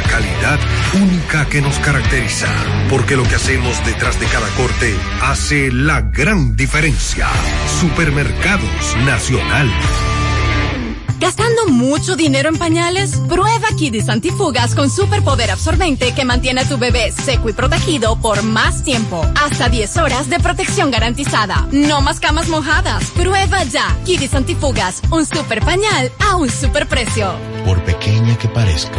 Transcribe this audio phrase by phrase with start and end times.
[0.00, 0.58] la calidad
[0.94, 2.48] única que nos caracteriza,
[2.88, 7.28] porque lo que hacemos detrás de cada corte hace la gran diferencia.
[7.80, 9.70] Supermercados Nacional.
[11.20, 13.14] ¿Gastando mucho dinero en pañales?
[13.28, 18.42] Prueba Kidis Antifugas con superpoder absorbente que mantiene a tu bebé seco y protegido por
[18.42, 19.22] más tiempo.
[19.38, 21.68] Hasta 10 horas de protección garantizada.
[21.72, 23.04] No más camas mojadas.
[23.10, 23.94] Prueba ya.
[24.06, 27.34] Kidis Antifugas, un super pañal a un super precio.
[27.66, 28.98] Por pequeña que parezca,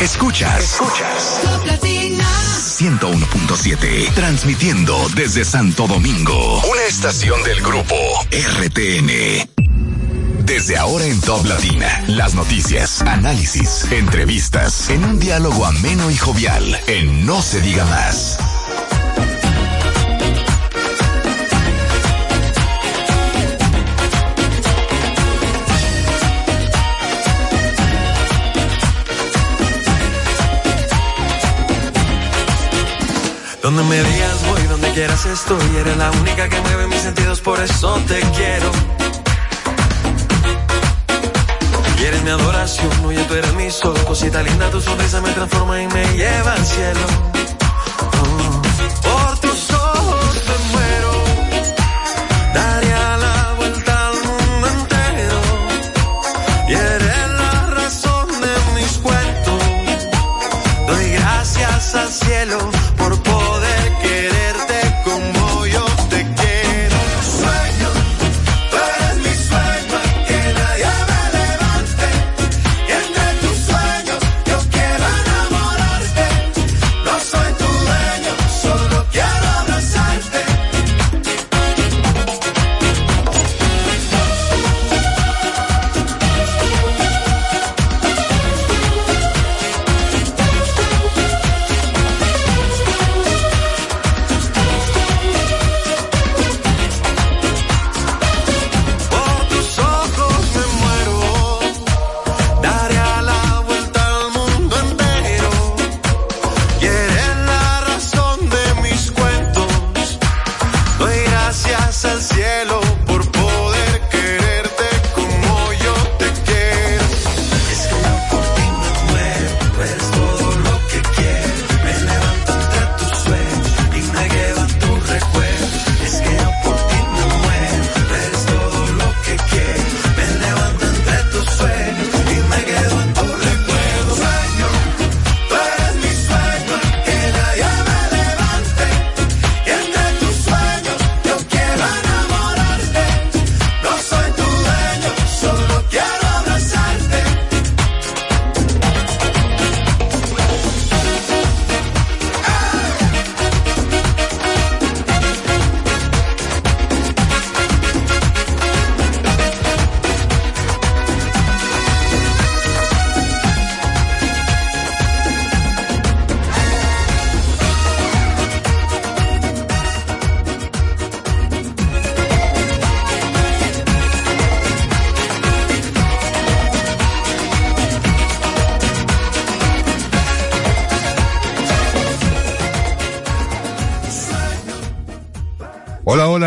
[0.00, 0.62] Escuchas.
[0.62, 1.40] Escuchas.
[2.78, 4.14] 101.7.
[4.14, 6.62] Transmitiendo desde Santo Domingo.
[6.70, 7.96] Una estación del grupo
[8.30, 9.48] RTN.
[10.44, 16.80] Desde ahora en Top Latina, las noticias, análisis, entrevistas, en un diálogo ameno y jovial,
[16.86, 18.38] en No se diga más.
[33.78, 37.60] Donde me digas voy, donde quieras estoy, eres la única que mueve mis sentidos, por
[37.60, 38.72] eso te quiero
[41.96, 43.94] y eres mi adoración, oye, tú eres mi sol.
[44.04, 47.00] Cosita linda, tu sonrisa me transforma y me lleva al cielo.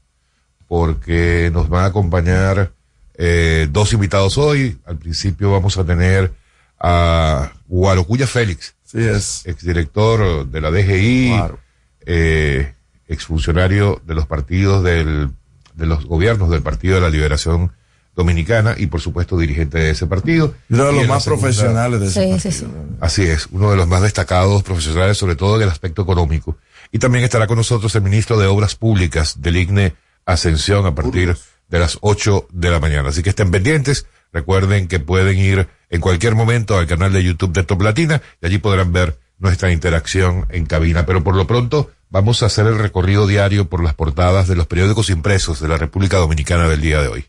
[0.68, 2.74] porque nos van a acompañar
[3.14, 4.80] eh, dos invitados hoy.
[4.86, 6.34] Al principio vamos a tener
[6.80, 9.46] a Guarocuya Félix, Sí es.
[9.46, 11.60] exdirector de la DGI, Claro.
[12.08, 12.74] eh,
[13.08, 15.30] exfuncionario de los partidos del,
[15.76, 17.72] de los gobiernos del Partido de la Liberación
[18.16, 20.54] Dominicana y por supuesto dirigente de ese partido.
[20.70, 22.52] Uno de los más segunda- profesionales de ese Sí, partido.
[22.52, 22.66] sí, sí.
[23.02, 26.58] Así es, uno de los más destacados profesionales, sobre todo en el aspecto económico.
[26.92, 29.96] Y también estará con nosotros el ministro de Obras Públicas del IGNE
[30.26, 31.36] Ascensión a partir
[31.70, 33.10] de las 8 de la mañana.
[33.10, 34.06] Así que estén pendientes.
[34.32, 38.46] Recuerden que pueden ir en cualquier momento al canal de YouTube de Top Latina y
[38.46, 41.06] allí podrán ver nuestra interacción en cabina.
[41.06, 44.68] Pero por lo pronto vamos a hacer el recorrido diario por las portadas de los
[44.68, 47.26] periódicos impresos de la República Dominicana del día de hoy.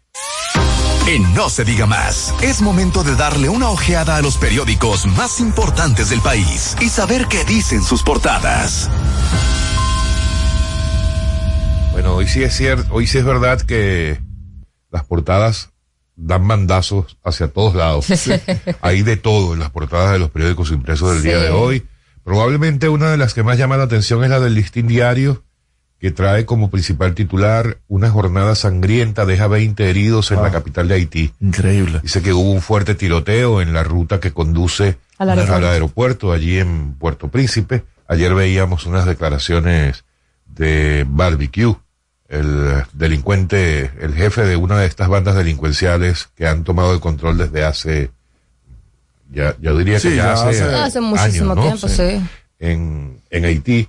[1.08, 5.38] En No se diga más, es momento de darle una ojeada a los periódicos más
[5.38, 8.90] importantes del país y saber qué dicen sus portadas.
[11.93, 14.20] Bueno, hoy sí es cierto, hoy sí es verdad que
[14.90, 15.70] las portadas
[16.17, 18.06] dan mandazos hacia todos lados.
[18.81, 21.87] Hay de todo en las portadas de los periódicos impresos del día de hoy.
[22.26, 25.44] Probablemente una de las que más llama la atención es la del Listín Diario,
[26.00, 30.96] que trae como principal titular una jornada sangrienta deja 20 heridos en la capital de
[30.96, 31.32] Haití.
[31.40, 32.00] Increíble.
[32.02, 35.69] Dice que hubo un fuerte tiroteo en la ruta que conduce Al al aeropuerto.
[35.69, 37.84] aeropuerto, allí en Puerto Príncipe.
[38.08, 40.05] Ayer veíamos unas declaraciones
[40.46, 41.76] de Barbecue,
[42.28, 47.38] el delincuente, el jefe de una de estas bandas delincuenciales que han tomado el control
[47.38, 48.11] desde hace,
[49.31, 51.62] ya, yo diría que Sí, ya, ya hace, hace- Hace muchísimo años, ¿no?
[51.62, 52.20] tiempo, sí.
[52.58, 53.88] En, en Haití,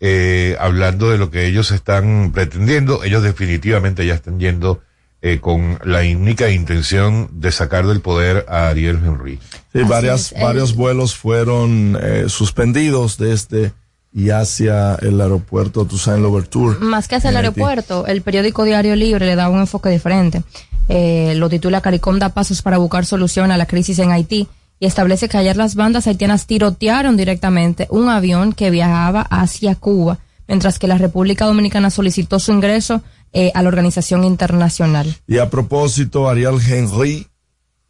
[0.00, 4.80] eh, hablando de lo que ellos están pretendiendo, ellos definitivamente ya están yendo
[5.22, 9.38] eh, con la única intención de sacar del poder a Ariel Henry.
[9.72, 13.72] Sí, Así varias, es, varios vuelos fueron eh, suspendidos desde
[14.12, 16.78] y hacia el aeropuerto Toussaint Louverture.
[16.80, 20.42] Más que hacia el aeropuerto, el periódico Diario Libre le da un enfoque diferente.
[20.88, 24.48] Eh, lo titula CARICOM da pasos para buscar solución a la crisis en Haití
[24.80, 30.18] y establece que ayer las bandas haitianas tirotearon directamente un avión que viajaba hacia Cuba,
[30.48, 35.14] mientras que la República Dominicana solicitó su ingreso eh, a la organización internacional.
[35.26, 37.26] Y a propósito, Ariel Henry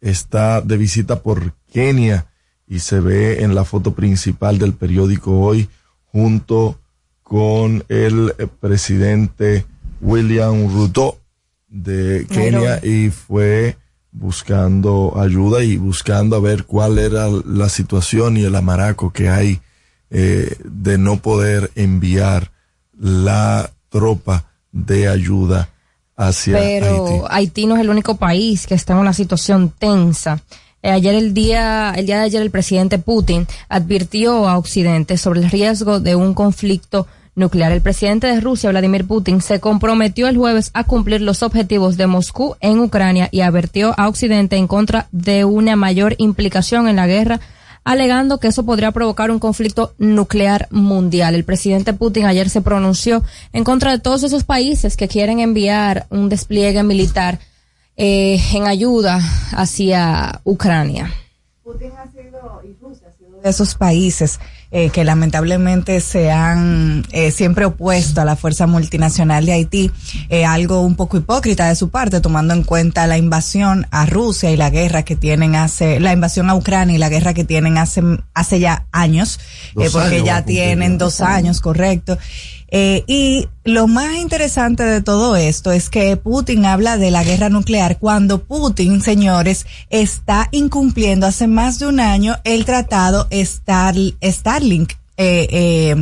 [0.01, 2.27] está de visita por Kenia
[2.67, 5.69] y se ve en la foto principal del periódico hoy
[6.11, 6.77] junto
[7.23, 9.65] con el eh, presidente
[10.01, 11.19] William Ruto
[11.69, 13.77] de Kenia y fue
[14.11, 19.59] buscando ayuda y buscando a ver cuál era la situación y el amaraco que hay
[20.09, 22.51] eh, de no poder enviar
[22.99, 25.69] la tropa de ayuda
[26.17, 27.25] hacia Pero Haití.
[27.29, 27.65] Haití.
[27.65, 30.41] no es el único país que está en una situación tensa.
[30.83, 35.41] Eh, ayer el día, el día de ayer el presidente Putin advirtió a Occidente sobre
[35.41, 37.71] el riesgo de un conflicto nuclear.
[37.71, 42.07] El presidente de Rusia, Vladimir Putin, se comprometió el jueves a cumplir los objetivos de
[42.07, 47.07] Moscú en Ucrania y advirtió a Occidente en contra de una mayor implicación en la
[47.07, 47.39] guerra
[47.83, 51.35] alegando que eso podría provocar un conflicto nuclear mundial.
[51.35, 53.23] El presidente Putin ayer se pronunció
[53.53, 57.39] en contra de todos esos países que quieren enviar un despliegue militar
[57.97, 59.19] eh, en ayuda
[59.51, 61.11] hacia Ucrania.
[61.63, 64.39] Putin ha sido, y Rusia ha sido de esos países
[64.71, 69.91] eh, que lamentablemente se han eh, siempre opuesto a la fuerza multinacional de Haití,
[70.29, 74.49] eh, algo un poco hipócrita de su parte, tomando en cuenta la invasión a Rusia
[74.49, 77.77] y la guerra que tienen hace, la invasión a Ucrania y la guerra que tienen
[77.77, 78.01] hace,
[78.33, 79.39] hace ya años,
[79.77, 82.17] eh, porque años ya tienen dos años, correcto.
[82.73, 87.49] Eh, y lo más interesante de todo esto es que Putin habla de la guerra
[87.49, 94.93] nuclear cuando Putin, señores, está incumpliendo hace más de un año el tratado Star, Starlink,
[95.17, 95.95] eh, eh,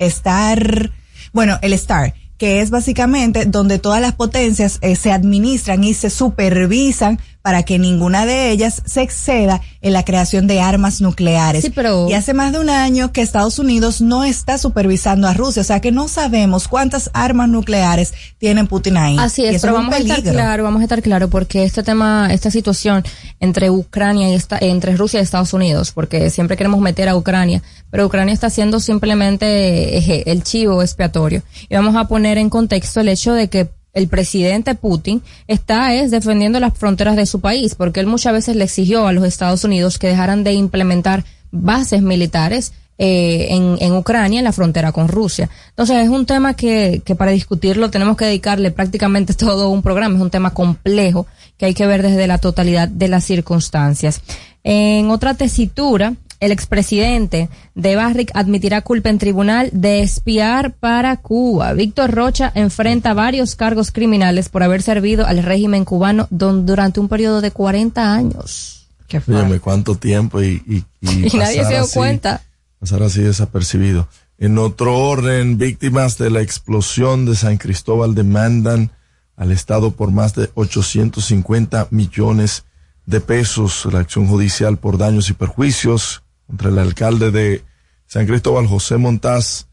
[0.00, 0.90] Star,
[1.32, 6.10] bueno, el Star que es básicamente donde todas las potencias eh, se administran y se
[6.10, 11.62] supervisan para que ninguna de ellas se exceda en la creación de armas nucleares.
[11.62, 15.32] Sí, pero- Y hace más de un año que Estados Unidos no está supervisando a
[15.32, 19.16] Rusia, o sea que no sabemos cuántas armas nucleares tiene Putin ahí.
[19.20, 22.50] Así es, pero vamos a estar claro, vamos a estar claro porque este tema, esta
[22.50, 23.04] situación
[23.38, 27.62] entre Ucrania y esta, entre Rusia y Estados Unidos, porque siempre queremos meter a Ucrania,
[27.92, 31.42] pero Ucrania está siendo simplemente eh, el chivo expiatorio.
[31.68, 36.10] Y vamos a poner en contexto el hecho de que el presidente Putin está es
[36.10, 39.64] defendiendo las fronteras de su país, porque él muchas veces le exigió a los Estados
[39.64, 45.08] Unidos que dejaran de implementar bases militares eh, en, en Ucrania, en la frontera con
[45.08, 45.48] Rusia.
[45.70, 50.16] Entonces es un tema que, que para discutirlo tenemos que dedicarle prácticamente todo un programa,
[50.16, 51.26] es un tema complejo
[51.56, 54.20] que hay que ver desde la totalidad de las circunstancias.
[54.62, 56.12] En otra tesitura,
[56.46, 61.72] el expresidente de Barrick admitirá culpa en tribunal de espiar para Cuba.
[61.74, 67.08] Víctor Rocha enfrenta varios cargos criminales por haber servido al régimen cubano don- durante un
[67.08, 68.86] periodo de 40 años.
[69.08, 69.20] Qué.
[69.28, 72.42] Óyeme, cuánto tiempo y, y, y Y nadie se dio así- cuenta.
[72.80, 74.08] Pasar así desapercibido.
[74.38, 78.90] En otro orden, víctimas de la explosión de San Cristóbal demandan
[79.36, 82.64] al Estado por más de 850 millones
[83.06, 83.86] de pesos.
[83.90, 87.62] La acción judicial por daños y perjuicios contra el alcalde de
[88.06, 89.66] San Cristóbal, José Montaz,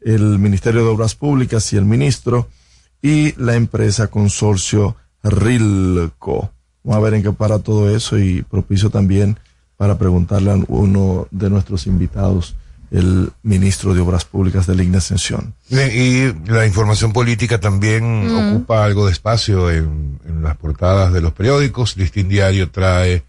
[0.00, 2.48] el Ministerio de Obras Públicas y el ministro,
[3.02, 6.50] y la empresa consorcio Rilco.
[6.82, 9.38] Vamos a ver en qué para todo eso y propicio también
[9.76, 12.54] para preguntarle a uno de nuestros invitados,
[12.90, 15.54] el ministro de Obras Públicas de la Igna Ascensión.
[15.68, 21.20] Bien, Y la información política también ocupa algo de espacio en, en las portadas de
[21.20, 21.96] los periódicos.
[21.96, 23.24] Listín Diario trae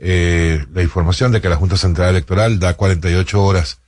[0.00, 3.78] eh, la información de que la Junta Central Electoral da 48 horas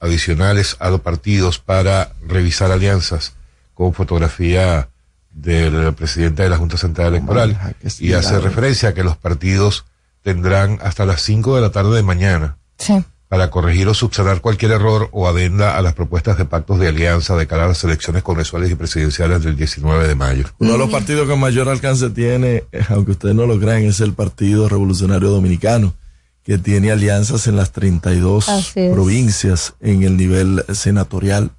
[0.00, 3.34] adicionales a los partidos para revisar alianzas
[3.74, 4.88] con fotografía
[5.30, 9.84] del presidente de la Junta Central Electoral y hace referencia a que los partidos
[10.22, 13.04] tendrán hasta las 5 de la tarde de mañana Sí.
[13.30, 17.36] Para corregir o subsanar cualquier error o adenda a las propuestas de pactos de alianza
[17.36, 20.46] de cara a las elecciones congresuales y presidenciales del 19 de mayo.
[20.58, 24.00] Uno de los partidos que mayor alcance tiene, eh, aunque ustedes no lo crean, es
[24.00, 25.94] el Partido Revolucionario Dominicano,
[26.42, 28.92] que tiene alianzas en las 32 Así es.
[28.92, 31.52] provincias en el nivel senatorial.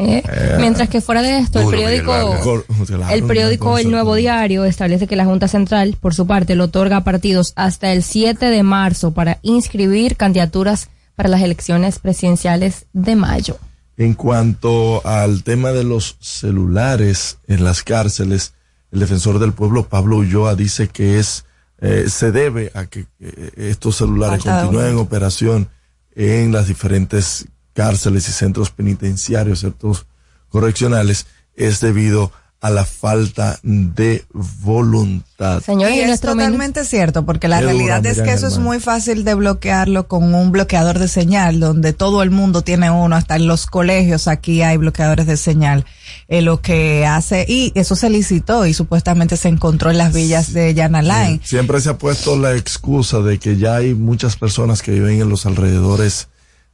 [0.00, 0.22] Eh,
[0.60, 2.62] Mientras que fuera de esto, el periódico,
[3.10, 6.98] el periódico El Nuevo Diario establece que la Junta Central, por su parte, le otorga
[6.98, 13.16] a partidos hasta el 7 de marzo para inscribir candidaturas para las elecciones presidenciales de
[13.16, 13.58] mayo.
[13.96, 18.54] En cuanto al tema de los celulares en las cárceles,
[18.92, 21.44] el defensor del pueblo, Pablo Ulloa, dice que es
[21.80, 25.68] eh, se debe a que eh, estos celulares continúen en operación
[26.14, 27.46] en las diferentes
[27.78, 30.06] cárceles y centros penitenciarios, centros
[30.48, 35.62] correccionales, es debido a la falta de voluntad.
[35.62, 38.58] Señores, Y y es totalmente cierto, porque la Qué dura, realidad es que eso es
[38.58, 43.14] muy fácil de bloquearlo con un bloqueador de señal, donde todo el mundo tiene uno,
[43.14, 45.84] hasta en los colegios aquí hay bloqueadores de señal.
[46.26, 50.52] Eh, lo que hace, y eso se licitó y supuestamente se encontró en las villas
[50.52, 51.40] de Yanalain.
[51.44, 55.28] Siempre se ha puesto la excusa de que ya hay muchas personas que viven en
[55.28, 56.26] los alrededores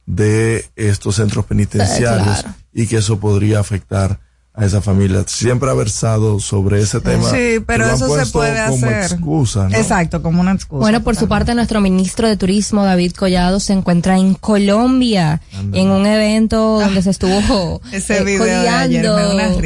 [0.05, 2.55] de estos centros penitenciarios claro.
[2.73, 4.19] y que eso podría afectar
[4.57, 5.23] a esa familia.
[5.27, 7.29] Siempre ha versado sobre ese tema.
[7.29, 9.11] Sí, pero eso se puede como hacer.
[9.11, 9.77] excusa, ¿no?
[9.77, 10.79] Exacto, como una excusa.
[10.79, 15.41] Bueno, por su parte, nuestro ministro de Turismo, David Collado, se encuentra en Colombia,
[15.73, 19.01] en un evento donde se estuvo eh,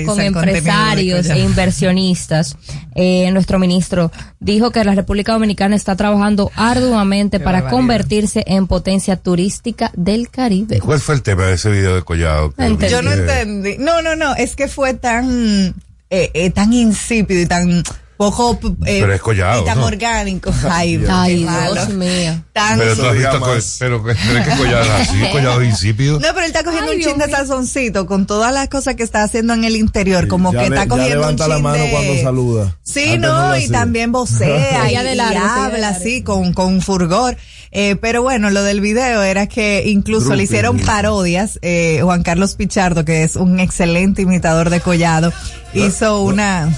[0.06, 2.56] con empresarios e inversionistas.
[2.96, 7.78] Eh, nuestro ministro dijo que la República Dominicana está trabajando arduamente Qué para barbaridad.
[7.78, 10.80] convertirse en potencia turística del Caribe.
[10.80, 12.54] ¿Cuál fue el tema de ese video de Collado?
[12.90, 13.78] Yo no entendí.
[13.78, 15.76] No, no, no, es que fue tan,
[16.10, 17.84] eh, eh, tan insípido y tan
[18.18, 19.86] poco, eh, Pero es Collado, y tan ¿no?
[19.86, 20.52] orgánico.
[20.70, 21.48] Ay, Ay.
[21.74, 22.44] Dios mío.
[22.52, 23.64] Tan Pero tú has visto, Jamás.
[23.64, 26.20] co- pero, es que Collado así, Collado insípido.
[26.20, 27.36] No, pero él está cogiendo Ay, un chin de mío.
[27.38, 30.88] salsoncito con todas las cosas que está haciendo en el interior, como que le- está
[30.88, 32.78] cogiendo un levanta chin la mano de- cuando saluda.
[32.84, 37.38] Sí, Antes no, y también vocea y, y habla así con, con furgor.
[37.72, 41.60] Eh, pero bueno, lo del video era que incluso le hicieron parodias.
[41.62, 45.32] Eh, Juan Carlos Pichardo, que es un excelente imitador de Collado,
[45.74, 46.74] hizo una,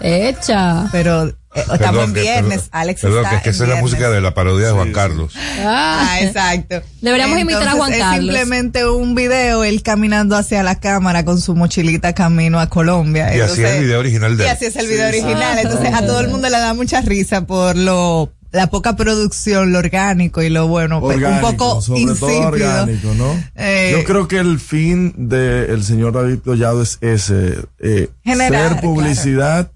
[0.00, 0.88] Hecha.
[0.92, 3.76] pero eh, estamos Perdón, en viernes, perdón, Alex Perdón, está que es esa es la
[3.76, 4.92] música de la parodia de Juan.
[4.92, 5.32] Carlos.
[5.60, 6.82] Ah, exacto.
[7.00, 8.34] Deberíamos invitar a Juan Entonces, Carlos.
[8.34, 13.34] Es simplemente un video, él caminando hacia la cámara con su mochilita camino a Colombia.
[13.34, 14.52] Y así es el video original de Y él.
[14.52, 15.58] así es el video original.
[15.58, 19.80] Entonces a todo el mundo le da mucha risa por lo la poca producción, lo
[19.80, 22.26] orgánico y lo bueno, pues, orgánico, un poco sobre insípido.
[22.28, 23.44] todo orgánico, ¿no?
[23.56, 28.80] Eh, Yo creo que el fin del señor David Collado es ese, eh, Generar, ser
[28.80, 29.70] publicidad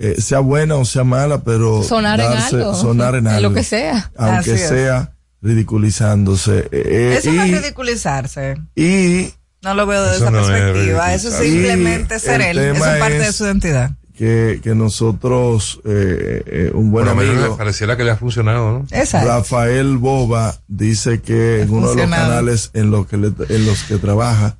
[0.00, 2.74] eh, sea buena o sea mala, pero sonar en algo.
[2.74, 3.48] sonar en algo.
[3.48, 4.12] lo que sea.
[4.16, 6.68] Aunque sea ridiculizándose.
[6.70, 8.56] Eh, eso y, no es ridiculizarse.
[8.76, 9.32] Y
[9.62, 11.14] no lo veo de Eso esa no es perspectiva.
[11.14, 11.74] Eso es ridiculizar.
[11.76, 12.76] simplemente ser el él.
[12.76, 13.90] Eso es parte de su identidad.
[14.18, 18.86] Que, que nosotros, eh, eh, un buen menos amigo, pareciera que le ha funcionado, ¿no?
[18.90, 19.28] Exacto.
[19.28, 23.84] Rafael Boba, dice que en uno de los canales en, lo que le- en los
[23.84, 24.56] que trabaja,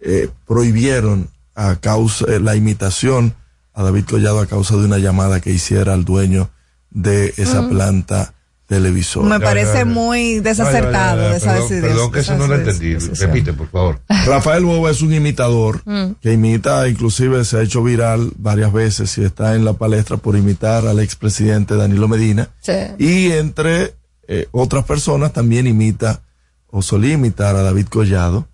[0.00, 3.34] eh, prohibieron a causa, eh, la imitación
[3.72, 6.50] a David Collado a causa de una llamada que hiciera al dueño
[6.90, 8.34] de esa planta
[8.68, 9.26] televisora.
[9.26, 11.90] Me parece muy desacertado de esa perdón, decisión.
[11.90, 12.94] Perdón, que eso no lo entendí.
[12.96, 14.00] Repite, por favor.
[14.26, 15.82] Rafael Boba es un imitador
[16.20, 20.36] que imita, inclusive se ha hecho viral varias veces y está en la palestra por
[20.36, 22.50] imitar al expresidente Danilo Medina.
[22.60, 22.74] Sí.
[22.98, 23.94] Y entre
[24.28, 26.20] eh, otras personas también imita
[26.66, 28.48] o solía imitar a David Collado.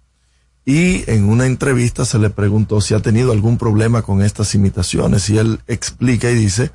[0.65, 5.29] Y en una entrevista se le preguntó si ha tenido algún problema con estas imitaciones
[5.29, 6.71] y él explica y dice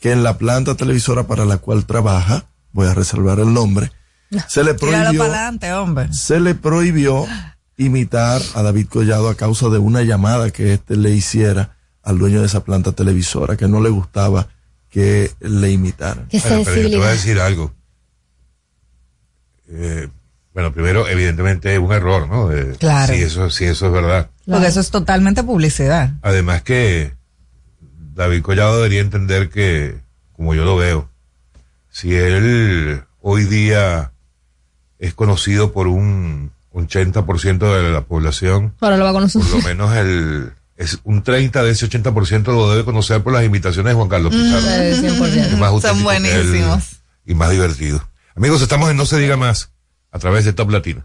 [0.00, 3.90] que en la planta televisora para la cual trabaja, voy a reservar el nombre,
[4.48, 6.12] se le prohibió para adelante, hombre.
[6.12, 7.26] se le prohibió
[7.76, 12.40] imitar a David Collado a causa de una llamada que éste le hiciera al dueño
[12.40, 14.48] de esa planta televisora, que no le gustaba
[14.90, 16.26] que le imitaran.
[16.28, 17.72] Qué Bueno, pero yo te voy a decir algo.
[19.68, 20.08] Eh,
[20.54, 22.48] bueno, primero, evidentemente es un error, ¿no?
[22.48, 23.12] De- Claro.
[23.12, 24.30] Sí, eso, sí, eso es verdad.
[24.46, 26.14] Porque eso es totalmente publicidad.
[26.22, 27.14] Además que
[28.14, 30.00] David Collado debería entender que,
[30.32, 31.10] como yo lo veo,
[31.98, 34.12] si él hoy día
[35.00, 39.42] es conocido por un 80% de la población, Ahora lo va a conocer.
[39.42, 43.44] por lo menos el es un 30 de ese 80% lo debe conocer por las
[43.44, 44.60] imitaciones de Juan Carlos Pizarro.
[44.60, 45.24] Sí, 100%.
[45.52, 47.00] Es más Son él buenísimos.
[47.26, 48.08] y más divertido.
[48.36, 49.72] Amigos, estamos en No se diga más
[50.12, 51.04] a través de Top Latino.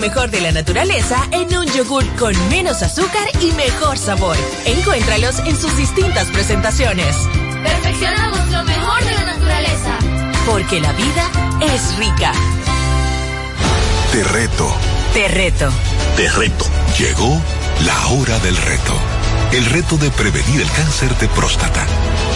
[0.00, 4.36] Mejor de la naturaleza en un yogur con menos azúcar y mejor sabor.
[4.64, 7.14] Encuéntralos en sus distintas presentaciones.
[7.62, 9.98] Perfeccionamos lo mejor de la naturaleza.
[10.46, 12.32] Porque la vida es rica.
[14.10, 14.74] Te reto.
[15.12, 15.70] Te reto.
[16.16, 16.64] Te reto.
[16.98, 17.40] Llegó
[17.84, 18.94] la hora del reto.
[19.52, 21.86] El reto de prevenir el cáncer de próstata.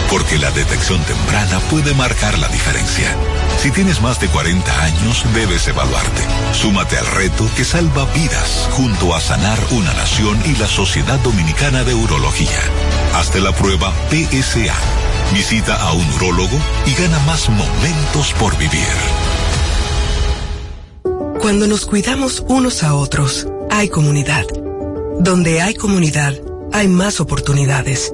[0.09, 3.15] Porque la detección temprana puede marcar la diferencia.
[3.57, 6.21] Si tienes más de 40 años, debes evaluarte.
[6.51, 11.83] Súmate al reto que salva vidas junto a Sanar una Nación y la Sociedad Dominicana
[11.83, 12.59] de Urología.
[13.15, 14.75] Hazte la prueba PSA.
[15.33, 18.85] Visita a un urólogo y gana más momentos por vivir.
[21.39, 24.45] Cuando nos cuidamos unos a otros, hay comunidad.
[25.19, 26.33] Donde hay comunidad,
[26.73, 28.13] hay más oportunidades.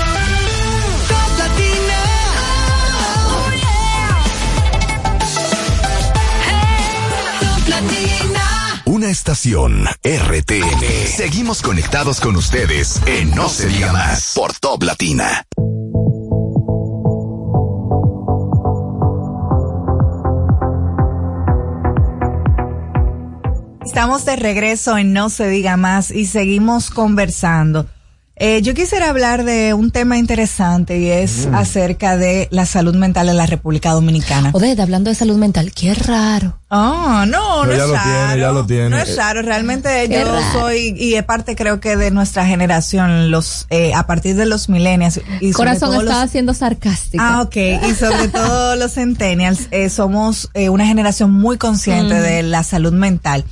[7.81, 8.83] Latina.
[8.85, 11.07] Una estación RTN.
[11.07, 15.45] Seguimos conectados con ustedes en No se diga más por Top Latina.
[23.83, 27.87] Estamos de regreso en No se diga más y seguimos conversando.
[28.43, 31.53] Eh, yo quisiera hablar de un tema interesante y es Mm.
[31.53, 34.49] acerca de la salud mental en la República Dominicana.
[34.53, 36.57] Odette, hablando de salud mental, qué raro.
[36.69, 38.09] Oh, no, no es ya lo raro.
[38.27, 38.89] tiene, ya lo tiene.
[38.89, 40.41] No es raro, realmente Qué yo raro.
[40.53, 44.69] soy, y es parte creo que de nuestra generación, los eh, a partir de los
[44.69, 47.23] millennials y Corazón estaba los, siendo sarcástica.
[47.23, 47.55] Ah, ok.
[47.91, 52.23] Y sobre todo los centennials, eh, somos eh, una generación muy consciente Ujú.
[52.23, 53.45] de la salud mental.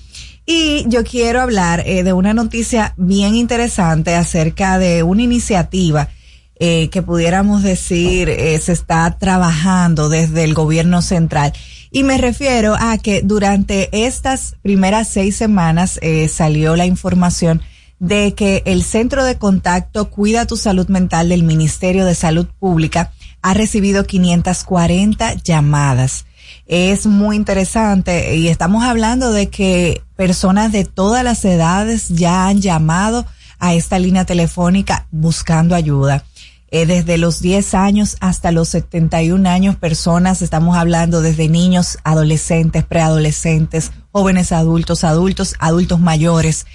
[0.52, 6.10] Y yo quiero hablar eh, de una noticia bien interesante acerca de una iniciativa
[6.56, 11.54] eh, que pudiéramos decir eh, se está trabajando desde el gobierno central.
[11.92, 17.62] Y me refiero a que durante estas primeras seis semanas eh, salió la información
[18.00, 23.12] de que el Centro de Contacto Cuida tu Salud Mental del Ministerio de Salud Pública
[23.44, 26.26] ha recibido 540 llamadas.
[26.70, 32.62] Es muy interesante y estamos hablando de que personas de todas las edades ya han
[32.62, 33.26] llamado
[33.58, 36.26] a esta línea telefónica buscando ayuda.
[36.70, 42.84] Eh, desde los 10 años hasta los 71 años, personas, estamos hablando desde niños, adolescentes,
[42.84, 46.68] preadolescentes, jóvenes adultos, adultos, adultos mayores,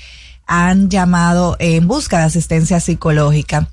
[0.48, 3.68] han llamado en busca de asistencia psicológica.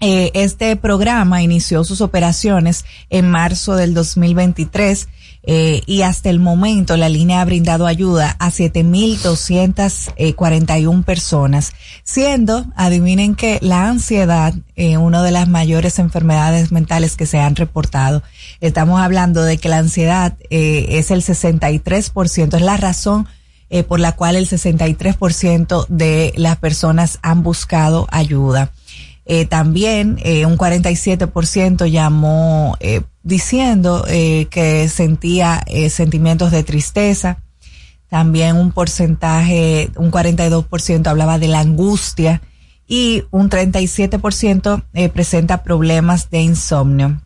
[0.00, 5.06] Eh, este programa inició sus operaciones en marzo del 2023
[5.42, 11.72] eh, y hasta el momento la línea ha brindado ayuda a 7.241 personas,
[12.04, 17.56] siendo, adivinen que la ansiedad, eh, una de las mayores enfermedades mentales que se han
[17.56, 18.22] reportado.
[18.60, 23.26] Estamos hablando de que la ansiedad eh, es el 63%, es la razón
[23.72, 28.72] eh, por la cual el 63% de las personas han buscado ayuda.
[29.32, 37.38] Eh, también eh, un 47% llamó eh, diciendo que sentía sentimientos de tristeza.
[38.08, 42.42] También un porcentaje, un 42% hablaba de la angustia
[42.88, 47.20] y un 37% eh, presenta problemas de insomnio.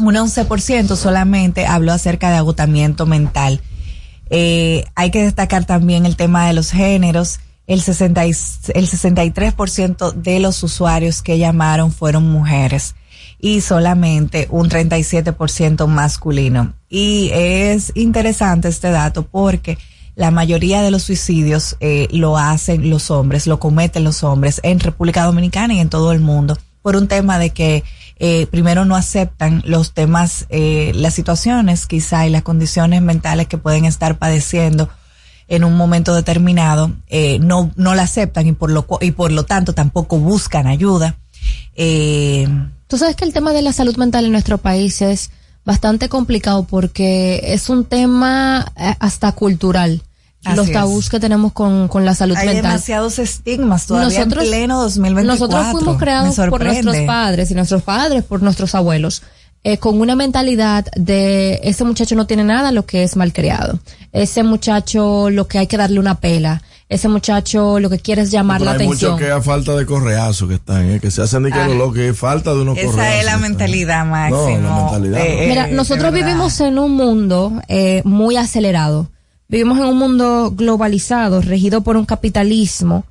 [0.00, 3.60] Un 11% solamente habló acerca de agotamiento mental.
[4.30, 7.38] Hay que destacar también el tema de los géneros.
[7.66, 12.94] El, 60 y- el 63% de los usuarios que llamaron fueron mujeres
[13.40, 16.74] y solamente un 37% masculino.
[16.88, 19.78] Y es interesante este dato porque
[20.14, 24.80] la mayoría de los suicidios eh, lo hacen los hombres, lo cometen los hombres en
[24.80, 27.82] República Dominicana y en todo el mundo por un tema de que
[28.18, 33.58] eh, primero no aceptan los temas, eh, las situaciones quizá y las condiciones mentales que
[33.58, 34.88] pueden estar padeciendo
[35.48, 39.44] en un momento determinado, eh, no, no la aceptan y por lo, y por lo
[39.44, 41.16] tanto tampoco buscan ayuda.
[41.74, 42.48] Eh,
[42.88, 45.30] Tú sabes que el tema de la salud mental en nuestro país es
[45.64, 50.02] bastante complicado porque es un tema eh, hasta cultural.
[50.44, 50.72] Así los es.
[50.72, 52.62] tabús que tenemos con, con la salud hay mental.
[52.70, 55.24] demasiados estigmas todavía en pleno 2024.
[55.24, 59.22] Nosotros fuimos creados por nuestros padres y nuestros padres por nuestros abuelos.
[59.68, 63.80] Eh, con una mentalidad de ese muchacho no tiene nada lo que es malcriado.
[64.12, 66.62] Ese muchacho lo que hay que darle una pela.
[66.88, 69.12] Ese muchacho lo que quiere es llamar Pero la hay atención.
[69.14, 71.00] muchos que a falta de correazo que están, ¿eh?
[71.00, 71.66] que se hacen de que Ah.
[71.66, 74.06] lo que es falta de unos Esa correazos es la mentalidad.
[74.06, 74.58] Máximo.
[74.58, 75.26] No, la mentalidad.
[75.26, 75.48] Eh, no.
[75.48, 79.10] Mira, de nosotros vivimos en un mundo eh, muy acelerado.
[79.48, 83.04] Vivimos en un mundo globalizado, regido por un capitalismo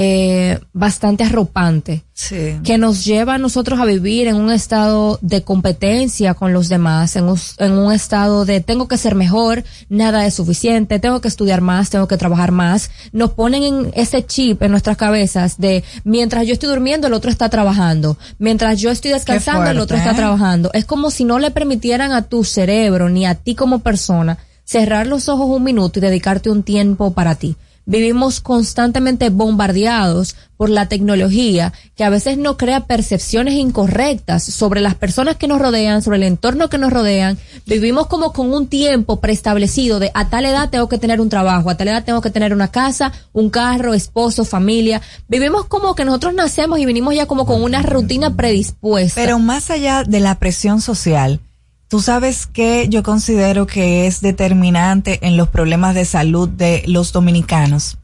[0.00, 2.54] eh, bastante arropante, Sí.
[2.62, 7.16] que nos lleva a nosotros a vivir en un estado de competencia con los demás,
[7.16, 11.26] en un, en un estado de tengo que ser mejor, nada es suficiente, tengo que
[11.26, 12.90] estudiar más, tengo que trabajar más.
[13.10, 17.28] Nos ponen en ese chip en nuestras cabezas de mientras yo estoy durmiendo, el otro
[17.28, 20.14] está trabajando, mientras yo estoy descansando, el otro está ¿eh?
[20.14, 20.70] trabajando.
[20.74, 25.08] Es como si no le permitieran a tu cerebro ni a ti como persona cerrar
[25.08, 27.56] los ojos un minuto y dedicarte un tiempo para ti.
[27.88, 34.94] Vivimos constantemente bombardeados por la tecnología que a veces no crea percepciones incorrectas sobre las
[34.94, 37.38] personas que nos rodean, sobre el entorno que nos rodean.
[37.64, 41.70] Vivimos como con un tiempo preestablecido de a tal edad tengo que tener un trabajo,
[41.70, 45.00] a tal edad tengo que tener una casa, un carro, esposo, familia.
[45.26, 49.18] Vivimos como que nosotros nacemos y venimos ya como con una rutina predispuesta.
[49.18, 51.40] Pero más allá de la presión social,
[51.88, 57.12] tú sabes que yo considero que es determinante en los problemas de salud de los
[57.12, 57.98] dominicanos.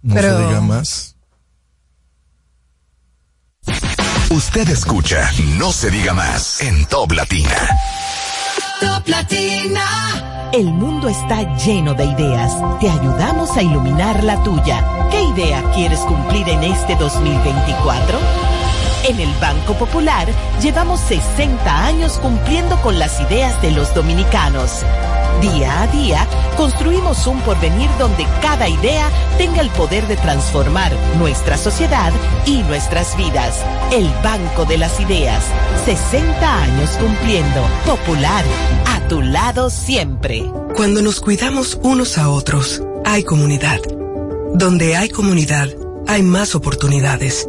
[0.00, 1.14] No Pero- se diga más.
[4.30, 7.68] Usted escucha No se diga más en Top Latina.
[8.80, 10.50] Top Latina.
[10.54, 12.52] El mundo está lleno de ideas.
[12.80, 14.82] Te ayudamos a iluminar la tuya.
[15.10, 18.18] ¿Qué idea quieres cumplir en este 2024?
[19.04, 20.28] En el Banco Popular
[20.60, 24.82] llevamos 60 años cumpliendo con las ideas de los dominicanos.
[25.40, 26.26] Día a día
[26.58, 29.08] construimos un porvenir donde cada idea
[29.38, 32.12] tenga el poder de transformar nuestra sociedad
[32.44, 33.56] y nuestras vidas.
[33.90, 35.44] El Banco de las Ideas.
[35.86, 37.66] 60 años cumpliendo.
[37.86, 38.44] Popular.
[38.86, 40.44] A tu lado siempre.
[40.76, 43.80] Cuando nos cuidamos unos a otros, hay comunidad.
[44.52, 45.68] Donde hay comunidad,
[46.06, 47.48] hay más oportunidades.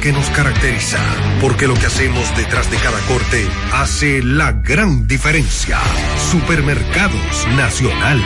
[0.00, 0.98] que nos caracteriza.
[1.40, 5.78] Porque lo que hacemos detrás de cada corte hace la gran diferencia.
[6.30, 8.22] Supermercados Nacional.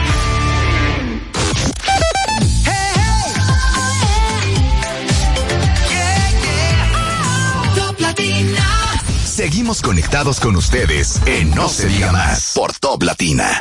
[9.25, 13.59] Seguimos conectados con ustedes en No se diga más por Top Latina.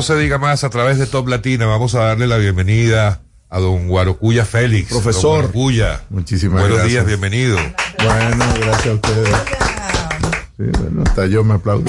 [0.00, 1.66] No se diga más a través de Top Latina.
[1.66, 4.88] Vamos a darle la bienvenida a don Guarocuya Félix.
[4.88, 5.42] Profesor.
[5.42, 6.00] Don Guarocuya.
[6.08, 7.04] Muchísimas Buenos gracias.
[7.04, 7.58] días, bienvenido.
[8.02, 9.28] Bueno, gracias a ustedes.
[10.56, 11.84] Sí, bueno, hasta yo me aplaudo.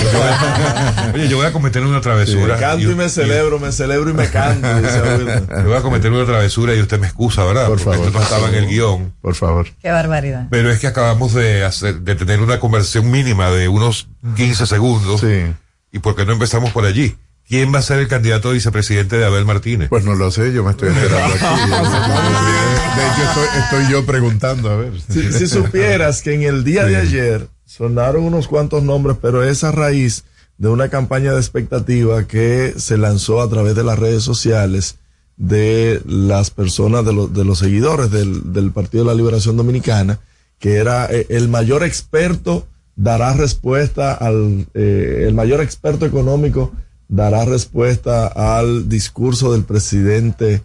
[1.13, 2.55] Oye, yo voy a cometer una travesura.
[2.55, 4.67] Me canto y me celebro, me celebro y me canto.
[5.61, 7.67] Yo voy a cometer una travesura y usted me excusa, ¿verdad?
[7.67, 8.07] Por Porque favor.
[8.07, 9.13] esto no estaba en el guion.
[9.21, 9.67] Por favor.
[9.81, 10.47] Qué barbaridad.
[10.49, 15.21] Pero es que acabamos de hacer, de tener una conversación mínima de unos 15 segundos.
[15.21, 15.45] Sí.
[15.93, 17.15] ¿Y por qué no empezamos por allí?
[17.51, 19.89] ¿Quién va a ser el candidato a vicepresidente de Abel Martínez?
[19.89, 21.43] Pues no lo sé, yo me estoy enterando aquí.
[22.95, 24.93] De hecho, estoy, estoy yo preguntando, a ver.
[25.09, 29.65] Si, si supieras que en el día de ayer sonaron unos cuantos nombres, pero es
[29.65, 30.23] a raíz
[30.57, 34.99] de una campaña de expectativa que se lanzó a través de las redes sociales
[35.35, 40.21] de las personas, de, los de los seguidores del, del Partido de la Liberación Dominicana,
[40.57, 46.71] que era eh, el mayor experto dará respuesta al, eh, el mayor experto económico
[47.11, 50.63] dará respuesta al discurso del presidente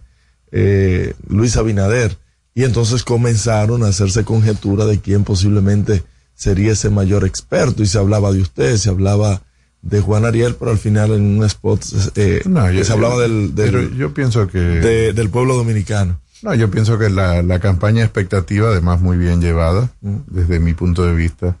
[0.51, 2.17] eh, Luis Abinader.
[2.55, 7.83] Y entonces comenzaron a hacerse conjetura de quién posiblemente sería ese mayor experto.
[7.83, 9.43] Y se hablaba de usted, se hablaba
[9.83, 11.83] de Juan Ariel, pero al final en un spot
[12.15, 14.57] eh, No, yo- se hablaba del, del, Pero yo pienso que.
[14.59, 16.19] de- del pueblo dominicano.
[16.41, 21.03] No, yo pienso que la, la campaña expectativa, además muy bien llevada, desde mi punto
[21.03, 21.57] de vista,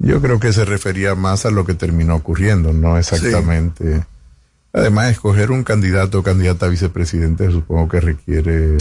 [0.00, 4.04] yo creo que se refería más a lo que terminó ocurriendo, no exactamente.
[4.72, 8.78] Además, escoger un candidato o candidata a vicepresidente supongo que requiere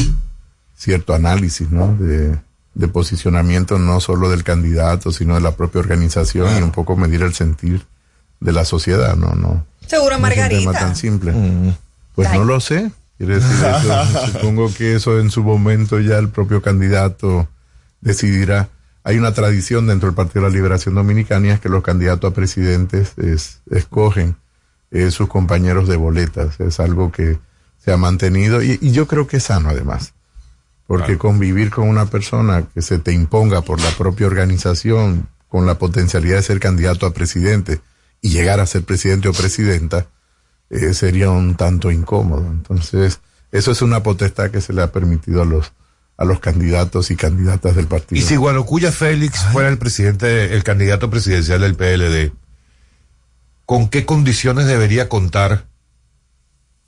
[0.77, 1.93] cierto análisis, ¿no?
[1.95, 2.37] De,
[2.73, 7.21] de posicionamiento no solo del candidato, sino de la propia organización y un poco medir
[7.23, 7.85] el sentir
[8.39, 9.35] de la sociedad, ¿no?
[9.35, 10.71] no Seguro no es un tema Margarita.
[10.79, 11.31] tan simple.
[11.33, 11.75] Mm.
[12.15, 12.39] Pues Ay.
[12.39, 12.91] no lo sé.
[13.17, 14.27] Quiere decir eso.
[14.31, 17.49] Supongo que eso en su momento ya el propio candidato
[17.99, 18.69] decidirá.
[19.09, 22.31] Hay una tradición dentro del Partido de la Liberación Dominicana y es que los candidatos
[22.31, 24.35] a presidentes es- escogen
[24.91, 26.59] eh, sus compañeros de boletas.
[26.59, 27.39] Es algo que
[27.79, 30.13] se ha mantenido y, y yo creo que es sano además.
[30.85, 35.79] Porque convivir con una persona que se te imponga por la propia organización con la
[35.79, 37.81] potencialidad de ser candidato a presidente
[38.21, 40.05] y llegar a ser presidente o presidenta,
[40.69, 42.45] eh, sería un tanto incómodo.
[42.45, 45.71] Entonces, eso es una potestad que se le ha permitido a los
[46.19, 48.19] a los candidatos y candidatas del partido.
[48.19, 52.33] Y si Guarocuya Félix fuera el presidente, el candidato presidencial del PLD,
[53.65, 55.65] ¿con qué condiciones debería contar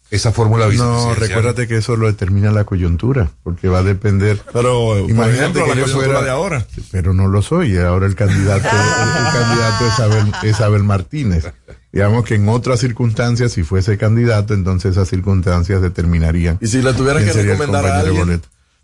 [0.09, 4.41] esa fórmula no, recuérdate que eso lo determina la coyuntura, porque va a depender.
[4.51, 6.67] Pero, por Imagínate ejemplo, que la yo fuera- de ahora.
[6.91, 11.45] Pero no lo soy, ahora el candidato, el, el candidato es Abel, es Abel Martínez.
[11.93, 16.57] Digamos que en otras circunstancias, si fuese candidato, entonces esas circunstancias determinarían.
[16.59, 18.41] Y si le tuvieras que recomendar a alguien.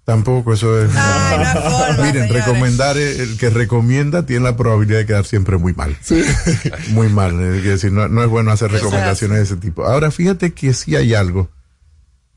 [0.08, 0.90] Tampoco, eso es.
[2.02, 5.98] Miren, recomendar, eh, el que recomienda tiene la probabilidad de quedar siempre muy mal.
[6.92, 7.38] muy mal.
[7.42, 9.86] Es decir, no, no es bueno hacer recomendaciones de ese tipo.
[9.86, 11.50] Ahora, fíjate que sí hay algo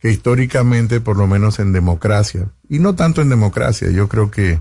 [0.00, 4.60] que históricamente, por lo menos en democracia, y no tanto en democracia, yo creo que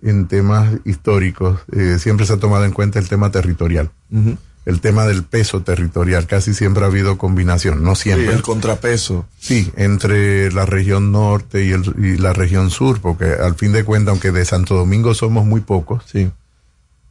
[0.00, 3.90] en temas históricos eh, siempre se ha tomado en cuenta el tema territorial.
[4.64, 8.28] El tema del peso territorial, casi siempre ha habido combinación, no siempre.
[8.28, 9.26] Sí, el contrapeso.
[9.38, 13.84] Sí, entre la región norte y, el, y la región sur, porque al fin de
[13.84, 16.30] cuentas, aunque de Santo Domingo somos muy pocos, sí.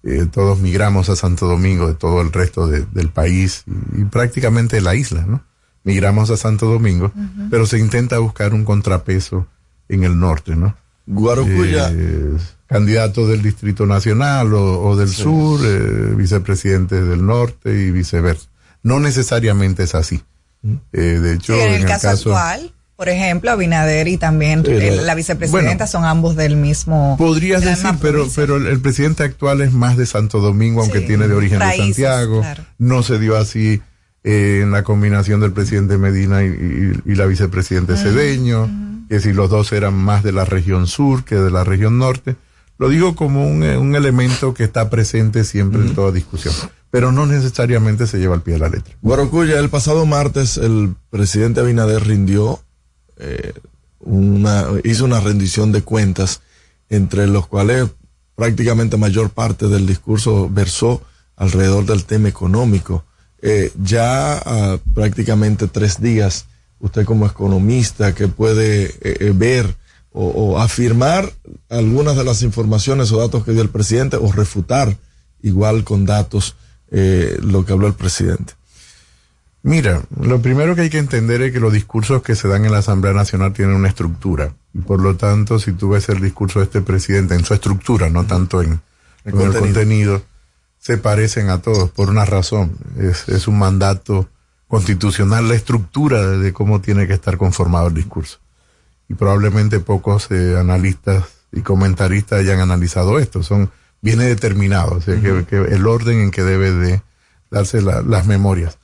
[0.05, 4.05] Eh, todos migramos a Santo Domingo de todo el resto de, del país y, y,
[4.05, 5.43] prácticamente de la isla, ¿no?
[5.85, 7.47] Migramos a Santo Domingo, uh -huh.
[7.49, 9.47] pero se intenta buscar un contrapeso
[9.89, 10.75] en el norte, ¿no?
[11.05, 11.91] Guarocuya.
[11.91, 12.37] Eh,
[12.73, 15.21] candidato del Distrito Nacional o, o del sí.
[15.21, 18.49] Sur, eh, vicepresidente del Norte y viceversa.
[18.81, 20.23] No necesariamente es así.
[20.91, 24.17] Eh, de hecho, sí, en, el, en el caso, caso, actual, por ejemplo, Abinader y
[24.17, 27.15] también el, la vicepresidenta bueno, son ambos del mismo.
[27.17, 31.07] Podrías decir, pero, pero el, el, presidente actual es más de Santo Domingo, aunque sí,
[31.07, 32.41] tiene de origen raíces, de Santiago.
[32.41, 32.63] Claro.
[32.79, 33.81] No se dio así
[34.23, 38.63] eh, en la combinación del presidente Medina y, y, y la vicepresidente uh -huh, Cedeño.
[38.63, 38.92] Uh -huh.
[39.09, 42.35] Que si los dos eran más de la región sur que de la región norte.
[42.79, 45.89] Lo digo como un, un elemento que está presente siempre uh -huh.
[45.89, 46.53] en toda discusión,
[46.89, 48.95] pero no necesariamente se lleva al pie de la letra.
[49.01, 52.61] Guarocuya, el pasado martes el presidente Abinader rindió,
[53.17, 53.53] eh,
[53.99, 56.41] una, hizo una rendición de cuentas
[56.89, 57.89] entre los cuales
[58.35, 61.01] prácticamente mayor parte del discurso versó
[61.35, 63.05] alrededor del tema económico.
[63.41, 66.45] Eh, ya uh, prácticamente tres días,
[66.83, 69.75] usted como economista que puede eh, eh ver
[70.11, 71.31] o, o, afirmar
[71.69, 74.95] algunas de las informaciones o datos que dio el presidente o refutar
[75.41, 76.55] igual con datos
[76.91, 78.53] eh, lo que habló el presidente.
[79.63, 82.71] Mira, lo primero que hay que entender es que los discursos que se dan en
[82.71, 84.53] la Asamblea Nacional tienen una estructura.
[84.73, 88.09] Y por lo tanto, si tú ves el discurso de este presidente en su estructura,
[88.09, 88.79] no tanto en, el,
[89.25, 89.57] en contenido.
[89.57, 90.21] el contenido,
[90.77, 92.77] se parecen a todos por una razón.
[92.99, 94.27] Es, es un mandato
[94.73, 98.39] constitucional la estructura de, cómo tiene que estar conformado el discurso
[99.07, 103.43] y probablemente pocos eh, analistas y comentaristas hayan analizado esto.
[103.43, 103.69] Son
[104.01, 105.45] viene determinado, o sea, uh -huh.
[105.45, 107.03] que, que, el orden en que debe de
[107.51, 108.79] darse la, las memorias.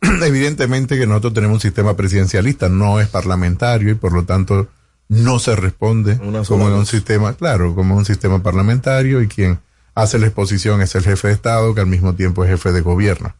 [0.22, 4.68] Evidentemente que nosotros tenemos un sistema presidencialista, no es parlamentario y por lo tanto
[5.08, 6.16] no se responde
[6.46, 9.58] como en un sistema, claro, como un sistema parlamentario y quien
[9.96, 12.82] hace la exposición es el jefe de Estado que al mismo tiempo es jefe de
[12.82, 13.34] gobierno.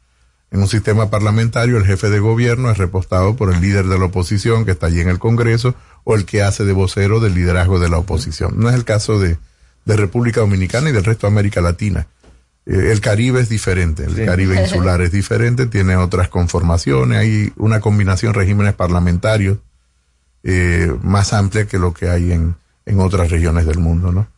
[0.55, 4.05] En un sistema parlamentario, el jefe de gobierno es repostado por el líder de la
[4.05, 5.75] oposición que está allí en el Congreso
[6.05, 8.55] o el que hace de vocero del liderazgo de la oposición.
[8.57, 9.37] No es el caso de,
[9.85, 12.07] de República Dominicana y del resto de América Latina.
[12.67, 14.25] Eh, el Caribe es diferente, el sí.
[14.25, 19.59] Caribe insular es diferente, tiene otras conformaciones, hay una combinación de regímenes parlamentarios
[20.45, 22.55] eh, más amplia que lo que hay en,
[22.87, 24.29] en otras regiones del mundo, ¿no?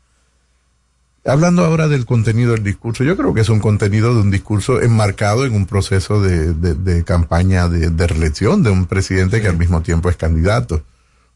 [1.26, 4.80] Hablando ahora del contenido del discurso, yo creo que es un contenido de un discurso
[4.80, 9.42] enmarcado en un proceso de, de, de campaña de, de, reelección de un presidente sí.
[9.42, 10.84] que al mismo tiempo es candidato.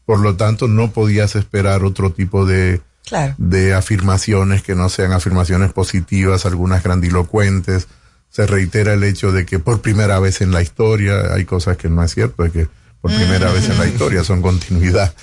[0.05, 3.35] Por lo tanto, no podías esperar otro tipo de, claro.
[3.37, 7.87] de afirmaciones que no sean afirmaciones positivas, algunas grandilocuentes.
[8.29, 11.89] Se reitera el hecho de que por primera vez en la historia, hay cosas que
[11.89, 12.67] no es cierto, de que
[13.01, 15.13] por primera vez en la historia son continuidad.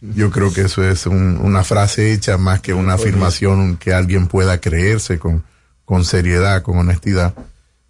[0.00, 4.26] Yo creo que eso es un, una frase hecha más que una afirmación que alguien
[4.26, 5.44] pueda creerse con,
[5.84, 7.34] con seriedad, con honestidad.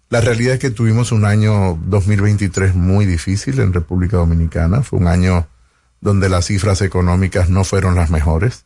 [0.09, 4.81] La realidad es que tuvimos un año 2023 muy difícil en República Dominicana.
[4.83, 5.47] Fue un año
[5.99, 8.63] donde las cifras económicas no fueron las mejores.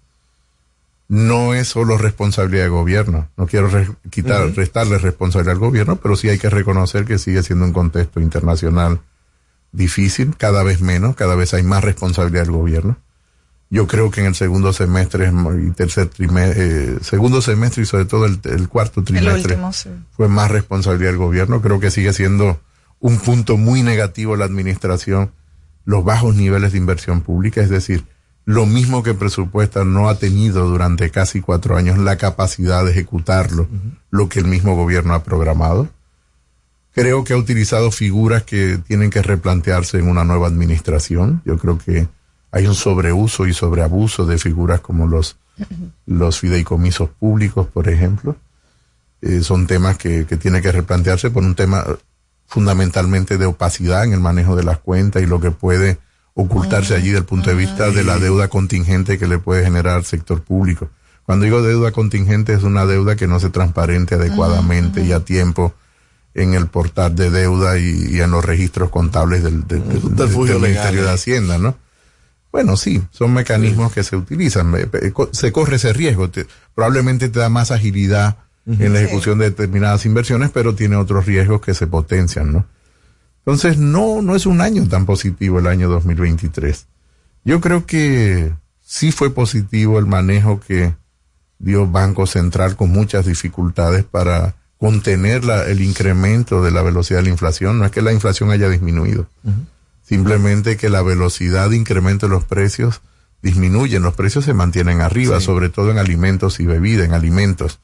[1.07, 3.27] No es solo responsabilidad del gobierno.
[3.37, 4.55] No quiero re quitar, uh -huh.
[4.55, 9.01] restarle responsabilidad al gobierno, pero sí hay que reconocer que sigue siendo un contexto internacional
[9.71, 12.97] difícil, cada vez menos, cada vez hay más responsabilidad del gobierno.
[13.73, 15.31] Yo creo que en el segundo semestre
[15.65, 19.71] y tercer trimestre, eh, segundo semestre y sobre todo el, el cuarto trimestre el último,
[19.71, 19.89] sí.
[20.11, 21.61] fue más responsabilidad del gobierno.
[21.61, 22.59] Creo que sigue siendo
[22.99, 25.31] un punto muy negativo la administración,
[25.85, 28.03] los bajos niveles de inversión pública, es decir,
[28.43, 33.63] lo mismo que presupuesta no ha tenido durante casi cuatro años la capacidad de ejecutarlo,
[33.63, 33.97] uh -huh.
[34.09, 35.87] lo que el mismo gobierno ha programado.
[36.93, 41.41] Creo que ha utilizado figuras que tienen que replantearse en una nueva administración.
[41.45, 42.09] Yo creo que
[42.51, 45.37] hay un sobreuso y sobreabuso de figuras como los,
[46.05, 48.35] los fideicomisos públicos, por ejemplo.
[49.21, 51.85] Eh, son temas que, que tiene que replantearse por un tema
[52.47, 55.99] fundamentalmente de opacidad en el manejo de las cuentas y lo que puede
[56.33, 60.05] ocultarse allí del punto de vista de la deuda contingente que le puede generar al
[60.05, 60.89] sector público.
[61.25, 65.73] Cuando digo deuda contingente es una deuda que no se transparente adecuadamente y a tiempo
[66.33, 70.59] en el portal de deuda y, y en los registros contables del, del, del, del
[70.59, 71.75] Ministerio de Hacienda, ¿no?
[72.51, 74.73] Bueno, sí, son mecanismos que se utilizan.
[75.31, 76.29] Se corre ese riesgo.
[76.29, 78.37] Te- probablemente te da más agilidad
[78.67, 82.65] en la ejecución de determinadas inversiones, pero tiene otros riesgos que se potencian, ¿no?
[83.39, 86.85] Entonces, no, no es un año tan positivo el año 2023.
[87.43, 90.93] Yo creo que sí fue positivo el manejo que
[91.57, 97.23] dio Banco Central con muchas dificultades para contener la- el incremento de la velocidad de
[97.25, 97.79] la inflación.
[97.79, 99.27] No es que la inflación haya disminuido,
[100.11, 102.99] simplemente que la velocidad de incremento de los precios
[103.41, 105.45] disminuye, los precios se mantienen arriba, Sí.
[105.45, 107.79] sobre todo en alimentos y bebida, en alimentos.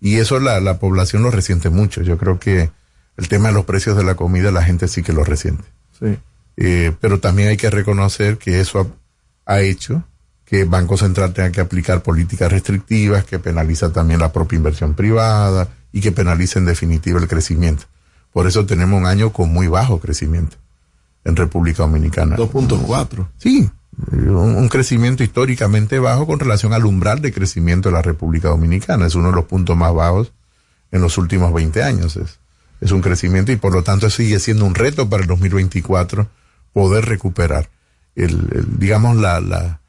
[0.00, 2.02] Y eso la, la población lo resiente mucho.
[2.02, 2.70] Yo creo que
[3.16, 5.62] el tema de los precios de la comida la gente sí que lo resiente.
[6.00, 6.18] Sí.
[6.56, 8.80] Eh, pero también hay que reconocer que eso
[9.46, 10.02] ha, ha hecho
[10.44, 15.68] que Banco Central tenga que aplicar políticas restrictivas, que penaliza también la propia inversión privada
[15.92, 17.84] y que penaliza en definitiva el crecimiento.
[18.32, 20.56] Por eso tenemos un año con muy bajo crecimiento
[21.24, 22.36] en República Dominicana.
[22.36, 23.28] 2.4.
[23.38, 23.70] Sí,
[24.10, 29.06] un, un crecimiento históricamente bajo con relación al umbral de crecimiento de la República Dominicana.
[29.06, 30.32] Es uno de los puntos más bajos
[30.90, 32.16] en los últimos 20 años.
[32.16, 32.38] Es,
[32.80, 36.28] es un crecimiento y por lo tanto sigue siendo un reto para el 2024
[36.72, 37.68] poder recuperar
[38.16, 39.80] el, el, digamos la, la,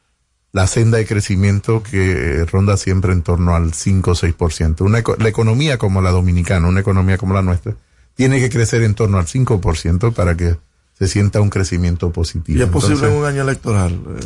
[0.51, 4.81] la senda de crecimiento que eh, ronda siempre en torno al 5 o 6%.
[4.81, 7.75] Una, la economía como la dominicana, una economía como la nuestra,
[8.15, 10.57] tiene que crecer en torno al 5% para que
[11.03, 12.57] se sienta un crecimiento positivo.
[12.57, 13.91] Y es posible en un año electoral.
[13.91, 14.19] eh,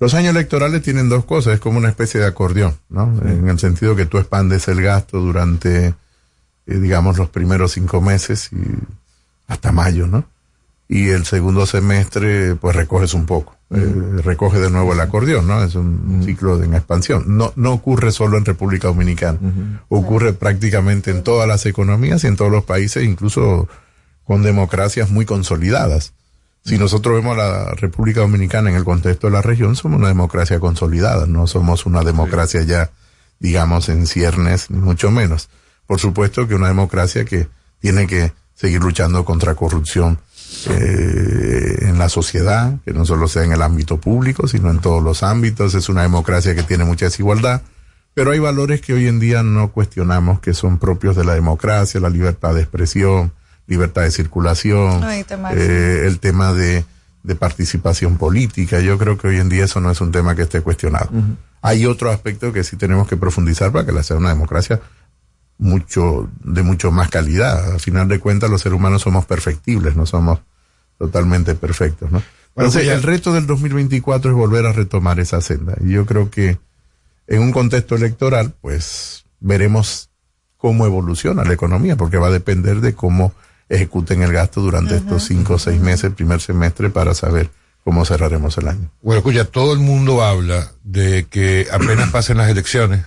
[0.00, 3.12] los años electorales tienen dos cosas, es como una especie de acordeón, ¿no?
[3.24, 5.94] En el sentido que tú expandes el gasto durante, eh,
[6.66, 8.58] digamos, los primeros cinco meses y
[9.48, 10.24] hasta mayo, ¿no?
[10.88, 15.62] Y el segundo semestre, pues recoges un poco, eh, recoge de nuevo el acordeón, ¿no?
[15.62, 17.24] Es un ciclo de en expansión.
[17.26, 19.38] No, no ocurre solo en República Dominicana,
[19.88, 23.68] ocurre prácticamente en todas las economías y en todos los países, incluso
[24.28, 26.12] con democracias muy consolidadas.
[26.62, 30.08] Si nosotros vemos a la República Dominicana en el contexto de la región, somos una
[30.08, 32.90] democracia consolidada, no somos una democracia ya,
[33.38, 35.48] digamos, en ciernes, ni mucho menos.
[35.86, 37.48] Por supuesto que una democracia que
[37.80, 40.18] tiene que seguir luchando contra corrupción
[40.68, 45.02] eh, en la sociedad, que no solo sea en el ámbito público, sino en todos
[45.02, 45.74] los ámbitos.
[45.74, 47.62] Es una democracia que tiene mucha desigualdad,
[48.12, 51.98] pero hay valores que hoy en día no cuestionamos que son propios de la democracia,
[51.98, 53.32] la libertad de expresión,
[53.68, 56.84] libertad de circulación, eh, el tema de,
[57.22, 58.80] de participación política.
[58.80, 61.10] Yo creo que hoy en día eso no es un tema que esté cuestionado.
[61.60, 64.80] Hay otro aspecto que sí tenemos que profundizar para que la sea una democracia
[65.58, 67.72] mucho, de mucho más calidad.
[67.72, 70.40] Al final de cuentas, los seres humanos somos perfectibles, no somos
[70.98, 72.22] totalmente perfectos, ¿no?
[72.54, 75.76] Bueno, Entonces, pues el reto del 2024 es volver a retomar esa senda.
[75.84, 76.58] Y yo creo que
[77.26, 80.10] en un contexto electoral, pues veremos
[80.56, 83.32] cómo evoluciona la economía, porque va a depender de cómo
[83.68, 87.50] ejecuten el gasto durante estos cinco o seis meses, primer semestre, para saber
[87.84, 88.90] cómo cerraremos el año.
[89.02, 93.04] Bueno, escucha, todo el mundo habla de que apenas pasen las elecciones,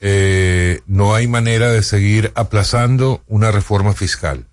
[0.00, 4.46] eh, no hay manera de seguir aplazando una reforma fiscal.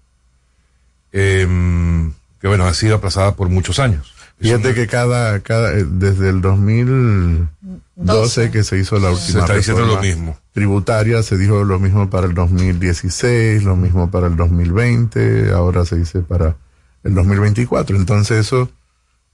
[1.13, 2.11] Em,
[2.41, 4.13] que bueno, ha sido aplazada por muchos años.
[4.39, 9.55] Fíjate que cada, cada, eh, desde el 2012 que se hizo la última Se está
[9.55, 10.38] diciendo reforma lo mismo.
[10.58, 15.97] Tributaria, se dijo lo mismo para el 2016, lo mismo para el 2020, ahora se
[15.97, 16.58] dice para
[17.03, 17.95] el 2024.
[17.95, 18.68] Entonces eso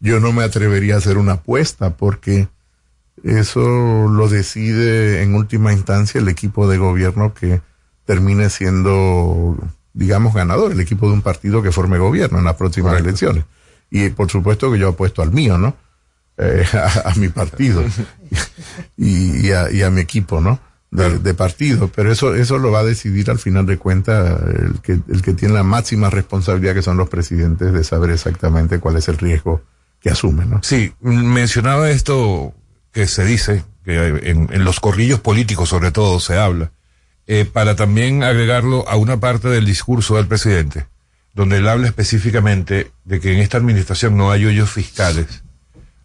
[0.01, 2.49] yo no me atrevería a hacer una apuesta porque
[3.23, 7.61] eso lo decide en última instancia el equipo de gobierno que
[8.03, 9.57] termine siendo,
[9.93, 13.45] digamos, ganador, el equipo de un partido que forme gobierno en las próximas elecciones.
[13.89, 15.73] Y por supuesto que yo apuesto al mío, ¿no?
[16.37, 17.81] Eh, a, a mi partido
[18.97, 20.59] y, y a, y a mi equipo, ¿no?
[20.95, 21.89] De, de partido.
[21.95, 25.33] Pero eso, eso lo va a decidir al final de cuentas el que, el que
[25.33, 29.63] tiene la máxima responsabilidad, que son los presidentes, de saber exactamente cuál es el riesgo
[29.99, 30.59] que asumen, ¿no?
[30.61, 32.53] Sí, mencionaba esto
[32.91, 36.71] que se dice, que en, en los corrillos políticos sobre todo se habla,
[37.25, 40.85] eh, para también agregarlo a una parte del discurso del presidente,
[41.33, 45.41] donde él habla específicamente de que en esta administración no hay hoyos fiscales.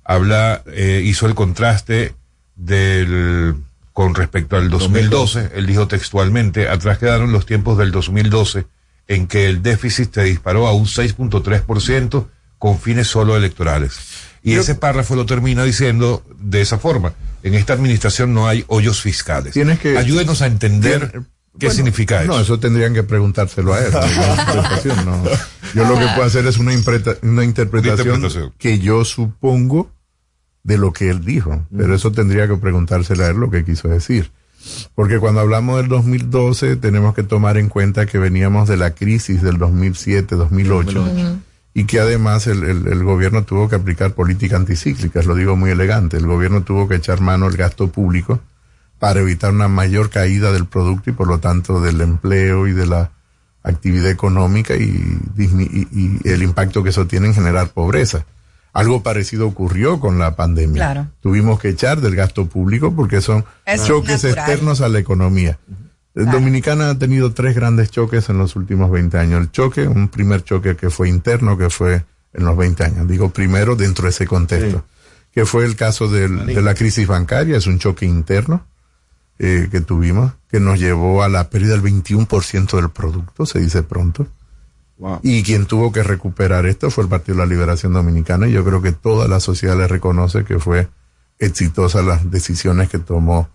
[0.03, 2.15] Habla, eh, hizo el contraste
[2.57, 3.57] del
[3.99, 8.65] con respecto al 2012, él dijo textualmente, atrás quedaron los tiempos del 2012
[9.09, 12.29] en que el déficit se disparó a un 6.3%
[12.61, 13.99] con fines solo electorales.
[14.45, 19.01] Y ese párrafo lo termina diciendo de esa forma, en esta administración no hay hoyos
[19.03, 19.53] fiscales.
[19.55, 21.27] Tienes que- Ayúdenos a entender Tiene-
[21.59, 22.33] qué Bueno, significa eso.
[22.33, 23.91] No, eso tendrían que preguntárselo a él.
[25.05, 25.25] ¿no?
[25.75, 28.53] Yo lo que puedo hacer es una, impreta- una interpretación, interpretación.
[28.59, 29.91] que yo supongo
[30.65, 31.65] de lo que él dijo.
[31.77, 34.31] Pero eso tendría que preguntárselo a él lo que quiso decir.
[34.95, 39.41] Porque cuando hablamos del 2012 tenemos que tomar en cuenta que veníamos de la crisis
[39.41, 40.93] del 2007-2008
[41.75, 45.71] y que además el, el, el gobierno tuvo que aplicar política anticíclica, lo digo muy
[45.71, 48.41] elegante, el gobierno tuvo que echar mano al gasto público
[48.99, 52.87] para evitar una mayor caída del producto y por lo tanto del empleo y de
[52.87, 53.13] la
[53.63, 58.25] actividad económica y- y el impacto que eso tiene en generar pobreza.
[58.73, 60.75] Algo parecido ocurrió con la pandemia.
[60.75, 61.07] Claro.
[61.21, 64.39] Tuvimos que echar del gasto público porque son Es choques natural.
[64.51, 65.59] externos a la economía.
[66.15, 69.41] Eh, Dominicana ha tenido tres grandes choques en los últimos 20 años.
[69.41, 72.05] El choque, un primer choque que fue interno, que fue
[72.35, 73.09] en los 20 años.
[73.09, 74.85] Digo primero dentro de ese contexto.
[75.33, 78.65] Que fue el caso del- de la crisis bancaria, es un choque interno
[79.39, 83.83] eh, que tuvimos, que nos llevó a la pérdida del 21% del producto, se dice
[83.85, 84.27] pronto.
[85.23, 88.65] Y quien tuvo que recuperar esto fue el Partido de la Liberación Dominicana y yo
[88.65, 90.89] creo que toda la sociedad le reconoce que fue
[91.39, 93.49] exitosa las decisiones que tomó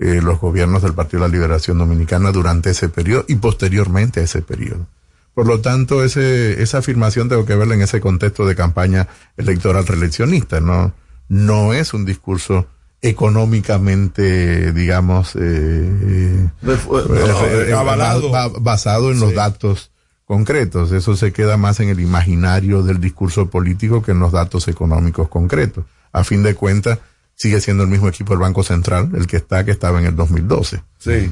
[0.00, 4.24] eh, los gobiernos del Partido de la Liberación Dominicana durante ese periodo y posteriormente a
[4.24, 4.86] ese periodo.
[5.34, 9.06] Por lo tanto, ese, esa afirmación tengo que verla en ese contexto de campaña
[9.36, 10.92] electoral reeleccionista, no,
[11.28, 12.66] no es un discurso
[13.00, 18.30] económicamente, digamos, eh, eh, avalado.
[18.60, 19.91] basado en los datos
[20.36, 20.92] concretos.
[20.92, 25.28] Eso se queda más en el imaginario del discurso político que en los datos económicos
[25.28, 25.84] concretos.
[26.10, 26.98] A fin de cuentas,
[27.34, 30.16] sigue siendo el mismo equipo del Banco Central, el que está, que estaba en el
[30.16, 30.82] 2012.
[30.98, 31.30] Sí.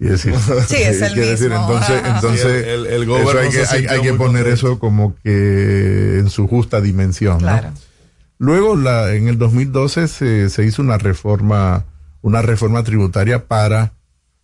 [0.00, 0.34] Y decir,
[0.66, 1.66] Sí, es el quiere decir, mismo.
[1.72, 4.48] entonces, entonces Sí, el- el- el eso gobierno hay que, hay, que poner contento.
[4.50, 7.38] eso como que en su justa dimensión.
[8.38, 11.84] Luego, la, en el 2012 se, se hizo una reforma,
[12.22, 13.92] una reforma tributaria para,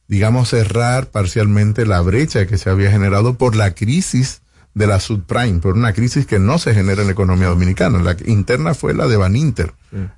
[0.09, 4.40] digamos, cerrar parcialmente la brecha que se había generado por la crisis
[4.74, 7.98] de la subprime, por una crisis que no se genera en la economía dominicana.
[8.00, 9.74] La interna fue la de Baninter.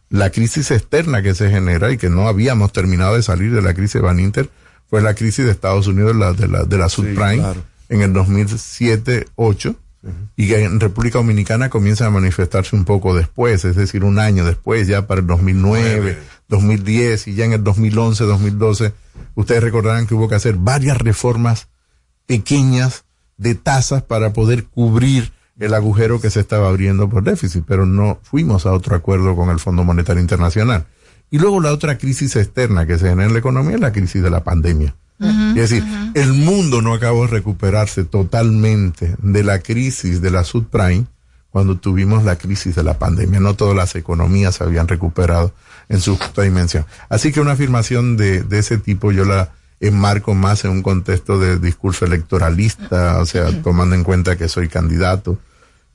[0.09, 3.75] La crisis externa que se genera y que no habíamos terminado de salir de la
[3.75, 4.51] crisis de Baninter
[4.89, 7.63] fue la crisis de Estados Unidos la, de la, de la subprime claro.
[7.89, 9.77] en el 2007-8
[10.37, 14.45] y que en República Dominicana comienza a manifestarse un poco después, es decir, un año
[14.45, 16.19] después, ya para el 2009,
[16.51, 18.93] 2010 y ya en el 2011, 2012,
[19.35, 21.69] ustedes recordarán que hubo que hacer varias reformas
[22.27, 23.05] pequeñas
[23.39, 28.19] de tasas para poder cubrir el agujero que se estaba abriendo por déficit, pero no
[28.23, 30.87] fuimos a otro acuerdo con el Fondo Monetario Internacional.
[31.31, 34.23] Y luego la otra crisis externa que se genera en la economía es la crisis
[34.23, 34.95] de la pandemia.
[35.21, 35.85] Es decir,
[36.15, 41.07] el mundo no acabó de recuperarse totalmente de la crisis de la subprime
[41.51, 43.39] cuando tuvimos la crisis de la pandemia.
[43.39, 45.53] No todas las economías se habían recuperado
[45.91, 46.87] en su justa dimensión.
[47.11, 51.39] Así que una afirmación de, de ese tipo yo la enmarco más en un contexto
[51.39, 55.39] de discurso electoralista, o sea, tomando en cuenta que soy candidato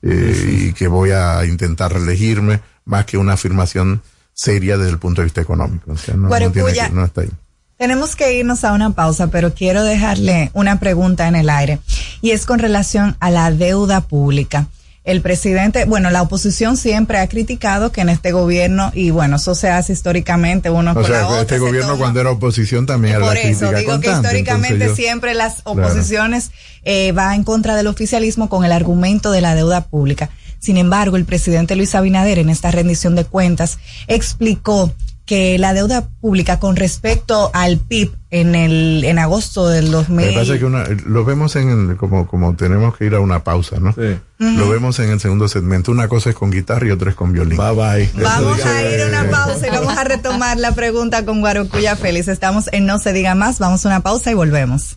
[0.02, 5.20] eh, y que voy a intentar reelegirme, más que una afirmación seria desde el punto
[5.20, 5.92] de vista económico.
[5.92, 7.30] O sea, no, no tiene que- no está ahí.
[7.78, 11.78] Tenemos que irnos a una pausa, pero quiero dejarle una pregunta en el aire
[12.22, 14.66] y es con relación a la deuda pública.
[15.06, 19.54] El presidente, bueno, la oposición siempre ha criticado que en este gobierno, y bueno, eso
[19.54, 22.86] se hace históricamente uno O con la sea, otra, este gobierno toma- cuando era oposición
[22.86, 25.80] también era Por eso, digo que históricamente yo- siempre las Claro.
[25.86, 26.50] oposiciones
[26.82, 30.28] eh, va en contra del oficialismo con el argumento de la deuda pública.
[30.58, 33.78] Sin embargo, el presidente Luis Abinader en esta rendición de cuentas
[34.08, 34.92] explicó
[35.26, 40.28] que la deuda pública con respecto al PIB en el en agosto del Lo 2000
[40.28, 43.20] que pasa es que una- lo vemos en el, como, como tenemos que ir a
[43.20, 43.94] una pausa, ¿no?
[44.38, 45.90] Lo vemos en el segundo segmento.
[45.90, 47.56] Una cosa es con guitarra y otra es con violín.
[47.58, 48.10] Bye bye.
[48.22, 52.28] Vamos a ir a una pausa y vamos a retomar la pregunta con Guarocuya Félix.
[52.28, 54.96] Estamos en No se diga más, vamos a una pausa y volvemos.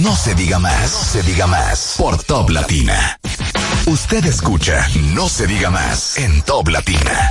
[0.00, 3.18] No se diga más, no se diga más por Top Latina.
[3.86, 7.30] Usted escucha No se diga más en Top Latina.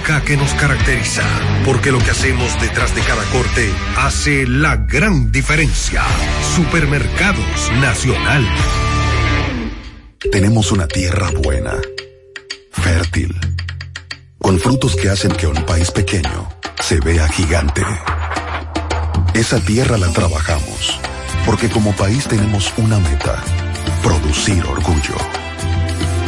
[0.01, 1.23] que nos caracteriza.
[1.63, 6.03] Porque lo que hacemos detrás de cada corte hace la gran diferencia.
[6.55, 8.47] Supermercados Nacional.
[10.31, 11.73] Tenemos una tierra buena,
[12.71, 13.35] fértil,
[14.39, 16.49] con frutos que hacen que un país pequeño
[16.79, 17.83] se vea gigante.
[19.33, 20.99] Esa tierra la trabajamos,
[21.45, 23.43] porque como país tenemos una meta,
[24.03, 25.15] producir orgullo.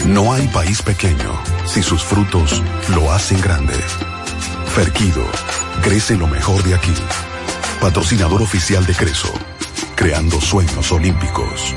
[0.06, 3.74] No hay país pequeño si sus frutos lo hacen grande.
[4.76, 5.26] Ferquido,
[5.82, 6.94] crece lo mejor de aquí.
[7.80, 9.34] Patrocinador oficial de Creso,
[9.96, 11.76] creando sueños olímpicos.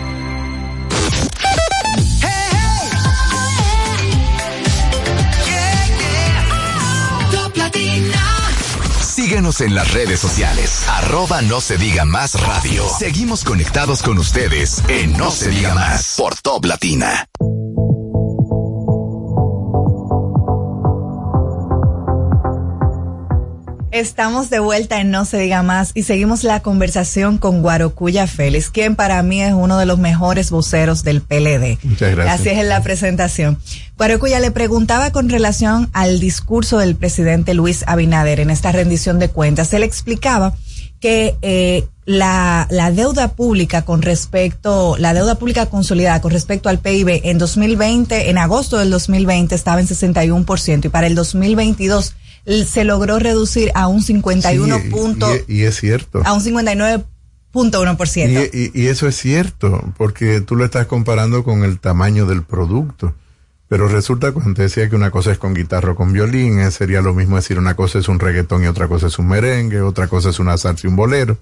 [9.01, 10.85] Síguenos en las redes sociales.
[10.89, 12.85] Arroba no se diga más radio.
[12.99, 17.29] Seguimos conectados con ustedes en No se diga más por Top Latina.
[23.97, 28.69] Estamos de vuelta en No se diga más y seguimos la conversación con Guarocuya Félix,
[28.69, 31.79] quien para mí es uno de los mejores voceros del PLD.
[31.83, 32.41] Muchas gracias.
[32.41, 33.59] Así es en la presentación.
[33.97, 39.31] Guarocuya le preguntaba con relación al discurso del presidente Luis Abinader en esta rendición de
[39.31, 39.73] cuentas.
[39.73, 40.55] Él explicaba
[41.01, 46.81] que eh, la, la deuda pública con respecto, la deuda pública consolidada con respecto al
[46.81, 52.15] PIB en 2020, en agosto del 2020 estaba en 61% y para el 2022
[52.65, 56.23] se logró reducir a un 51 Sí, punto, y, y es cierto.
[56.25, 58.51] a un 59.1%.
[58.53, 62.43] Y, y- y eso es cierto, porque tú lo estás comparando con el tamaño del
[62.43, 63.15] producto.
[63.69, 66.71] Pero resulta cuando te decía que una cosa es con guitarra o con violín, eh,
[66.71, 69.81] sería lo mismo decir una cosa es un reggaetón y otra cosa es un merengue,
[69.81, 71.37] otra cosa es una salsa y un bolero.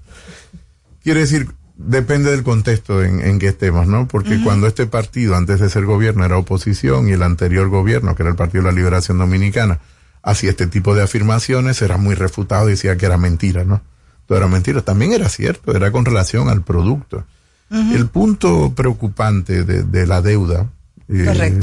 [1.03, 4.07] Quiere decir, depende del contexto en, en que estemos, ¿no?
[4.07, 8.23] Porque cuando este partido, antes de ser gobierno, era oposición y el anterior gobierno, que
[8.23, 9.77] era el Partido de la Liberación Dominicana,
[10.25, 13.81] hacía este tipo de afirmaciones, era muy refutado y decía que era mentira, ¿no?
[14.25, 14.81] Todo era mentira.
[14.81, 17.23] También era cierto, era con relación al producto.
[17.69, 20.69] El punto preocupante de, de la deuda,
[21.09, 21.59] eh,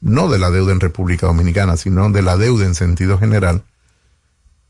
[0.00, 3.62] no de la deuda en República Dominicana, sino de la deuda en sentido general,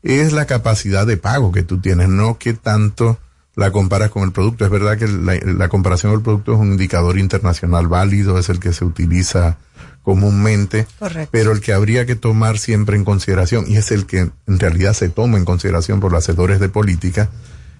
[0.03, 3.19] es la capacidad de pago que tú tienes, no que tanto
[3.55, 4.65] la comparas con el producto.
[4.65, 8.59] Es verdad que la, la comparación del producto es un indicador internacional válido, es el
[8.59, 9.57] que se utiliza
[10.05, 11.29] comúnmente, Correcto.
[11.31, 14.93] pero el que habría que tomar siempre en consideración, y es el que en realidad
[14.93, 17.29] se toma en consideración por los hacedores de política,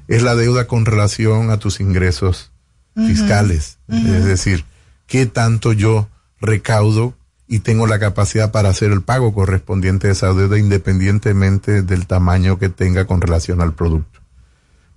[0.08, 2.52] es la deuda con relación a tus ingresos
[2.96, 3.78] fiscales.
[3.90, 4.66] Es decir,
[5.06, 6.08] qué tanto yo
[6.42, 7.14] recaudo
[7.48, 12.58] y tengo la capacidad para hacer el pago correspondiente a esa deuda independientemente del tamaño
[12.58, 14.20] que tenga con relación al producto.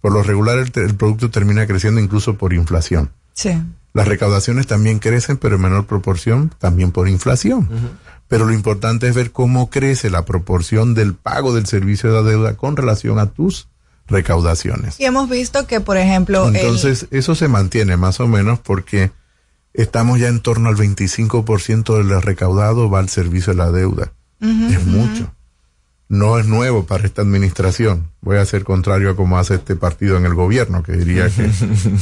[0.01, 3.11] Por lo regular el, el producto termina creciendo incluso por inflación.
[3.35, 3.51] Sí.
[3.99, 7.69] Las recaudaciones también crecen, pero en menor proporción también por inflación.
[8.29, 12.23] Pero lo importante es ver cómo crece la proporción del pago del servicio de la
[12.23, 13.69] deuda con relación a tus
[14.07, 14.99] recaudaciones.
[15.01, 19.11] Y hemos visto que, por ejemplo, el- Entonces, eso se mantiene más o menos porque
[19.75, 24.13] estamos ya en torno al 25% de lo recaudado va al servicio de la deuda.
[24.41, 25.33] Es mucho.
[26.09, 28.11] No es nuevo para esta administración.
[28.21, 31.51] Voy a ser contrario a como hace este partido en el gobierno, que diría que,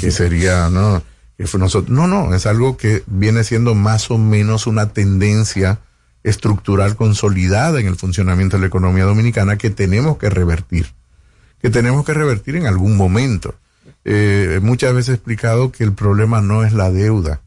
[0.01, 1.03] que sería, ¿no?
[1.39, 1.91] Nosotros.
[1.91, 5.80] No, no, es algo que viene siendo más o menos una tendencia
[6.22, 10.87] estructural consolidada en el funcionamiento de la economía dominicana que tenemos que revertir
[11.61, 13.55] que tenemos que revertir en algún momento.
[14.05, 17.41] Eh, muchas veces he explicado que el problema no es la deuda.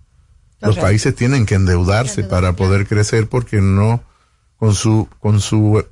[0.62, 4.04] Los países tienen que endeudarse para poder crecer porque no,
[4.58, 5.86] con su, con su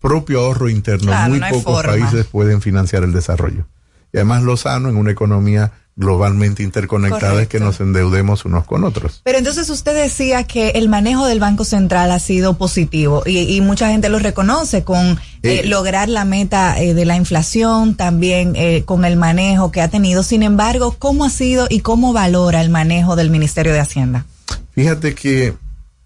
[0.00, 1.92] propio ahorro interno, Claro, muy no pocos forma.
[1.92, 3.66] países pueden financiar el desarrollo.
[4.12, 8.82] Y además lo sano en una economía globalmente interconectada es que nos endeudemos unos con
[8.82, 9.20] otros.
[9.22, 13.60] Pero entonces usted decía que el manejo del Banco Central ha sido positivo y, y
[13.60, 18.54] mucha gente lo reconoce con eh, Eh, lograr la meta eh, de la inflación, también
[18.56, 20.22] eh, con el manejo que ha tenido.
[20.22, 24.24] Sin embargo, ¿cómo ha sido y cómo valora el manejo del Ministerio de Hacienda?
[24.72, 25.54] Fíjate que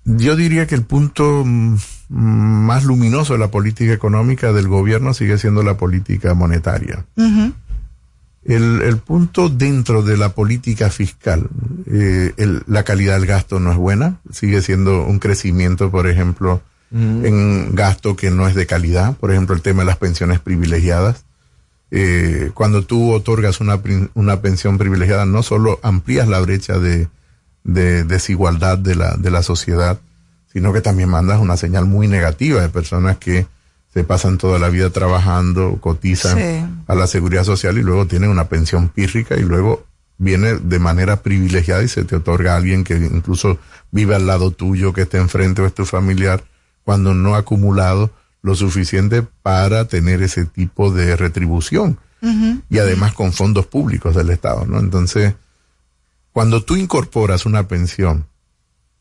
[0.05, 1.77] yo diría que el punto mm,
[2.09, 7.05] más luminoso de la política económica del gobierno sigue siendo la política monetaria.
[8.45, 11.49] El, el punto dentro de la política fiscal,
[11.87, 16.61] eh, el- la calidad del gasto no es buena, sigue siendo un crecimiento, por ejemplo,
[17.25, 21.25] en gasto que no es de calidad, por ejemplo, el tema de las pensiones privilegiadas.
[21.91, 23.81] Eh, cuando tú otorgas una,
[24.15, 27.09] una pensión privilegiada, no solo amplías la brecha de,
[27.65, 29.99] de desigualdad de la, de la sociedad,
[30.53, 33.47] sino que también mandas una señal muy negativa de personas que
[33.95, 36.83] se pasan toda la vida trabajando, cotizan Sí.
[36.89, 39.87] a la seguridad social y luego tienen una pensión pírrica y luego
[40.19, 43.59] viene de manera privilegiada y se te otorga a alguien que incluso
[43.93, 46.43] vive al lado tuyo, que esté enfrente o es tu familiar,
[46.85, 48.11] cuando no ha acumulado
[48.43, 51.99] lo suficiente para tener ese tipo de retribución
[52.71, 54.79] y además con fondos públicos del Estado, ¿no?
[54.81, 55.35] Entonces,
[56.33, 58.25] cuando tú incorporas una pensión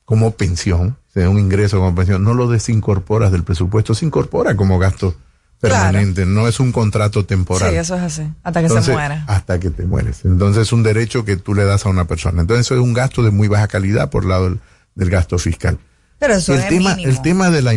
[0.05, 4.79] como pensión, sea un ingreso como pensión, no lo desincorporas del presupuesto, se incorpora como
[4.79, 5.15] gasto
[5.59, 7.69] permanente, no es un contrato temporal.
[7.69, 9.23] Sí, eso es así, hasta que Entonces, se muera.
[9.27, 10.25] Hasta que te mueres.
[10.25, 12.41] Entonces es un derecho que tú le das a una persona.
[12.41, 14.59] Entonces eso es un gasto de muy baja calidad por lado del,
[14.95, 15.77] del gasto fiscal.
[16.19, 17.09] Pero eso el es tema, mínimo.
[17.09, 17.73] el tema de la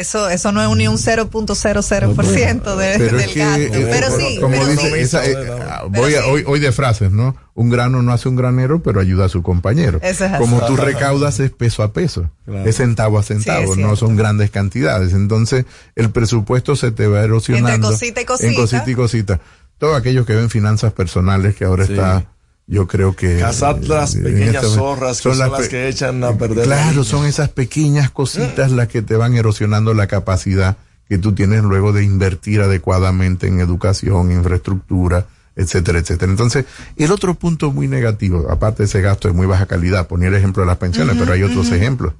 [0.00, 3.60] Eso, eso no es ni un 0.00% de, pero del es que, gasto.
[3.60, 4.98] eh, pero sí, como pero dice, sí.
[4.98, 5.36] esa, eh,
[5.68, 7.36] ah, voy a- hoy, hoy de frases, ¿no?
[7.54, 9.98] Un grano no hace un granero, pero ayuda a su compañero.
[10.02, 10.38] Eso es así.
[10.40, 12.64] Como tú recaudas es peso a peso, Claro.
[12.68, 15.12] es centavo a Sí, centavo, no son grandes cantidades.
[15.12, 17.88] Entonces, el presupuesto se te va erosionando.
[17.88, 18.48] Entre cosita y cosita.
[18.48, 19.40] En cosita y cosita.
[19.78, 21.92] Todos aquellos que ven finanzas personales, que ahora Sí.
[21.92, 22.24] está,
[22.70, 23.38] yo creo que.
[23.38, 26.68] Cazar las eh, en pequeñas este zorras que son las que echan a perder.
[26.68, 30.76] la Claro, son esas pequeñas cositas las que te van erosionando la capacidad
[31.08, 36.30] que tú tienes luego de invertir adecuadamente en educación, infraestructura, etcétera, etcétera.
[36.30, 36.64] Entonces,
[36.96, 40.36] el otro punto muy negativo, aparte de ese gasto de muy baja calidad, ponía el
[40.36, 42.14] ejemplo de las pensiones, pero hay otros ejemplos.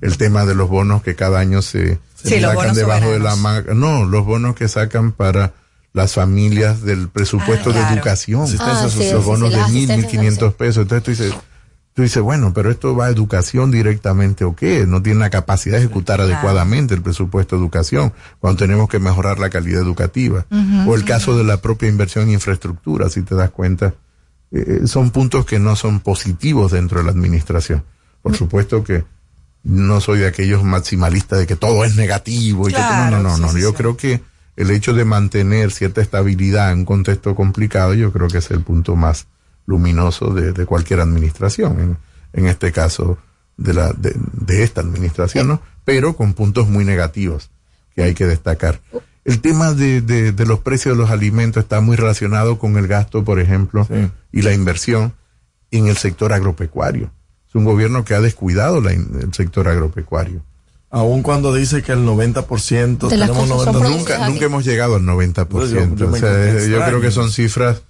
[0.00, 3.74] El tema de los bonos que cada año se Sí, sacan debajo de la manga.
[3.74, 5.52] No, los bonos que sacan para
[5.98, 8.42] las familias del presupuesto Ah, de educación.
[8.44, 10.82] Asistencia Ah, sí, los bonos sí, de mil, mil quinientos pesos.
[10.82, 11.34] Entonces tú dices,
[11.92, 14.86] tú dices, bueno, pero esto va a educación directamente o qué?
[14.86, 16.32] No tiene la capacidad de ejecutar Claro.
[16.32, 20.46] adecuadamente el presupuesto de educación cuando tenemos que mejorar la calidad educativa.
[20.86, 23.94] O el caso de la propia inversión en infraestructura, si te das cuenta,
[24.52, 27.82] eh, son puntos que no son positivos dentro de la administración.
[28.22, 29.04] Por supuesto que
[29.64, 33.34] no soy de aquellos maximalistas de que todo es negativo y que no, no, no,
[33.36, 33.48] sí, no.
[33.52, 33.74] sí, Yo sí.
[33.76, 34.22] creo que
[34.58, 38.60] el hecho de mantener cierta estabilidad en un contexto complicado, yo creo que es el
[38.60, 39.28] punto más
[39.66, 41.96] luminoso de, de cualquier administración, en,
[42.32, 43.18] en este caso
[43.56, 45.62] de la de, de esta administración, ¿no?
[45.84, 47.50] Pero con puntos muy negativos
[47.94, 48.80] que hay que destacar.
[49.24, 52.88] El tema de, de, de los precios de los alimentos está muy relacionado con el
[52.88, 53.86] gasto, por ejemplo,
[54.32, 55.12] y la inversión
[55.70, 57.12] en el sector agropecuario.
[57.48, 60.42] Es un gobierno que ha descuidado la el sector agropecuario.
[60.90, 63.90] Aun cuando dice que el 90% De las tenemos cosas son 90%.
[63.98, 65.46] nunca, nunca hemos llegado al 90%.
[65.46, 67.82] Pues yo- yo O sea, creo que son cifras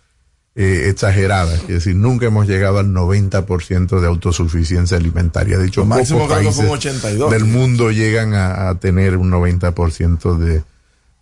[0.57, 1.61] eh, exageradas.
[1.63, 5.57] Es decir, nunca hemos llegado al 90% de autosuficiencia alimentaria.
[5.59, 7.31] De hecho, máximo un países 82.
[7.31, 10.65] del mundo llegan a, a tener un 90% de,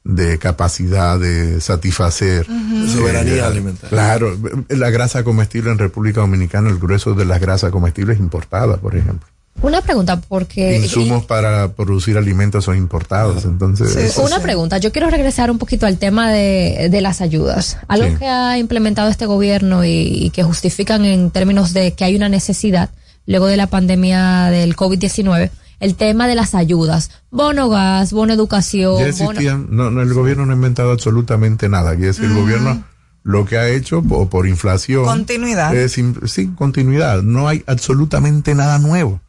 [0.04, 2.46] de capacidad de satisfacer.
[2.46, 3.90] De soberanía eh, alimentaria.
[3.90, 4.34] Claro,
[4.70, 8.96] la grasa comestible en República Dominicana, el grueso de las grasas comestibles es importada, por
[8.96, 9.28] ejemplo.
[9.62, 10.76] Una pregunta, porque...
[10.78, 14.16] Insumos para producir alimentos son importados, entonces...
[14.18, 17.78] Una pregunta, yo quiero regresar un poquito al tema de, de las ayudas.
[17.88, 18.16] Algo Sí.
[18.18, 22.28] que ha implementado este gobierno y, y que justifican en términos de que hay una
[22.28, 22.90] necesidad
[23.26, 25.50] luego de la pandemia del COVID-19,
[25.80, 27.10] el tema de las ayudas.
[27.30, 29.30] Bono gas, bono educación, Ya bono...
[29.32, 31.92] existían, no, no, el gobierno no ha inventado absolutamente nada.
[31.92, 32.84] Quiere decir, el gobierno
[33.24, 35.04] lo que ha hecho por, por inflación.
[35.04, 35.74] Continuidad.
[35.74, 35.92] Es,
[36.26, 37.22] sí, continuidad.
[37.22, 39.20] No hay absolutamente nada nuevo.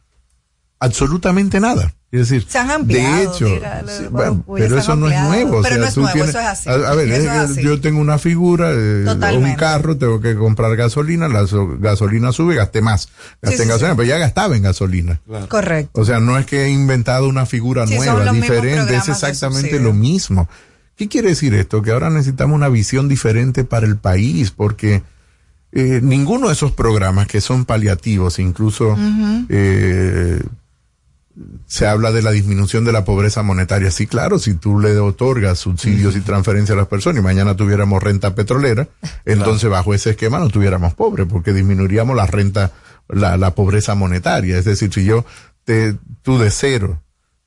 [0.80, 1.92] Absolutamente nada.
[2.10, 3.48] Es decir, Se han ampliado, de hecho,
[3.86, 5.58] sí, bueno, pero se eso han no es nuevo.
[5.58, 6.68] o Pero sea, no es tú nuevo, tienes- eso es así.
[6.70, 7.62] A, a ver, Eso es es que así.
[7.62, 9.04] yo tengo una figura, eh,
[9.36, 13.08] un carro, tengo que comprar gasolina, la so- gasolina sube, gasté más.
[13.42, 13.96] Gasté Sí, en sí, gasolina, sí.
[13.98, 15.20] pero ya gastaba en gasolina.
[15.48, 16.00] Correcto.
[16.00, 20.48] O sea, no es que he inventado una figura nueva, diferente, es exactamente lo mismo.
[20.96, 21.82] ¿Qué quiere decir esto?
[21.82, 25.02] Que ahora necesitamos una visión diferente para el país, porque
[25.72, 28.96] eh, ninguno de esos programas que son paliativos, incluso
[29.50, 30.40] eh,
[31.66, 33.90] se habla de la disminución de la pobreza monetaria.
[33.90, 38.02] Sí, claro, si tú le otorgas subsidios y transferencias a las personas y mañana tuviéramos
[38.02, 38.88] renta petrolera,
[39.24, 42.72] entonces bajo ese esquema no tuviéramos pobres, porque disminuiríamos la renta,
[43.08, 44.58] la, la pobreza monetaria.
[44.58, 45.24] Es decir, si yo
[45.64, 47.02] te, tú de cero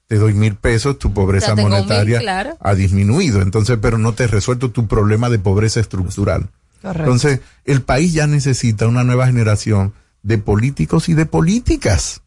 [0.08, 2.58] te doy mil pesos, tu pobreza mil, monetaria claro.
[2.60, 3.42] ha disminuido.
[3.42, 6.50] Entonces, pero no te he resuelto tu problema de pobreza estructural.
[6.82, 7.04] Correcto.
[7.04, 12.24] Entonces, el país ya necesita una nueva generación de políticos y de políticas.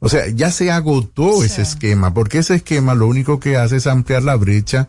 [0.00, 3.86] O sea, ya se agotó ese esquema, porque ese esquema lo único que hace es
[3.86, 4.88] ampliar la brecha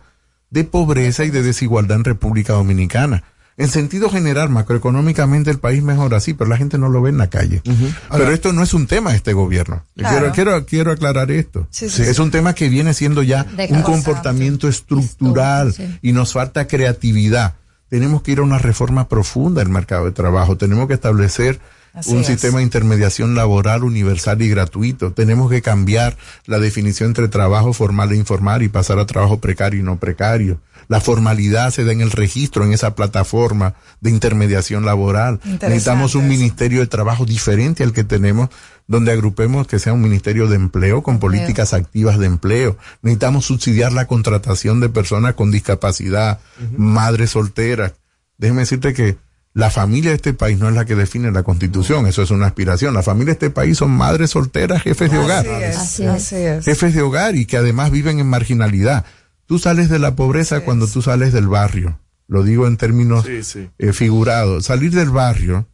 [0.50, 3.22] de pobreza y de desigualdad en República Dominicana.
[3.58, 7.18] En sentido general, macroeconómicamente el país mejora, sí, pero la gente no lo ve en
[7.18, 7.62] la calle.
[8.10, 9.84] Pero esto no es un tema de este gobierno.
[9.94, 10.16] Claro.
[10.16, 11.66] Quiero, quiero, quiero aclarar esto.
[11.70, 12.22] Sí, sí, es sí.
[12.22, 15.98] un tema que viene siendo ya De un comportamiento estructural sí.
[16.00, 17.54] y nos falta creatividad.
[17.90, 20.56] Tenemos que ir a una reforma profunda del mercado de trabajo.
[20.56, 21.60] Tenemos que establecer
[21.94, 22.26] Así un es.
[22.26, 25.12] sistema de intermediación laboral universal y gratuito.
[25.12, 26.16] Tenemos que cambiar
[26.46, 30.60] la definición entre trabajo formal e informal y pasar a trabajo precario y no precario.
[30.88, 35.40] La formalidad se da en el registro, en esa plataforma de intermediación laboral.
[35.44, 38.48] Necesitamos un ministerio de trabajo diferente al que tenemos,
[38.88, 42.76] donde agrupemos que sea un ministerio de empleo con políticas activas de empleo.
[43.02, 46.40] Necesitamos subsidiar la contratación de personas con discapacidad,
[46.76, 47.92] madres solteras.
[48.38, 49.16] Déjeme decirte que
[49.54, 52.46] La familia de este país no es la que define la constitución, eso es una
[52.46, 52.94] aspiración.
[52.94, 55.46] La familia de este país son madres solteras, jefes de hogar.
[55.46, 56.64] Así es, así es.
[56.64, 59.04] Jefes de hogar y que además viven en marginalidad.
[59.46, 61.98] Tú sales de la pobreza cuando tú sales del barrio.
[62.28, 63.68] Lo digo en términos Sí, sí.
[63.78, 64.64] eh, figurados.
[64.64, 65.66] Salir del barrio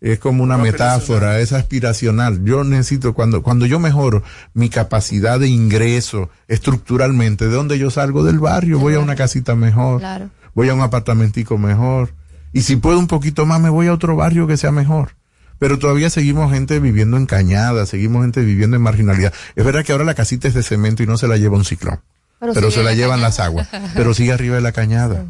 [0.00, 2.42] es como una metáfora, es aspiracional.
[2.42, 4.22] Yo necesito, cuando, cuando yo mejoro
[4.54, 8.24] mi capacidad de ingreso estructuralmente, ¿de dónde yo salgo?
[8.24, 10.30] Del barrio, voy a una casita mejor, Claro.
[10.54, 12.14] voy a un apartamentico mejor.
[12.52, 15.16] Y si puedo un poquito más, me voy a otro barrio que sea mejor.
[15.58, 19.32] Pero todavía seguimos gente viviendo en cañada, seguimos gente viviendo en marginalidad.
[19.56, 21.64] Es verdad que ahora la casita es de cemento y no se la lleva un
[21.64, 22.00] ciclón.
[22.40, 23.68] Pero se la la llevan las aguas.
[23.94, 25.26] Pero sigue arriba de la cañada.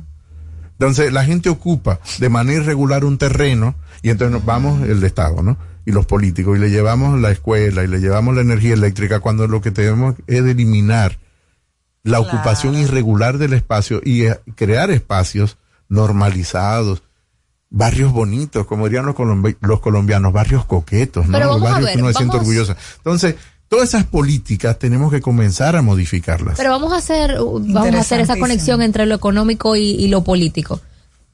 [0.72, 5.42] Entonces, la gente ocupa de manera irregular un terreno y entonces nos vamos el Estado,
[5.42, 5.58] ¿no?
[5.84, 9.46] Y los políticos, y le llevamos la escuela y le llevamos la energía eléctrica cuando
[9.48, 11.18] lo que tenemos es eliminar
[12.02, 15.58] la ocupación irregular del espacio y eh, crear espacios
[15.88, 17.02] normalizados,
[17.70, 21.32] barrios bonitos, como dirían los, colombi- los colombianos, barrios coquetos, ¿no?
[21.38, 22.74] Pero vamos a barrios ver, que uno se siente orgulloso.
[22.96, 23.36] Entonces,
[23.68, 26.56] todas esas políticas tenemos que comenzar a modificarlas.
[26.56, 30.24] Pero vamos a hacer, vamos a hacer esa conexión entre lo económico y, y lo
[30.24, 30.80] político.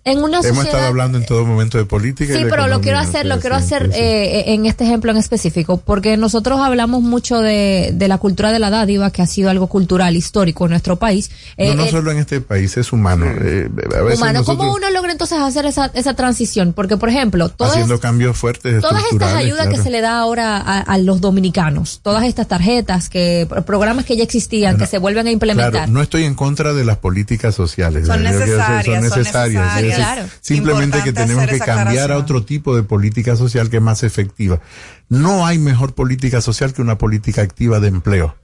[0.07, 2.32] En una Hemos sociedad, estado hablando en todo momento de política.
[2.32, 3.98] y Sí, de pero lo quiero hacer, lo quiero sí, hacer sí, sí.
[4.00, 8.61] eh, en este ejemplo en específico, porque nosotros hablamos mucho de, de la cultura de
[8.61, 11.32] la dádiva, que ha sido algo cultural, histórico en nuestro país.
[11.57, 13.26] Eh, no, no eh, solo en este país, es humano.
[13.26, 16.72] Eh, a veces humano, ¿cómo uno logra entonces hacer esa, esa transición?
[16.72, 20.57] Porque, por ejemplo, todas, haciendo cambios fuertes todas estas ayudas que se le da ahora
[20.59, 25.26] a, a los dominicanos, todas estas tarjetas, que programas que ya existían, que se vuelven
[25.26, 25.72] a implementar.
[25.72, 28.07] Claro, no estoy en contra de las políticas sociales.
[28.07, 29.95] Son necesarias, son necesarias.
[29.97, 30.28] Claro.
[30.40, 34.61] Simplemente que tenemos que cambiar a otro tipo de política social que es más efectiva.
[35.09, 38.36] No hay mejor política social que una política activa de empleo.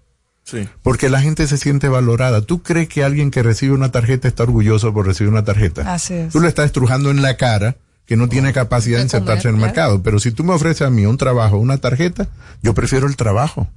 [0.44, 0.68] Sí.
[0.82, 2.42] Porque la gente se siente valorada.
[2.42, 5.92] ¿Tú crees que alguien que recibe una tarjeta está orgulloso por recibir una tarjeta?
[5.92, 6.32] Así es.
[6.32, 7.76] Tú le estás estrujando en la cara
[8.07, 10.03] que no tiene capacidad de insertarse en el mercado.
[10.03, 12.28] Pero si tú me ofreces a mí un trabajo, una tarjeta,
[12.62, 13.68] yo prefiero el trabajo.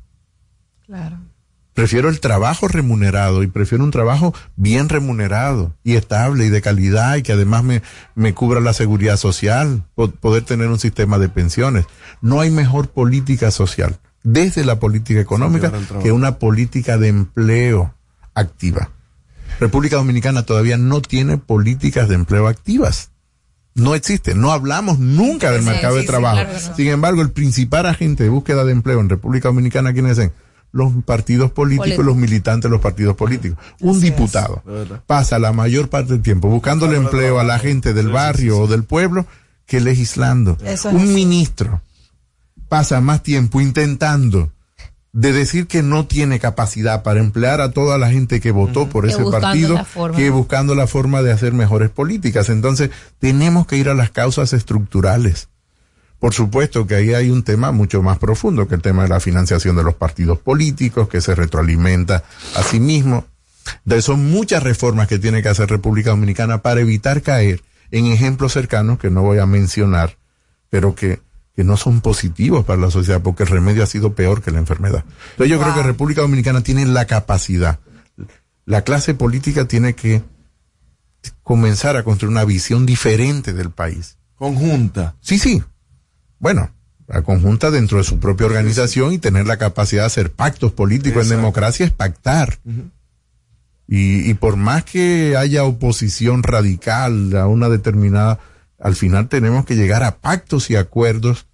[0.86, 1.18] Claro.
[1.76, 7.18] Prefiero el trabajo remunerado y prefiero un trabajo bien remunerado y estable y de calidad
[7.18, 7.82] y que además me,
[8.16, 11.86] me cubra la seguridad social, po- poder tener un sistema de pensiones.
[12.22, 15.72] No hay mejor política social desde la política económica
[16.02, 17.94] que una política de empleo
[18.34, 18.90] activa.
[19.60, 23.12] República Dominicana todavía no tiene políticas de empleo activas.
[23.74, 26.36] No existe, no hablamos nunca del Sí, mercado sí, de sí, trabajo.
[26.42, 26.76] claro que no.
[26.76, 30.32] Sin embargo, el principal agente de búsqueda de empleo en República Dominicana, ¿quiénes son?
[30.76, 32.04] Los partidos políticos, Político.
[32.04, 33.58] los militantes de los partidos políticos.
[33.80, 34.62] Un diputado
[35.08, 38.84] pasa la mayor parte del tiempo buscándole empleo a la gente del barrio o del
[38.84, 39.26] pueblo
[39.66, 40.58] que legislando.
[40.66, 41.82] Eso Un ministro
[42.68, 44.52] pasa más tiempo intentando
[45.14, 49.06] de decir que no tiene capacidad para emplear a toda la gente que votó por
[49.06, 49.80] Que ese partido
[50.14, 52.50] que buscando la forma de hacer mejores políticas.
[52.50, 55.48] Entonces, tenemos que ir a las causas estructurales.
[56.26, 59.20] Por supuesto que ahí hay un tema mucho más profundo que el tema de la
[59.20, 62.24] financiación de los partidos políticos, que se retroalimenta
[62.56, 63.26] a sí mismo.
[63.84, 67.62] De son muchas reformas que tiene que hacer República Dominicana para evitar caer
[67.92, 70.18] en ejemplos cercanos que no voy a mencionar,
[70.72, 71.20] pero que,
[71.56, 74.58] que no son positivos para la sociedad porque el remedio ha sido peor que la
[74.58, 75.06] enfermedad.
[75.34, 77.80] Entonces yo creo que República Dominicana tiene la capacidad.
[78.66, 80.24] La clase política tiene que
[81.44, 84.18] comenzar a construir una visión diferente del país.
[84.38, 85.14] Conjunta.
[85.22, 85.62] Sí, sí.
[86.46, 86.70] Bueno,
[87.08, 91.24] la conjunta dentro de su propia organización y tener la capacidad de hacer pactos políticos
[91.24, 92.60] en democracia es pactar.
[93.88, 98.38] y, y por más que haya oposición radical a una determinada,
[98.80, 101.48] al final tenemos que llegar a pactos y acuerdos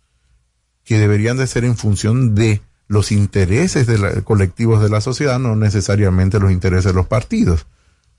[0.83, 5.39] que deberían de ser en función de los intereses de la- colectivos de la sociedad,
[5.39, 7.65] no necesariamente los intereses de los partidos.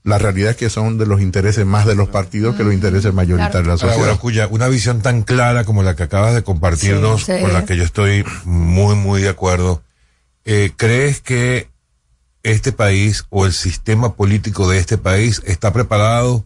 [0.03, 3.13] La realidad es que son de los intereses más de los partidos que los intereses
[3.13, 3.97] mayoritarios de la Ahora, sociedad.
[4.05, 7.41] bueno, Cuya, una visión tan clara como la que acabas de compartirnos, Sí, sí.
[7.41, 9.81] con la que yo estoy muy, muy de acuerdo,
[10.43, 11.69] eh, ¿crees que
[12.43, 16.45] este país o el sistema político de este país está preparado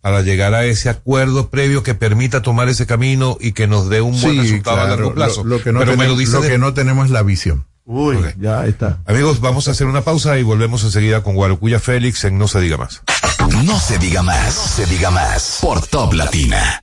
[0.00, 4.00] para llegar a ese acuerdo previo que permita tomar ese camino y que nos dé
[4.00, 5.44] un buen Sí, resultado a largo plazo?
[5.44, 7.22] Lo, lo que no, Pero me lo dice lo de- que no tenemos es la
[7.22, 7.64] visión.
[7.84, 8.98] Uy, ya está.
[9.06, 12.60] Amigos, vamos a hacer una pausa y volvemos enseguida con Guarocuya Félix en No se
[12.60, 13.02] diga más.
[13.64, 16.82] No se diga más, se diga más por Top Latina.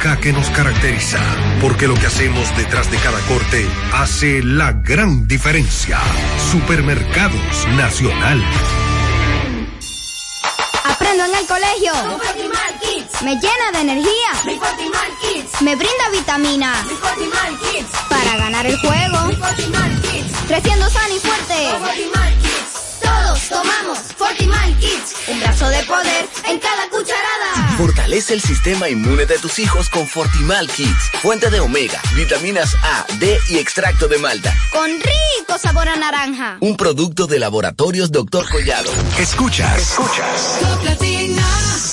[0.00, 1.18] que nos caracteriza.
[1.60, 5.98] Porque lo que hacemos detrás de cada corte hace la gran diferencia.
[6.50, 8.42] Supermercados Nacional.
[10.84, 11.92] Aprendo en el colegio.
[13.22, 14.32] Me llena de energía.
[15.60, 16.72] Me brinda vitamina.
[18.08, 19.18] Para ganar el juego.
[20.48, 21.68] Creciendo sano y fuerte.
[23.02, 25.14] Todos tomamos Fortimal Kids.
[25.28, 27.29] Un brazo de poder en cada cucharada.
[27.80, 31.10] Fortalece el sistema inmune de tus hijos con Fortimal Kids.
[31.22, 34.54] Fuente de omega, vitaminas A, D y extracto de malta.
[34.70, 36.58] Con rico sabor a naranja.
[36.60, 38.46] Un producto de laboratorios Dr.
[38.50, 38.92] Collado.
[39.18, 39.80] Escuchas.
[39.80, 40.58] Escuchas.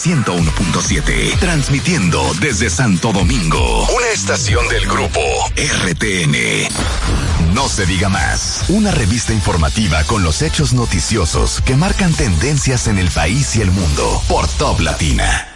[0.04, 1.40] 101.7.
[1.40, 3.88] Transmitiendo desde Santo Domingo.
[3.96, 5.22] Una estación del grupo
[5.56, 7.54] RTN.
[7.54, 8.66] No se diga más.
[8.68, 13.72] Una revista informativa con los hechos noticiosos que marcan tendencias en el país y el
[13.72, 14.22] mundo.
[14.28, 15.54] Por Top Latina.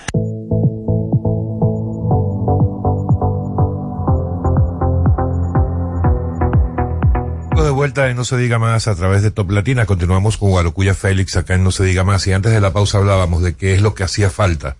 [7.71, 9.85] De vuelta en No se diga más a través de Top Latina.
[9.85, 12.27] Continuamos con Guarocuya Félix acá en No se diga más.
[12.27, 14.75] Y antes de la pausa hablábamos de qué es lo que hacía falta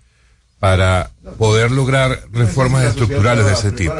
[0.58, 3.94] para poder lograr reformas estructurales de ese tipo.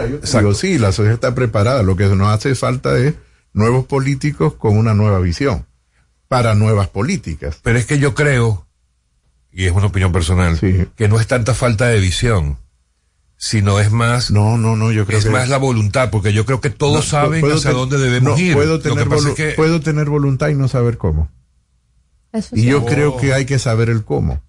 [0.53, 1.82] Sí, la sociedad está preparada.
[1.82, 3.14] Lo que nos hace falta es
[3.55, 5.64] nuevos políticos con una nueva visión
[6.28, 7.61] para nuevas políticas.
[7.62, 8.66] Pero es que yo creo,
[9.51, 12.59] y es una opinión personal, que no es tanta falta de visión,
[13.45, 16.47] sino es más no no no yo creo es que más la voluntad porque yo
[16.47, 19.09] creo que todos No, saben hacia ten- dónde debemos no, ir Puedo Lo que tener,
[19.09, 21.28] pasa volu- es que- puedo tener voluntad y no saber cómo.
[22.53, 24.40] Y yo creo que hay que saber el cómo.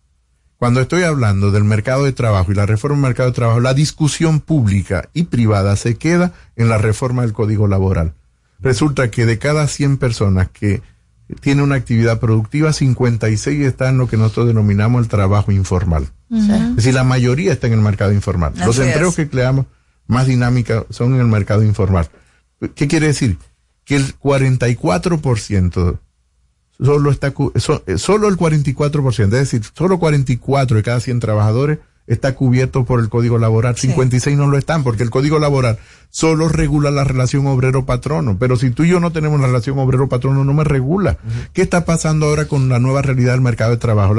[0.58, 3.74] Cuando estoy hablando del mercado de trabajo y la reforma del mercado de trabajo, la
[3.74, 8.14] discusión pública y privada se queda en la reforma del Código Laboral.
[8.60, 10.84] Resulta que de cada 100 personas que
[11.42, 16.08] tienen una actividad productiva, 56 están en lo que nosotros denominamos el trabajo informal.
[16.30, 18.54] Es decir, la mayoría está en el mercado informal.
[18.66, 19.16] Los empleos es.
[19.16, 19.68] que creamos
[20.08, 22.10] más dinámica son en el mercado informal.
[22.76, 23.38] ¿Qué quiere decir?
[23.86, 26.00] Que el 44%
[26.80, 27.34] solo está
[27.86, 33.00] eh, solo el 44%, es decir, solo 44 de cada 100 trabajadores está cubierto por
[33.00, 35.78] el Código Laboral, 56 no lo están porque el Código Laboral
[36.10, 40.44] solo regula la relación obrero-patrono, pero si tú y yo no tenemos la relación obrero-patrono
[40.44, 41.18] no me regula.
[41.54, 44.16] ¿Qué está pasando ahora con la nueva realidad del mercado de trabajo?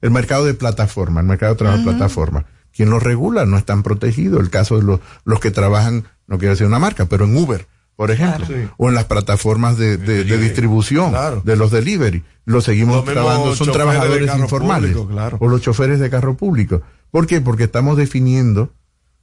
[0.00, 2.46] El mercado de plataforma, el mercado de trabajo de plataforma.
[2.74, 3.44] ¿Quién lo regula?
[3.44, 4.40] No están protegidos.
[4.40, 7.66] El caso de los, los que trabajan, no quiero decir una marca, pero en Uber,
[7.96, 8.62] por ejemplo, Claro.
[8.62, 8.68] Sí.
[8.76, 11.12] o en las plataformas de, de- de distribución,
[11.44, 12.24] de los delivery.
[12.44, 14.92] Lo seguimos Los trabajando, son trabajadores informales.
[14.92, 15.36] público, claro.
[15.40, 16.82] O los choferes de carro público.
[17.10, 17.40] ¿Por qué?
[17.40, 18.72] Porque estamos definiendo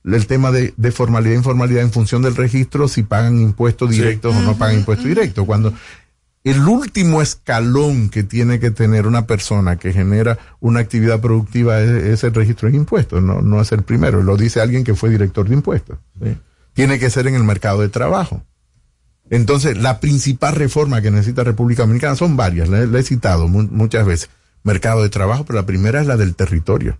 [0.06, 4.34] el tema de, de formalidad e informalidad en función del registro, si pagan impuestos directos
[4.36, 5.46] o no pagan impuestos directos.
[5.46, 5.74] Cuando
[6.46, 11.90] el último escalón que tiene que tener una persona que genera una actividad productiva es,
[11.90, 14.24] es el registro de impuestos, no, no es el primero.
[14.24, 15.98] Lo dice alguien que fue director de impuestos.
[16.74, 18.42] Tiene que ser en el mercado de trabajo.
[19.30, 23.48] Entonces, la principal reforma que necesita República Dominicana son varias, la, he- la he citado
[23.48, 24.30] mu- muchas veces.
[24.64, 26.98] Mercado de trabajo, pero la primera es la del territorio.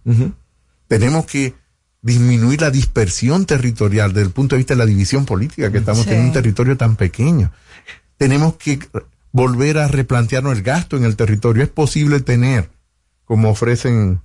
[0.88, 1.54] Tenemos que
[2.02, 6.04] disminuir la dispersión territorial desde el punto de vista de la división política que estamos
[6.04, 6.10] Sí.
[6.10, 7.52] teniendo un territorio tan pequeño.
[8.18, 8.80] Tenemos que
[9.32, 11.64] volver a replantearnos el gasto en el territorio.
[11.64, 12.70] Es posible tener,
[13.26, 14.22] como ofrecen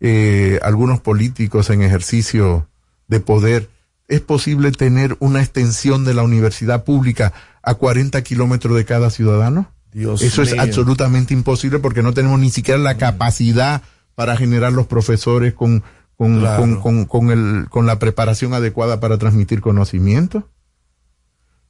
[0.00, 2.68] eh, algunos políticos en ejercicio
[3.08, 3.70] de poder,
[4.08, 9.72] es posible tener una extensión de la universidad pública a 40 kilómetros de cada ciudadano.
[9.92, 13.82] Dios Eso es absolutamente imposible porque no tenemos ni siquiera la capacidad
[14.14, 15.82] para generar los profesores con,
[16.16, 16.60] con, Claro.
[16.60, 20.48] con, con, con el, con la preparación adecuada para transmitir conocimiento.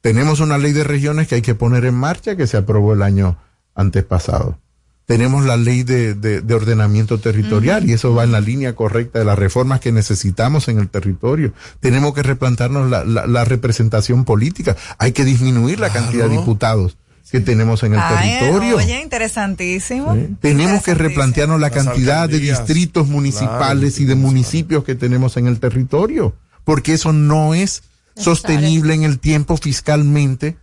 [0.01, 3.01] Tenemos una ley de regiones que hay que poner en marcha que se aprobó el
[3.01, 3.37] año
[3.75, 4.59] antes pasado.
[5.07, 9.19] Tenemos la ley de, de, de ordenamiento territorial y eso va en la línea correcta
[9.19, 11.53] de las reformas que necesitamos en el territorio.
[11.79, 14.75] Tenemos que replantarnos la, la, la representación política.
[14.99, 16.97] Hay que disminuir la cantidad de diputados
[17.31, 18.75] que tenemos en el Ay, territorio.
[18.75, 20.13] Oye, interesantísimo.
[20.41, 25.61] Tenemos que replantearnos la cantidad de distritos municipales y de municipios que tenemos en el
[25.61, 26.35] territorio,
[26.65, 27.83] porque eso no es
[28.17, 30.57] sostenible en el tiempo fiscalmente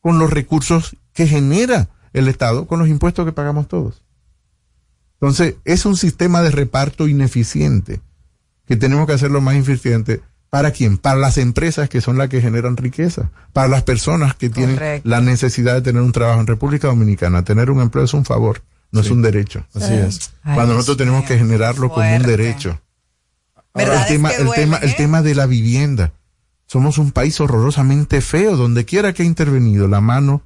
[0.00, 4.02] con los recursos que genera el Estado, con los impuestos que pagamos todos.
[5.20, 8.00] Entonces, es un sistema de reparto ineficiente
[8.66, 10.22] que tenemos que hacerlo más eficiente.
[10.48, 10.96] ¿Para quién?
[10.96, 15.08] Para las empresas que son las que generan riqueza, para las personas que tienen Correcto.
[15.08, 17.44] la necesidad de tener un trabajo en República Dominicana.
[17.44, 18.62] Tener un empleo es un favor,
[18.92, 19.66] no es un derecho.
[19.74, 20.32] Así es.
[20.44, 22.80] Ay, Cuando Dios nosotros tenemos que generarlo como un derecho.
[23.74, 24.94] ¿Verdad el tema, el duele, tema, el eh?
[24.96, 26.12] tema de la vivienda.
[26.66, 30.42] Somos un país horrorosamente feo, donde quiera que ha intervenido la mano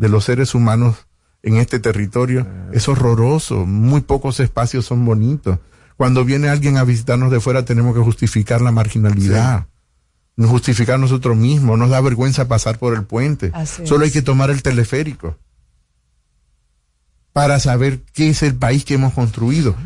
[0.00, 0.96] de los seres humanos
[1.42, 3.66] en este territorio, es horroroso.
[3.66, 5.58] Muy pocos espacios son bonitos.
[5.98, 9.66] Cuando viene alguien a visitarnos de fuera, tenemos que justificar la marginalidad.
[10.36, 11.78] No Justificar nosotros mismos.
[11.78, 13.50] Nos da vergüenza pasar por el puente.
[13.52, 15.36] Así Solo hay que tomar el teleférico
[17.34, 19.76] para saber qué es el país que hemos construido.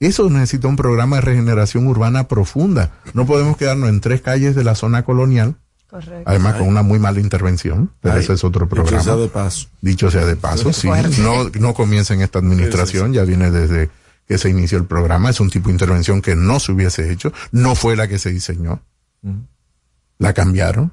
[0.00, 2.90] Eso necesita un programa de regeneración urbana profunda.
[3.14, 5.54] No podemos quedarnos en tres calles de la zona colonial,
[5.92, 6.22] Correcto.
[6.24, 9.02] además con una muy mala intervención, pero Ay, ese es otro dicho programa.
[9.04, 9.68] sea de paso.
[9.82, 10.88] Dicho sea de paso, sí.
[11.20, 13.90] No, no comienza en esta administración, ya viene desde
[14.26, 15.28] que se inició el programa.
[15.28, 18.30] Es un tipo de intervención que no se hubiese hecho, no fue la que se
[18.30, 18.80] diseñó.
[20.18, 20.92] La cambiaron,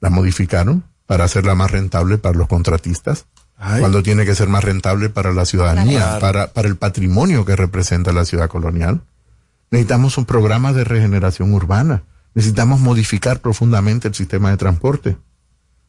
[0.00, 3.26] la modificaron para hacerla más rentable para los contratistas,
[3.58, 3.80] Ay.
[3.80, 6.20] cuando tiene que ser más rentable para la ciudadanía, Claro.
[6.20, 9.02] para, para el patrimonio que representa la ciudad colonial.
[9.70, 12.04] Necesitamos un programa de regeneración urbana.
[12.36, 15.16] Necesitamos modificar profundamente el sistema de transporte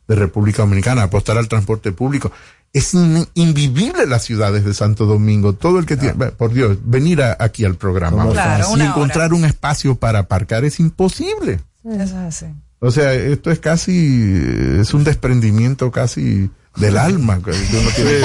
[0.08, 2.32] de República Dominicana, apostar al transporte público.
[2.72, 5.52] Es in- invivible las ciudades de Santo Domingo.
[5.54, 9.44] Todo el que tiene, por Dios, venir a- aquí al programa Claro, y encontrar un
[9.44, 11.60] espacio para aparcar es imposible.
[11.84, 12.46] Eso es así.
[12.80, 14.42] O sea, esto es casi,
[14.80, 17.42] es un desprendimiento casi del alma.
[17.44, 18.22] que uno tiene.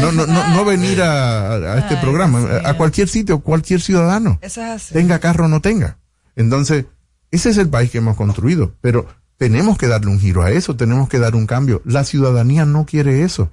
[0.00, 4.38] No, no, no, no venir a, a este Ay, programa, a cualquier sitio, cualquier ciudadano,
[4.42, 4.94] Eso es así.
[4.94, 5.98] tenga carro o no tenga.
[6.36, 6.86] Entonces,
[7.30, 10.76] ese es el país que hemos construido, pero tenemos que darle un giro a eso,
[10.76, 11.80] tenemos que dar un cambio.
[11.84, 13.50] La ciudadanía no quiere eso.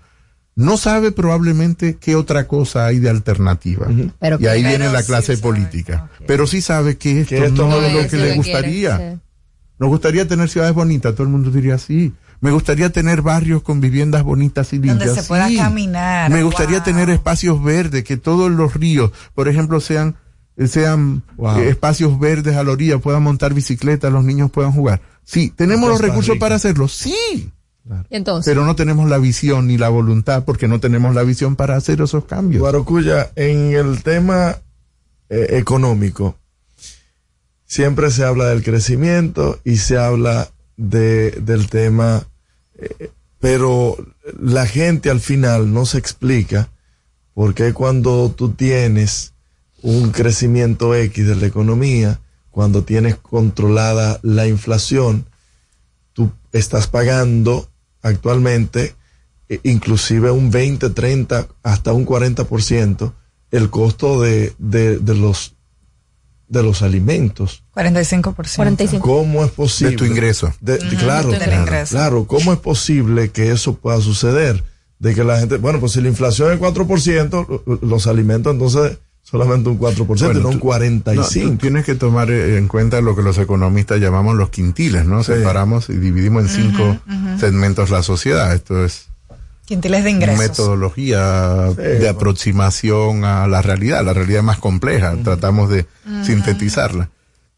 [0.56, 3.88] No sabe probablemente qué otra cosa hay de alternativa.
[4.20, 6.10] Pero y ahí viene la sí clase sabe, política.
[6.26, 8.98] Pero sí sabe que esto, Que esto no no es lo que le gustaría.
[8.98, 9.22] quiere, sí.
[9.80, 12.14] Nos gustaría tener ciudades bonitas, todo el mundo diría sí.
[12.42, 14.98] Me gustaría tener barrios con viviendas bonitas y limpias.
[15.06, 15.58] Donde se pueda sí.
[15.58, 16.32] caminar.
[16.32, 16.86] Me gustaría Wow.
[16.86, 20.16] tener espacios verdes, que todos los ríos, por ejemplo, sean
[20.66, 21.60] sean Wow.
[21.60, 25.02] eh, espacios verdes a la orilla, puedan montar bicicleta, los niños puedan jugar.
[25.24, 26.40] Sí, tenemos los recursos Rica.
[26.46, 27.52] para hacerlo, sí,
[28.10, 31.76] entonces, pero no tenemos la visión ni la voluntad porque no tenemos la visión para
[31.76, 32.62] hacer esos cambios.
[32.62, 34.58] Guarocuya, en el tema
[35.30, 36.38] eh, económico,
[37.66, 42.26] siempre se habla del crecimiento y se habla de, del tema,
[42.80, 43.98] eh, pero
[44.40, 46.70] la gente al final no se explica
[47.34, 49.34] por qué cuando tú tienes
[49.82, 52.20] un crecimiento X de la economía,
[52.52, 55.26] cuando tienes controlada la inflación,
[56.14, 57.70] tú estás pagando
[58.02, 58.96] actualmente
[59.50, 63.14] eh, inclusive un 20, 30, hasta un 40%
[63.52, 65.54] el costo de, de, de los
[66.50, 67.64] de los alimentos.
[67.76, 68.56] 45%.
[68.56, 69.06] 45.
[69.06, 69.92] ¿Cómo es posible?
[69.92, 70.54] De tu ingreso.
[70.62, 71.92] De- claro, claro, ingreso.
[71.92, 72.26] claro.
[72.26, 74.64] ¿Cómo es posible que eso pueda suceder?
[74.98, 78.98] De que la gente, bueno, pues si la inflación es 4%, lo- los alimentos entonces
[79.30, 81.44] solamente un 4% y Bueno, no un tú- 45%.
[81.44, 85.06] No, tú tienes que tomar eh, en cuenta lo que los economistas llamamos los quintiles,
[85.06, 85.22] ¿no?
[85.24, 85.34] Sí.
[85.34, 86.98] Separamos y dividimos en cinco
[87.40, 88.54] segmentos la sociedad.
[88.54, 89.08] Esto es
[89.66, 90.40] Quintiles de ingresos.
[90.40, 92.10] metodología Sí, de bueno.
[92.12, 94.06] aproximación a la realidad.
[94.06, 95.86] La realidad es más compleja, tratamos de
[96.24, 97.10] sintetizarla.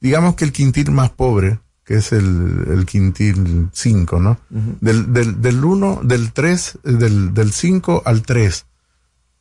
[0.02, 4.40] Digamos que el quintil más pobre, que es el, el quintil 5, ¿no?
[4.50, 8.66] Del, del, del 1, del 3, del, del 5 al 3.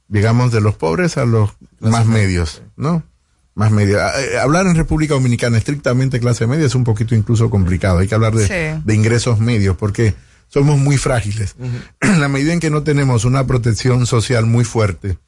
[0.08, 3.02] Digamos de los pobres a los más medios, ¿no?
[3.54, 4.00] Más medios.
[4.00, 7.98] Ah, eh, Hablar en República Dominicana estrictamente clase media es un poquito incluso complicado.
[7.98, 8.82] Hay que hablar de, Sí.
[8.84, 10.14] de ingresos medios porque
[10.48, 11.56] somos muy frágiles.
[12.00, 15.18] En la medida en que no tenemos una protección social muy fuerte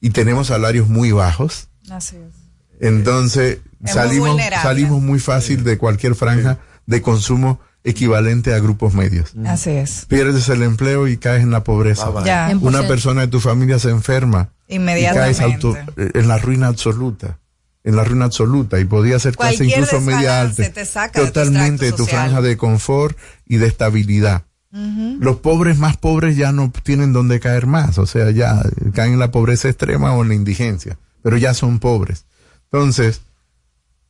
[0.00, 2.32] y tenemos salarios muy bajos, Así es.
[2.80, 4.62] entonces Es muy salimos, vulnerable.
[4.62, 9.32] salimos muy fácil de cualquier franja de consumo equivalente a grupos medios.
[9.46, 10.04] Así es.
[10.06, 12.10] Pierdes el empleo y caes en la pobreza.
[12.24, 12.50] Ya.
[12.60, 15.38] Una persona de tu familia se enferma y Inmediatamente.
[15.38, 17.38] caes auto- eh, en la ruina absoluta.
[17.82, 20.70] En la ruina absoluta y podía ser clase Cualquier incluso media alta.
[20.70, 23.16] te saca de tu Totalmente de tu franja de confort
[23.46, 24.42] y de estabilidad.
[24.72, 28.62] Los pobres más pobres ya no tienen donde caer más, o sea, ya
[28.94, 32.26] caen en la pobreza extrema o en la indigencia, pero ya son pobres.
[32.70, 33.22] Entonces,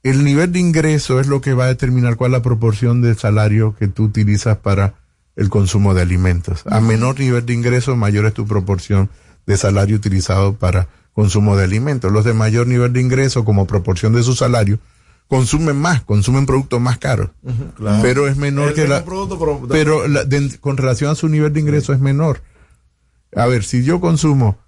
[0.03, 3.17] el nivel de ingreso es lo que va a determinar cuál es la proporción del
[3.19, 4.95] salario que tú utilizas para
[5.37, 6.63] el consumo de alimentos.
[6.67, 9.11] A menor nivel de ingreso, mayor es tu proporción
[9.47, 12.13] de salario utilizado para consumo de alimentos.
[12.13, 14.79] Los de mayor nivel de ingreso, como proporción de su salario,
[15.29, 17.31] consumen más, consumen productos más caros.
[17.77, 17.99] Claro.
[18.03, 19.05] Pero es menor El que la...
[19.05, 22.43] producto, pero- pero la- de- con relación a su nivel de ingreso es menor.
[23.37, 24.59] A ver, si yo consumo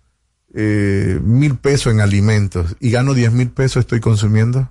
[0.55, 4.71] eh, mil pesos en alimentos y gano diez mil pesos, estoy consumiendo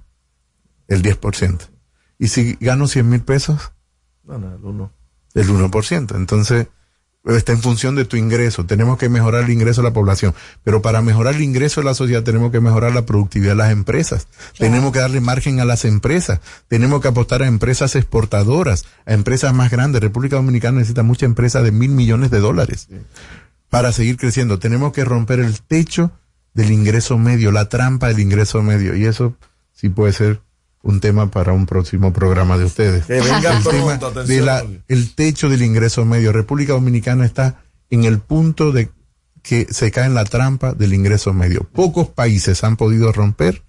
[0.92, 1.60] el 10%.
[2.20, 3.72] Y si gano cien mil pesos,
[4.24, 4.92] No, no, el uno.
[5.34, 6.16] el 1%.
[6.16, 6.68] Entonces,
[7.26, 8.66] está en función de tu ingreso.
[8.66, 10.34] Tenemos que mejorar el ingreso de la población.
[10.64, 13.72] Pero para mejorar el ingreso de la sociedad tenemos que mejorar la productividad de las
[13.72, 14.28] empresas.
[14.58, 16.40] Tenemos que darle margen a las empresas.
[16.68, 20.02] Tenemos que apostar a empresas exportadoras, a empresas más grandes.
[20.02, 22.88] República Dominicana necesita muchas empresas de mil millones de dólares
[23.70, 24.60] para seguir creciendo.
[24.60, 26.12] Tenemos que romper el techo
[26.54, 28.96] del ingreso medio, la trampa del ingreso medio.
[28.96, 29.36] Y eso
[29.74, 30.42] sí puede ser
[30.84, 33.06] un tema para un próximo programa de ustedes.
[33.06, 36.32] Que venga El pronto, tema de la- el techo del ingreso medio.
[36.32, 38.90] República Dominicana está en el punto de
[39.44, 41.68] que se cae en la trampa del ingreso medio.
[41.72, 43.64] Pocos países han podido romper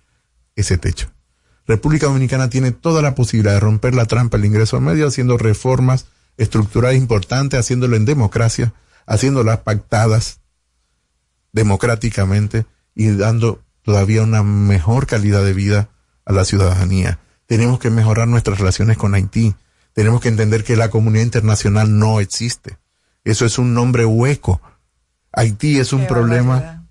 [0.56, 1.10] ese techo.
[1.66, 6.06] República Dominicana tiene toda la posibilidad de romper la trampa del ingreso medio haciendo reformas
[6.36, 8.72] estructurales importantes, haciéndolo en democracia,
[9.06, 10.40] haciéndolas pactadas
[11.52, 15.88] democráticamente y dando todavía una mejor calidad de vida
[16.24, 17.18] a la ciudadanía.
[17.46, 19.54] Tenemos que mejorar nuestras relaciones con Haití.
[19.92, 22.78] Tenemos que entender que la comunidad internacional no existe.
[23.24, 24.60] Eso es un nombre hueco.
[25.32, 26.86] Haití es un problema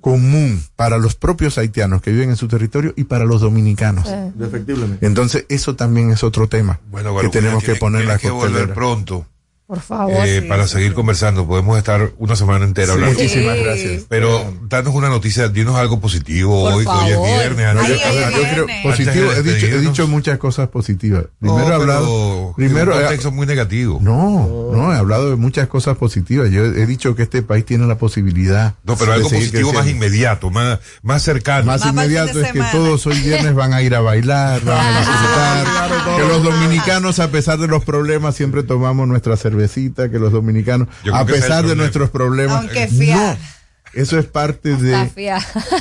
[0.00, 4.08] común para los propios haitianos que viven en su territorio y para los dominicanos.
[4.40, 5.04] Efectivamente.
[5.04, 9.26] Entonces, eso también es otro tema Bueno, que tenemos que poner la que volver pronto.
[9.66, 10.12] Por favor.
[10.24, 10.48] eh, sí.
[10.48, 11.44] para seguir conversando.
[11.46, 13.14] Podemos estar una semana entera Sí, hablando.
[13.18, 14.02] muchísimas gracias.
[14.08, 17.28] Pero danos una noticia, dinos algo positivo Por hoy, que hoy es favor.
[17.28, 17.74] viernes.
[17.74, 19.82] No, yo, a ver, yo antes- creo positivo, he dicho, he despedirnos.
[19.92, 21.24] dicho muchas cosas positivas.
[21.40, 23.98] No, Primero he hablado, primero un contexto muy negativo.
[24.00, 26.48] no, no, he hablado de muchas cosas positivas.
[26.50, 28.74] Yo he dicho que este país tiene la posibilidad.
[28.84, 31.66] No, pero de algo positivo más inmediato, más, más cercano.
[31.66, 34.98] Más Más inmediato es que todos hoy viernes van a ir a bailar, van a
[35.00, 40.32] disfrutar, que los dominicanos a pesar de los problemas siempre tomamos nuestra cervecita, que los
[40.32, 43.36] dominicanos a pesar de nuestros problemas, Aunque fiar.
[43.38, 43.56] no,
[43.92, 44.92] eso es parte de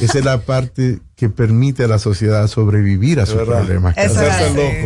[0.01, 3.59] esa es la parte que permite a la sociedad sobrevivir a sus verdad.
[3.59, 3.97] problemas.
[3.97, 4.21] Eso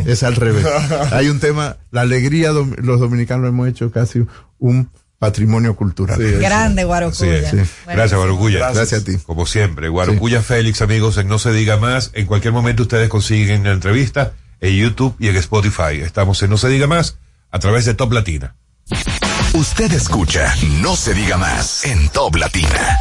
[0.05, 0.65] es al revés.
[1.11, 4.25] Hay un tema, la alegría, los dominicanos hemos hecho casi
[4.57, 4.89] un
[5.19, 6.17] patrimonio cultural.
[6.17, 7.49] Sí, Grande Guarocuya.
[7.51, 7.57] Sí.
[7.85, 8.71] Gracias, Guarucuya.
[8.71, 9.17] Gracias a ti.
[9.25, 12.11] Como siempre, Guarucuya Félix, amigos, en No Se Diga Más.
[12.13, 16.01] En cualquier momento ustedes consiguen la entrevista en YouTube y en Spotify.
[16.01, 17.17] Estamos en No Se Diga Más
[17.51, 18.55] a través de Top Latina.
[19.53, 22.97] Usted escucha No se diga más en Top Latina.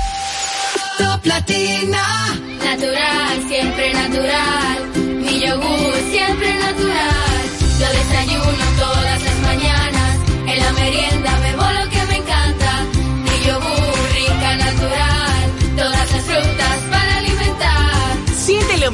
[0.99, 2.39] Top Latina.
[2.65, 4.91] Natural, siempre natural.
[4.97, 5.98] Mi yogur,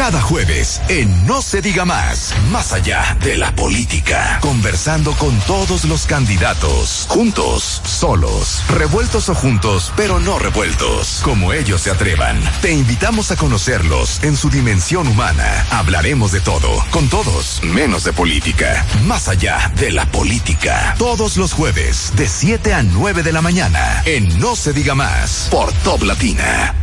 [0.00, 5.84] Cada jueves en No se diga más, más allá de la política, conversando con todos
[5.84, 12.40] los candidatos, juntos, solos, revueltos o juntos, pero no revueltos, como ellos se atrevan.
[12.62, 15.66] Te invitamos a conocerlos en su dimensión humana.
[15.70, 20.94] Hablaremos de todo, con todos, menos de política, más allá de la política.
[20.96, 25.48] Todos los jueves, de 7 a 9 de la mañana, en No se diga más,
[25.50, 26.74] por Top Latina.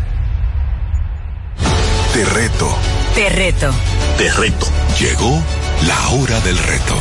[2.14, 2.97] Te reto.
[3.18, 3.72] Te reto.
[4.20, 4.68] Te reto.
[5.00, 5.44] Llegó
[5.88, 6.94] la hora del reto.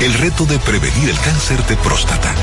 [0.00, 2.34] El reto de prevenir el cáncer de próstata.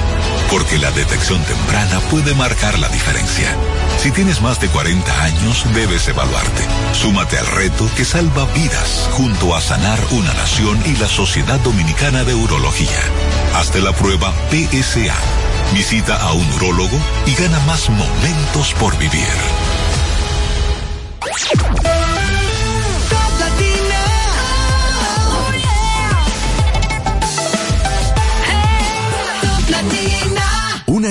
[0.50, 3.56] Porque la detección temprana puede marcar la diferencia.
[4.00, 6.64] Si tienes más de 40 años, debes evaluarte.
[6.94, 12.24] Súmate al reto que salva vidas junto a Sanar una Nación y la Sociedad Dominicana
[12.24, 13.02] de Urología.
[13.54, 15.14] Hazte la prueba PSA.
[15.76, 19.28] Visita a un urólogo y gana más momentos por vivir.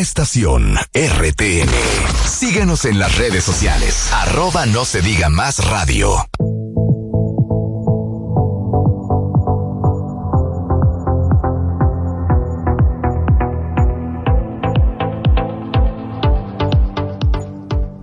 [0.01, 1.69] Una estación RTN.
[2.27, 4.09] Síguenos en las redes sociales.
[4.15, 6.17] Arroba no se diga más radio.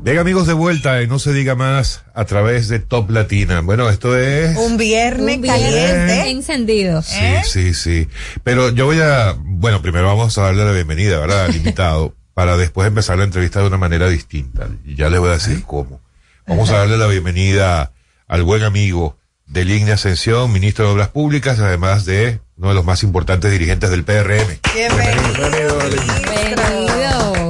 [0.07, 3.59] Venga amigos de vuelta y no se diga más a través de Top Latina.
[3.59, 4.55] Bueno, esto es...
[4.55, 6.29] Un viernes Un caliente.
[6.29, 7.01] encendido.
[7.01, 8.07] Sí, sí, sí.
[8.43, 11.45] Pero yo voy a, bueno, primero vamos a darle la bienvenida, ¿verdad?
[11.45, 14.67] Al invitado, para después empezar la entrevista de una manera distinta.
[14.85, 15.99] Y ya les voy a decir cómo.
[16.45, 17.91] Vamos a darle la bienvenida
[18.27, 19.17] al buen amigo
[19.47, 23.89] de Línea Ascensión, ministro de Obras Públicas, además de uno de los más importantes dirigentes
[23.89, 24.59] del PRM.
[24.75, 25.79] Bienvenido.
[26.29, 27.49] Bienvenido.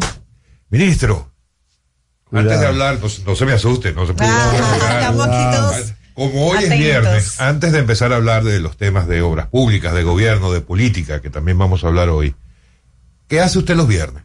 [0.69, 1.31] Ministro,
[2.31, 5.96] antes de hablar, no, no se me asuste, no se puede Ah, estamos aquí todos
[6.17, 9.93] Como hoy es viernes, antes de empezar a hablar de los temas de obras públicas,
[9.93, 12.33] de gobierno, de política, que también vamos a hablar hoy,
[13.27, 14.23] ¿qué hace usted los viernes?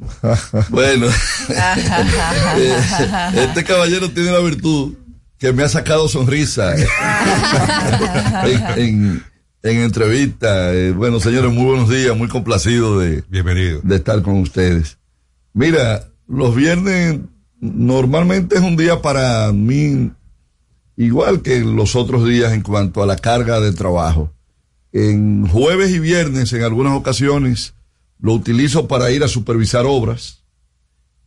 [0.70, 1.06] Bueno,
[3.36, 4.94] este caballero tiene la virtud
[5.38, 6.74] que me ha sacado sonrisa
[8.44, 9.24] en, en,
[9.62, 10.74] en entrevista.
[10.74, 13.78] Eh, bueno, señores, muy buenos días, muy complacido de, Bienvenido.
[13.84, 14.98] de estar con ustedes.
[15.52, 17.20] Mira, los viernes
[17.60, 20.10] normalmente es un día para mí
[20.98, 24.32] igual que los otros días en cuanto a la carga de trabajo.
[24.92, 27.74] En jueves y viernes, en algunas ocasiones,
[28.18, 30.42] lo utilizo para ir a supervisar obras.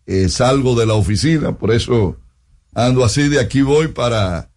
[0.06, 2.18] Eh, salgo de la oficina, por eso
[2.73, 4.49] ando así, de aquí voy para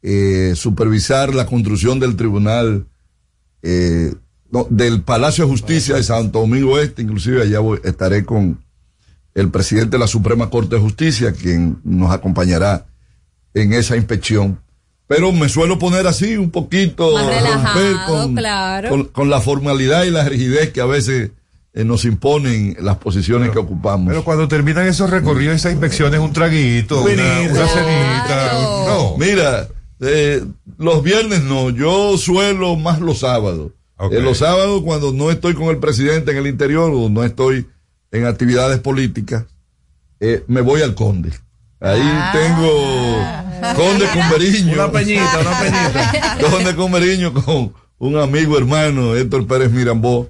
[0.00, 2.86] eh, supervisar la construcción del tribunal,
[3.62, 4.14] eh,
[4.70, 8.62] del Palacio de Justicia de Santo Domingo Este, inclusive allá voy- estaré con
[9.34, 12.86] el presidente de la Suprema Corte de Justicia, quien nos acompañará
[13.54, 14.60] en esa inspección.
[15.06, 18.88] Pero me suelo poner así un poquito Más romper relajado, con, claro.
[18.88, 21.32] con, con la formalidad y la rigidez que a veces
[21.74, 24.08] eh, nos imponen las posiciones que ocupamos.
[24.08, 28.52] Pero cuando terminan esos recorridos, esas inspecciones, un traguito, una, cenita,
[28.86, 29.16] no.
[29.18, 29.68] Mira,
[30.00, 30.44] eh,
[30.78, 33.72] los viernes no, yo suelo más los sábados.
[34.10, 37.66] Eh, los sábados cuando no estoy con el presidente en el interior o no estoy
[38.10, 39.44] en actividades políticas,
[40.20, 41.32] eh, me voy al Conde.
[41.80, 42.02] Ahí
[42.32, 43.11] tengo
[43.76, 44.74] Conde con Beriño.
[44.74, 46.38] Una peñita, una peñita.
[46.50, 50.28] Conde con Beriño con un amigo hermano, Héctor Pérez Mirambó,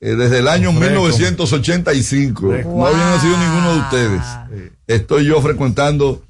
[0.00, 0.88] eh, desde el año Fresco.
[0.88, 2.52] 1985.
[2.64, 4.22] No había nacido ninguno de ustedes.
[4.86, 6.22] Estoy yo frecuentando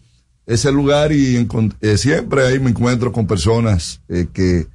[0.47, 1.47] ese lugar y
[1.80, 4.66] eh, siempre ahí me encuentro con personas eh, que,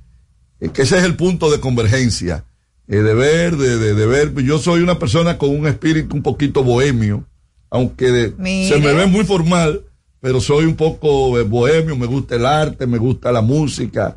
[0.62, 2.46] eh, que ese es el punto de convergencia,
[2.88, 4.34] eh, de ver, de, de, de ver.
[4.44, 7.26] Yo soy una persona con un espíritu un poquito bohemio,
[7.70, 8.34] aunque de-
[8.70, 9.82] se me ve muy formal,
[10.22, 14.16] pero soy un poco eh, bohemio, me gusta el arte, me gusta la música,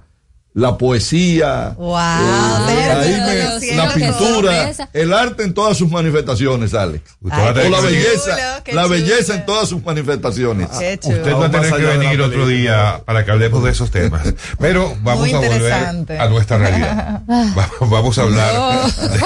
[0.53, 7.03] la poesía, Wow, eh, ahí me- la pintura, el arte en todas sus manifestaciones, Alex.
[7.21, 8.31] Usted va a O tener la belleza,
[8.65, 8.89] chulo, la chulo.
[8.89, 10.69] belleza en todas sus manifestaciones.
[10.71, 14.23] Usted va a tener que venir otro día para que hablemos de esos temas.
[14.59, 15.73] Pero vamos a volver
[16.21, 17.23] a nuestra realidad.
[17.29, 18.53] Va- Vamos a hablar,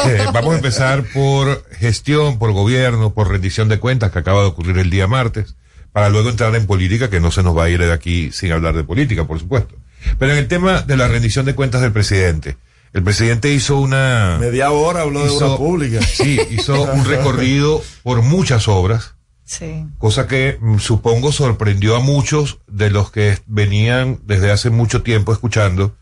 [0.07, 4.49] de- vamos a empezar por gestión, por gobierno, por rendición de cuentas que acaba de
[4.49, 5.55] ocurrir el día martes,
[5.95, 8.51] para luego entrar en política, que no se nos va a ir de aquí sin
[8.51, 9.77] hablar de política, por supuesto.
[10.19, 12.57] Pero en el tema de la rendición de cuentas del presidente,
[12.93, 14.39] el presidente hizo una...
[14.41, 16.03] Media hora habló de obra pública.
[16.03, 19.15] Sí, hizo un recorrido por muchas obras,
[19.45, 19.85] Sí.
[19.99, 25.33] cosa que mm, supongo sorprendió a muchos de los que venían desde hace mucho tiempo
[25.33, 25.95] escuchando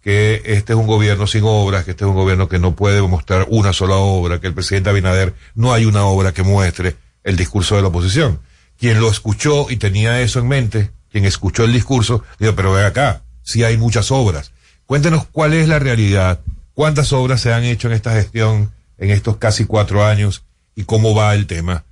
[0.00, 3.02] que este es un gobierno sin obras, que este es un gobierno que no puede
[3.02, 6.94] mostrar una sola obra, que el presidente Abinader no hay una obra que muestre
[7.24, 8.38] el discurso de la oposición.
[8.80, 12.84] Quien lo escuchó y tenía eso en mente, quien escuchó el discurso, dijo, pero ve
[12.84, 14.52] acá, sí hay muchas obras.
[14.86, 16.40] Cuéntenos cuál es la realidad,
[16.74, 20.44] cuántas obras se han hecho en esta gestión en estos casi cuatro años
[20.76, 21.84] y cómo va el tema,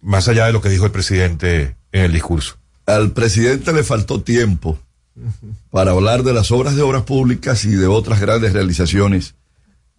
[0.00, 2.56] más allá de lo que dijo el presidente en el discurso.
[2.86, 4.78] Al presidente le faltó tiempo
[5.70, 9.34] para hablar de las obras de obras públicas y de otras grandes realizaciones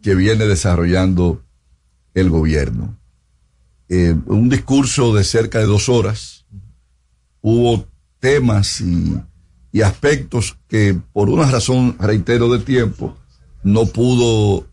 [0.02, 1.44] que viene desarrollando
[2.14, 2.98] el gobierno.
[3.94, 6.46] Eh, un discurso de cerca de dos horas.
[7.42, 7.86] Hubo
[8.22, 9.22] temas y,
[9.82, 13.18] aspectos que por una razón, reitero, de tiempo,
[13.64, 14.66] no pudo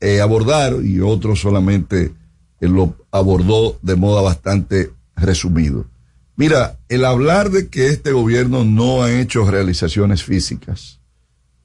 [0.00, 2.12] eh, abordar y otros solamente
[2.60, 5.86] eh, lo abordó de modo bastante resumido.
[6.34, 10.98] Mira, el hablar de que este gobierno no ha hecho realizaciones físicas,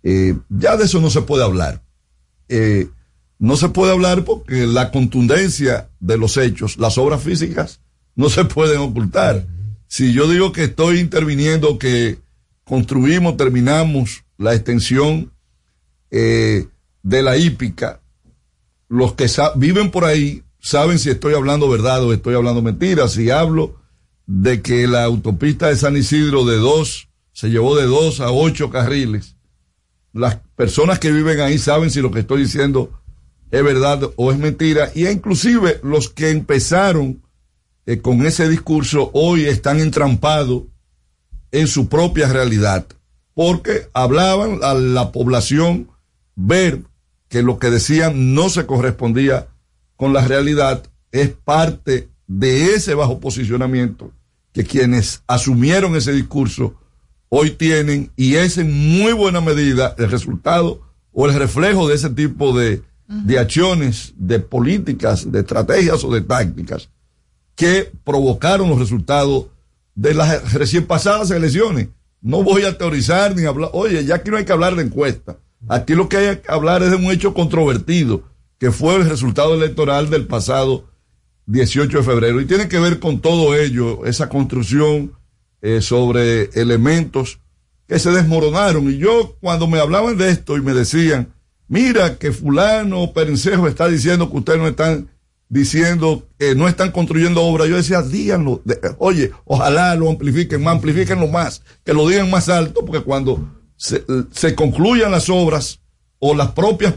[0.04, 1.82] ya de eso no se puede hablar.
[3.42, 7.82] No se puede hablar porque la contundencia de los hechos, las obras físicas,
[8.16, 9.48] no se pueden ocultar.
[9.88, 12.20] Si yo digo que estoy interviniendo, que
[12.64, 15.32] construimos, terminamos la extensión
[16.12, 16.68] eh,
[17.02, 18.02] de la hípica,
[18.88, 23.08] los que viven por ahí saben si estoy hablando verdad o estoy hablando mentira.
[23.08, 23.82] Si hablo
[24.28, 28.70] de que la autopista de San Isidro de dos, se llevó de dos a ocho
[28.70, 29.36] carriles.
[30.14, 33.01] Las personas que viven ahí saben si lo que estoy diciendo
[33.52, 34.92] es verdad o es mentira.
[34.96, 37.22] Y inclusive los que empezaron
[37.86, 40.64] eh, con ese discurso hoy están entrampados
[41.52, 42.86] en su propia realidad.
[43.34, 45.90] Porque hablaban a la población
[46.36, 46.82] ver
[47.28, 49.48] que lo que decían no se correspondía
[49.96, 54.12] con la realidad, es parte de ese bajo posicionamiento
[54.52, 56.76] que quienes asumieron ese discurso
[57.30, 62.10] hoy tienen y es en muy buena medida el resultado o el reflejo de ese
[62.10, 66.90] tipo de, de acciones, de políticas, de estrategias o de tácticas
[67.56, 69.48] que provocaron los resultados
[69.96, 71.90] de las recién pasadas elecciones.
[72.22, 75.38] No voy a teorizar ni hablar, oye, ya aquí no hay que hablar de encuesta.
[75.68, 78.24] Aquí lo que hay que hablar es de un hecho controvertido,
[78.58, 80.86] que fue el resultado electoral del pasado
[81.48, 82.40] 18 de febrero.
[82.40, 85.14] Y tiene que ver con todo ello, esa construcción
[85.62, 87.40] eh, sobre elementos
[87.88, 88.90] que se desmoronaron.
[88.90, 91.34] Y yo, cuando me hablaban de esto y me decían,
[91.72, 95.10] mira que fulano Perencejo está diciendo que ustedes no están
[95.48, 98.62] diciendo que no están construyendo obras, yo decía, díganlo,
[98.98, 104.04] oye, ojalá lo amplifiquen más, amplifíquenlo más, que lo digan más alto, porque cuando se,
[104.32, 105.80] se concluyan las obras
[106.20, 106.96] o las propias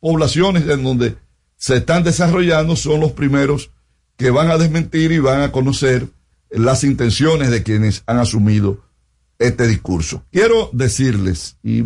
[0.00, 1.16] poblaciones en donde
[1.56, 3.70] se están desarrollando son los primeros
[4.16, 6.08] que van a desmentir y van a conocer
[6.50, 8.80] las intenciones de quienes han asumido
[9.38, 10.24] este discurso.
[10.32, 11.84] Quiero decirles, y eh,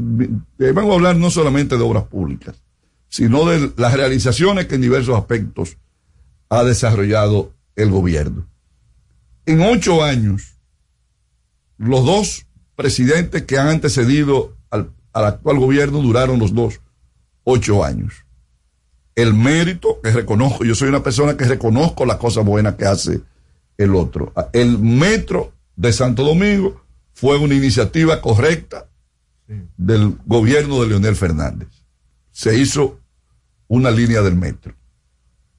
[0.59, 2.63] vengo a hablar no solamente de obras públicas,
[3.09, 5.77] sino de las realizaciones que en diversos aspectos
[6.49, 8.47] ha desarrollado el gobierno.
[9.45, 10.59] En ocho años,
[11.77, 16.81] los dos presidentes que han antecedido al, al actual gobierno duraron los dos
[17.45, 18.15] ocho años.
[19.15, 23.21] El mérito que reconozco, yo soy una persona que reconozco las cosas buenas que hace
[23.77, 24.33] el otro.
[24.55, 26.82] El metro de Santo Domingo
[27.15, 28.89] fue una iniciativa correcta
[29.77, 31.69] del gobierno de Leonel Fernández.
[32.31, 33.01] Se hizo
[33.69, 34.75] una línea del metro,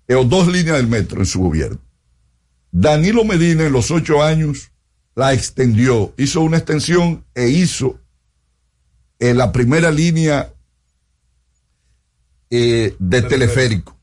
[0.10, 1.80] o dos líneas del metro en su gobierno.
[2.72, 4.72] Danilo Medina en los ocho años
[5.16, 8.00] la extendió, hizo una extensión e hizo
[9.20, 10.54] eh, la primera línea
[12.50, 13.98] eh, de teleférico.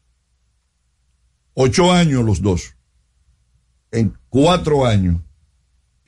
[1.55, 2.75] Ocho años los dos.
[3.91, 5.21] En cuatro años,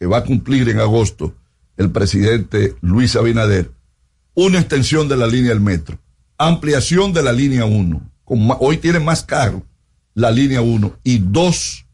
[0.02, 1.32] que va a cumplir en agosto
[1.76, 3.70] el presidente Luis Abinader,
[4.34, 5.96] una extensión de la línea del metro,
[6.38, 8.10] ampliación de la línea 1.
[8.24, 9.62] Con ma- hoy tiene más carro
[10.14, 11.86] la línea 1 y dos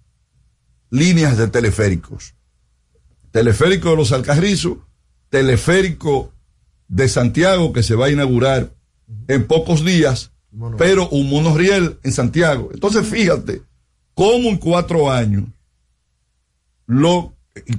[0.88, 2.34] líneas de teleféricos.
[3.30, 4.78] Teleférico de los Alcarrizos,
[5.28, 6.32] teleférico
[6.88, 8.72] de Santiago que se va a inaugurar
[9.26, 10.32] en pocos días,
[10.78, 12.70] pero un monorriel en Santiago.
[12.72, 13.60] Entonces fíjate
[14.14, 15.44] cómo en cuatro años,
[16.86, 17.34] lo,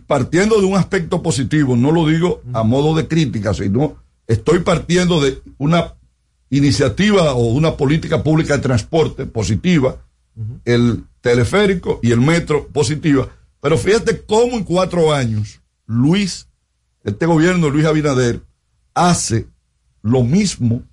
[0.08, 3.98] partiendo de un aspecto positivo, no lo digo a modo de crítica, sino
[4.28, 5.96] estoy partiendo de una
[6.50, 9.98] iniciativa o una política pública de transporte positiva,
[10.66, 13.30] el teleférico y el metro positiva.
[13.62, 16.48] Pero fíjate cómo en cuatro años Luis,
[17.04, 18.42] este gobierno de Luis Abinader,
[18.94, 19.48] hace
[20.02, 20.84] lo mismo,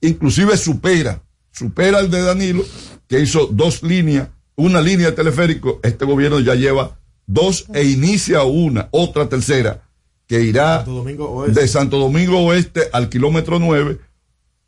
[0.00, 2.64] inclusive supera, supera el de Danilo,
[3.06, 6.98] que hizo dos líneas, una línea de teleférico, este gobierno ya lleva
[7.28, 9.82] dos e inicia una, otra tercera,
[10.26, 14.00] que irá de Santo Domingo Oeste al kilómetro 9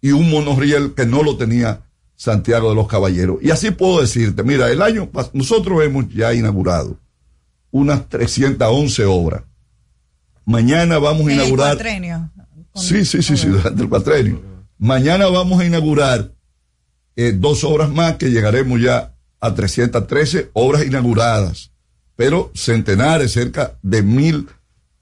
[0.00, 1.82] y un monorriel que no lo tenía
[2.14, 3.38] Santiago de los Caballeros.
[3.42, 6.98] Y así puedo decirte, mira, el año nosotros hemos ya inaugurado
[7.70, 9.42] unas 311 obras.
[10.44, 12.30] Mañana vamos a En el inaugurar cuatrenio.
[12.74, 14.42] Sí, sí, sí, sí, durante el cuatrenio.
[14.78, 16.32] Mañana vamos a inaugurar
[17.16, 21.72] eh, dos obras más que llegaremos ya a 313 obras inauguradas,
[22.20, 24.47] pero centenares, cerca de mil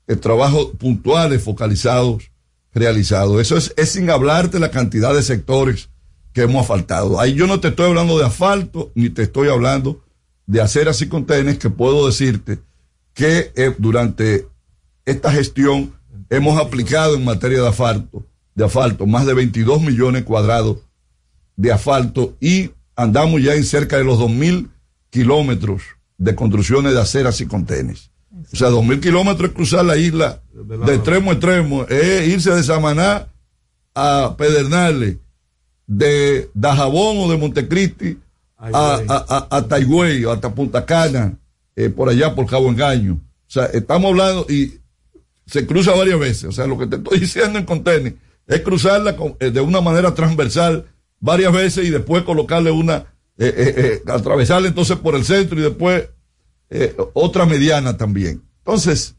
[0.07, 2.31] eh, trabajos puntuales focalizados
[2.73, 3.40] realizados.
[3.40, 5.89] Eso es, es sin hablarte la cantidad de sectores
[6.32, 7.19] que hemos asfaltado.
[7.19, 10.01] Ahí yo no te estoy hablando de asfalto, ni te estoy hablando
[10.47, 12.61] de aceras y contenes, que puedo decirte
[13.15, 14.47] que eh, durante
[15.05, 15.93] esta gestión
[16.31, 18.24] hemos aplicado en materia de asfalto,
[18.55, 20.77] de asfalto más de 22 millones cuadrados
[21.57, 24.69] de asfalto y andamos ya en cerca de los 2.000
[25.11, 28.11] kilómetros de construcciones de aceras y contenes.
[28.53, 30.43] O sea, 2.000 kilómetros es cruzar la isla
[30.86, 33.28] de extremo a extremo, es irse de Samaná
[33.95, 35.16] a Pedernales,
[35.86, 38.19] de Dajabón o de Montecristi
[38.57, 41.39] a, a, a, a Taigüey, o hasta Punta Cana,
[41.77, 43.15] eh, por allá por Cabo Engaño.
[43.15, 44.74] O sea, estamos hablando y
[45.47, 46.45] se cruza varias veces.
[46.45, 48.16] O sea, lo que te estoy diciendo en contener
[48.47, 50.85] es cruzarla con- eh, de una manera transversal
[51.20, 53.07] varias veces y después colocarle una
[53.39, 56.09] eh, eh, eh, atravesarla entonces por el centro y después
[56.70, 58.43] eh, otra mediana también.
[58.59, 59.16] Entonces,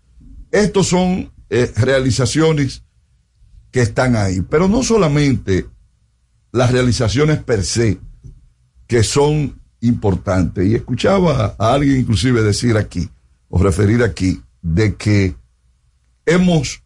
[0.51, 2.83] estos son realizaciones
[3.71, 5.65] que están ahí, pero no solamente
[6.51, 7.99] las realizaciones per se,
[8.85, 10.67] que son importantes.
[10.67, 13.09] Y escuchaba a alguien inclusive decir aquí,
[13.47, 15.35] o referir aquí, de que
[16.25, 16.83] hemos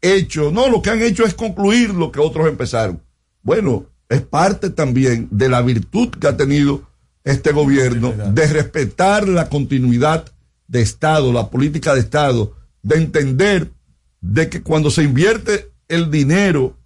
[0.00, 3.02] hecho, no, lo que han hecho es concluir lo que otros empezaron.
[3.42, 6.82] Bueno, es parte también de la virtud que ha tenido
[7.24, 10.24] este gobierno de respetar la continuidad
[10.68, 13.72] de Estado, la política de Estado, de entender
[14.20, 16.76] de que cuando se invierte el dinero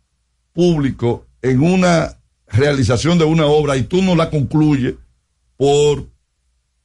[0.52, 2.16] público en una
[2.46, 4.94] realización de una obra y tú no la concluyes
[5.56, 6.00] por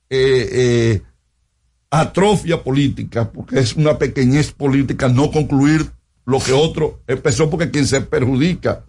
[0.10, 1.02] eh, eh,
[1.90, 5.90] atrofia política, porque es una pequeñez política no concluir
[6.26, 8.84] lo que otro empezó, porque quien se perjudica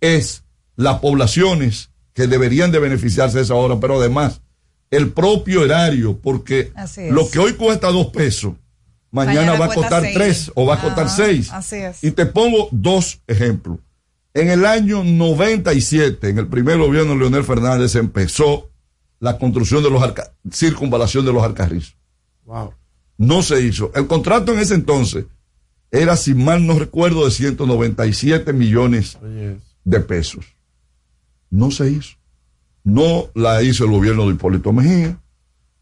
[0.00, 0.44] es
[0.76, 4.40] las poblaciones que deberían de beneficiarse de esa obra, pero además
[4.90, 6.72] el propio erario, porque
[7.10, 8.54] lo que hoy cuesta dos pesos,
[9.10, 10.14] mañana, Mañana va a costar seis.
[10.14, 11.50] tres o va a costar seis.
[11.52, 12.04] así es.
[12.04, 13.78] Y te pongo dos ejemplos.
[14.34, 18.70] En el año 97, en el primer gobierno de Leonel Fernández, empezó
[19.18, 21.96] la construcción de los arca- circunvalación de los Alcarrizos.
[22.44, 22.74] Wow.
[23.18, 23.90] No se hizo.
[23.94, 25.24] El contrato en ese entonces
[25.90, 30.44] era, si mal no recuerdo, de 197 millones Oye, de pesos.
[31.50, 32.16] No se hizo.
[32.84, 35.20] No la hizo el gobierno de Hipólito Mejía,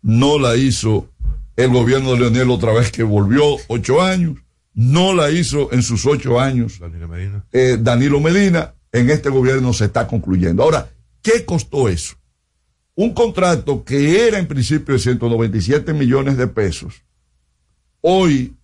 [0.03, 1.09] no la hizo
[1.57, 4.39] el gobierno de Leonel otra vez que volvió ocho años,
[4.73, 7.45] no la hizo en sus ocho años Danilo Medina.
[7.53, 10.63] eh, Danilo Medina, en este gobierno se está concluyendo.
[10.63, 10.89] Ahora,
[11.23, 12.15] ¿qué costó eso?
[12.95, 17.03] Un contrato que era en principio de 197 millones de pesos,
[18.01, 18.55] hoy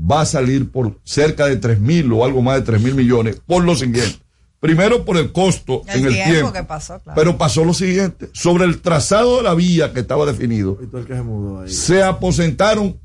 [0.00, 3.40] va a salir por cerca de 3 mil o algo más de 3 mil millones
[3.46, 4.18] por lo siguiente.
[4.60, 6.52] Primero por el costo El en el tiempo tiempo.
[6.52, 7.16] que pasó, claro.
[7.18, 10.98] Pero pasó lo siguiente, sobre el trazado de la vía que estaba definido, y tú
[10.98, 11.70] el que se mudó ahí.
[11.70, 13.00] se aposentaron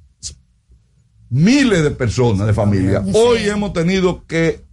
[1.29, 3.01] miles de personas de familia.
[3.03, 3.11] Sí.
[3.13, 4.63] Hoy hemos tenido que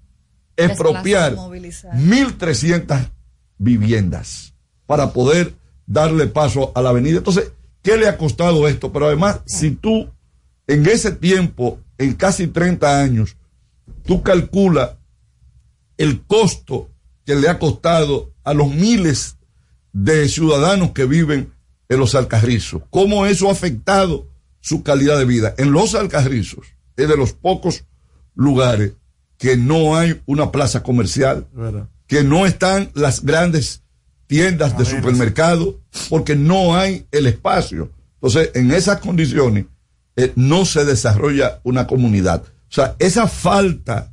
[0.56, 1.94] expropiar Desplazar, movilizar.
[1.96, 3.10] 1.300
[3.58, 4.54] viviendas
[4.86, 5.54] para poder
[5.86, 7.18] darle paso a la avenida.
[7.18, 7.52] Entonces,
[7.82, 8.92] ¿qué le ha costado esto?
[8.92, 10.08] Pero además, si tú
[10.66, 13.36] en ese tiempo, en casi 30 años,
[14.04, 14.90] tú calculas
[16.02, 16.90] el costo
[17.24, 19.36] que le ha costado a los miles
[19.92, 21.52] de ciudadanos que viven
[21.88, 24.26] en los Alcarrizos, cómo eso ha afectado
[24.60, 25.54] su calidad de vida.
[25.58, 26.66] En los Alcarrizos
[26.96, 27.84] es de los pocos
[28.34, 28.94] lugares
[29.38, 31.88] que no hay una plaza comercial, ¿Verdad?
[32.08, 33.82] que no están las grandes
[34.26, 37.90] tiendas de supermercado, porque no hay el espacio.
[38.14, 39.66] Entonces, en esas condiciones,
[40.16, 42.42] eh, no se desarrolla una comunidad.
[42.42, 44.11] O sea, esa falta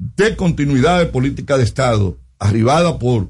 [0.00, 3.28] de continuidad de política de Estado, arribada por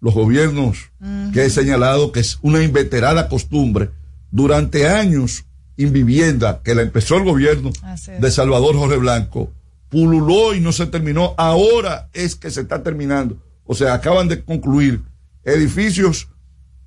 [0.00, 0.90] los gobiernos
[1.32, 3.90] que he señalado que es una inveterada costumbre,
[4.32, 5.44] durante años
[5.76, 7.70] invivienda que la empezó el gobierno
[8.18, 9.52] de Salvador Jorge Blanco,
[9.88, 13.40] pululó y no se terminó, ahora es que se está terminando.
[13.64, 15.02] O sea, acaban de concluir
[15.44, 16.28] edificios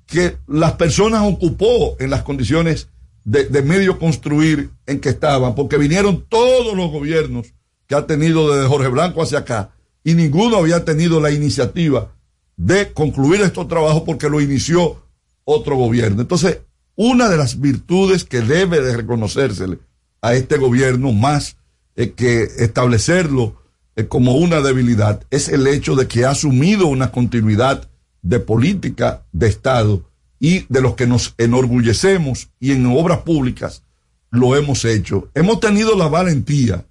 [0.06, 2.88] que las personas ocupó en las condiciones
[3.24, 7.54] de, de medio construir en que estaban, porque vinieron todos los gobiernos
[7.86, 9.70] que ha tenido desde Jorge Blanco hacia acá,
[10.02, 12.12] y ninguno había tenido la iniciativa
[12.56, 15.02] de concluir estos trabajos porque lo inició
[15.44, 16.22] otro gobierno.
[16.22, 16.58] Entonces,
[16.96, 19.78] una de las virtudes que debe de reconocérsele
[20.20, 21.56] a este gobierno más
[21.96, 23.56] eh, que establecerlo
[23.96, 27.88] eh, como una debilidad es el hecho de que ha asumido una continuidad
[28.22, 30.08] de política de Estado
[30.38, 33.82] y de los que nos enorgullecemos y en obras públicas
[34.30, 35.28] lo hemos hecho.
[35.34, 36.84] Hemos tenido la valentía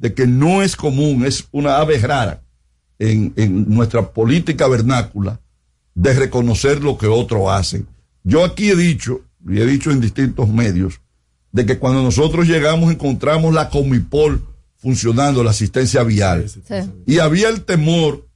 [0.00, 2.42] de que no es común, es una ave rara
[2.98, 5.40] en, en nuestra política vernácula
[5.94, 7.86] de reconocer lo que otros hacen.
[8.24, 11.00] Yo aquí he dicho, y he dicho en distintos medios,
[11.52, 14.42] de que cuando nosotros llegamos encontramos la Comipol
[14.78, 16.46] funcionando, la asistencia vial.
[17.06, 18.26] Y había el temor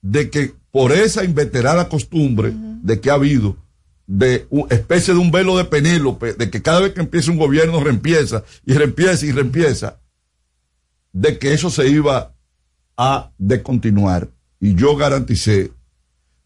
[0.00, 2.52] de que por esa inveterada costumbre
[2.82, 3.56] de que ha habido,
[4.06, 7.36] de una especie de un velo de Penélope, de que cada vez que empieza un
[7.36, 9.98] gobierno reempieza y reempieza y reempieza,
[11.12, 12.34] de que eso se iba
[12.96, 14.28] a descontinuar.
[14.60, 15.72] Y yo garanticé,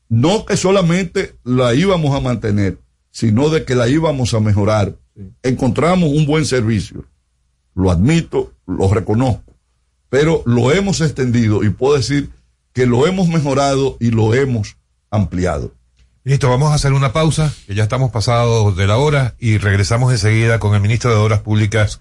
[0.09, 2.79] no que solamente la íbamos a mantener,
[3.11, 4.97] sino de que la íbamos a mejorar.
[5.43, 7.05] Encontramos un buen servicio,
[7.75, 9.55] lo admito, lo reconozco,
[10.09, 12.31] pero lo hemos extendido y puedo decir
[12.73, 14.77] que lo hemos mejorado y lo hemos
[15.11, 15.75] ampliado.
[16.25, 20.13] Listo, vamos a hacer una pausa, que ya estamos pasados de la hora y regresamos
[20.13, 22.01] enseguida con el ministro de Obras Públicas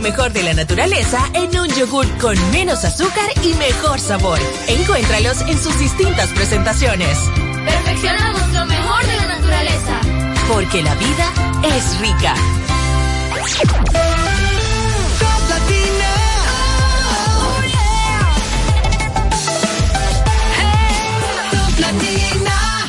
[0.00, 4.38] lo mejor de la naturaleza en un yogur con menos azúcar y mejor sabor.
[4.68, 7.18] Encuéntralos en sus distintas presentaciones.
[7.66, 10.00] Perfeccionamos lo mejor de la naturaleza.
[10.48, 11.32] Porque la vida
[11.76, 12.34] es rica.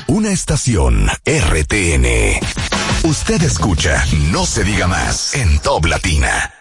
[0.07, 2.05] Una estación RTN.
[3.03, 6.60] Usted escucha No se diga más en Top Latina.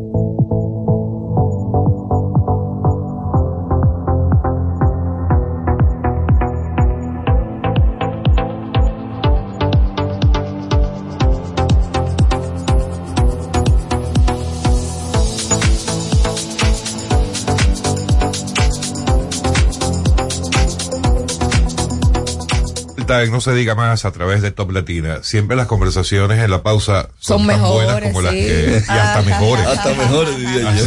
[23.11, 25.19] Está en No se diga más a través de Top Latina.
[25.21, 29.21] Siempre las conversaciones en la pausa son, Son tan buenas como las que, y hasta
[29.23, 29.65] mejores.
[29.65, 30.85] Hasta mejores, diría yo.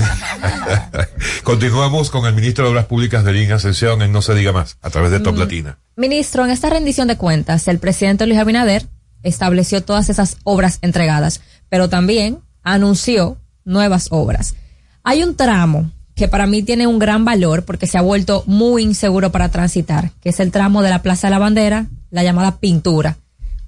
[1.44, 4.78] Continuamos con el ministro de Obras Públicas de Línea Ascensión en No se diga más
[4.80, 5.76] a través de Top Latina.
[5.96, 8.86] Ministro, en esta rendición de cuentas, el presidente Luis Abinader
[9.22, 13.36] estableció todas esas obras entregadas, pero también anunció
[13.66, 14.54] nuevas obras.
[15.02, 18.82] Hay un tramo que para mí tiene un gran valor porque se ha vuelto muy
[18.82, 22.58] inseguro para transitar, que es el tramo de la Plaza de la Bandera, la llamada
[22.58, 23.16] pintura.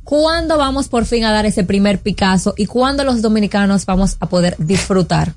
[0.04, 4.28] ¿Cuándo vamos por fin a dar ese primer Picasso y cuándo los dominicanos vamos a
[4.28, 5.34] poder disfrutar?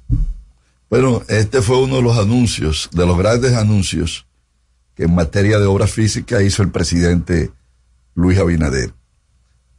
[0.89, 4.27] Bueno, este fue uno de los anuncios, de los grandes anuncios
[4.95, 7.51] que en materia de obra física hizo el presidente
[8.15, 8.93] Luis Abinader.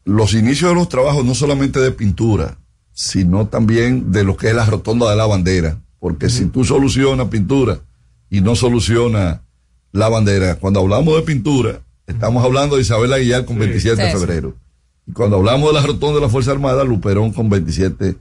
[0.05, 2.59] Los inicios de los trabajos no solamente de pintura,
[2.93, 7.29] sino también de lo que es la rotonda de la bandera, porque si tú solucionas
[7.29, 7.79] pintura
[8.29, 9.41] y no solucionas
[9.93, 14.13] la bandera, cuando hablamos de pintura, estamos hablando de Isabel Aguilar con 27 de Sí,
[14.13, 14.19] sí.
[14.19, 14.57] febrero.
[15.07, 18.17] Y cuando hablamos de la rotonda de la Fuerza Armada, Luperón con 27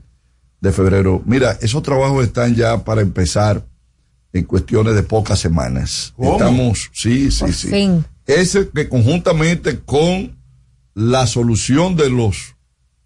[0.60, 1.22] de febrero.
[1.24, 3.64] Mira, esos trabajos están ya para empezar
[4.32, 6.12] en cuestiones de pocas semanas.
[6.16, 6.32] ¿Cómo?
[6.32, 7.68] Estamos, sí, sí, Por sí.
[7.68, 8.04] fin.
[8.26, 10.36] Ese que conjuntamente con
[10.94, 12.54] la solución de los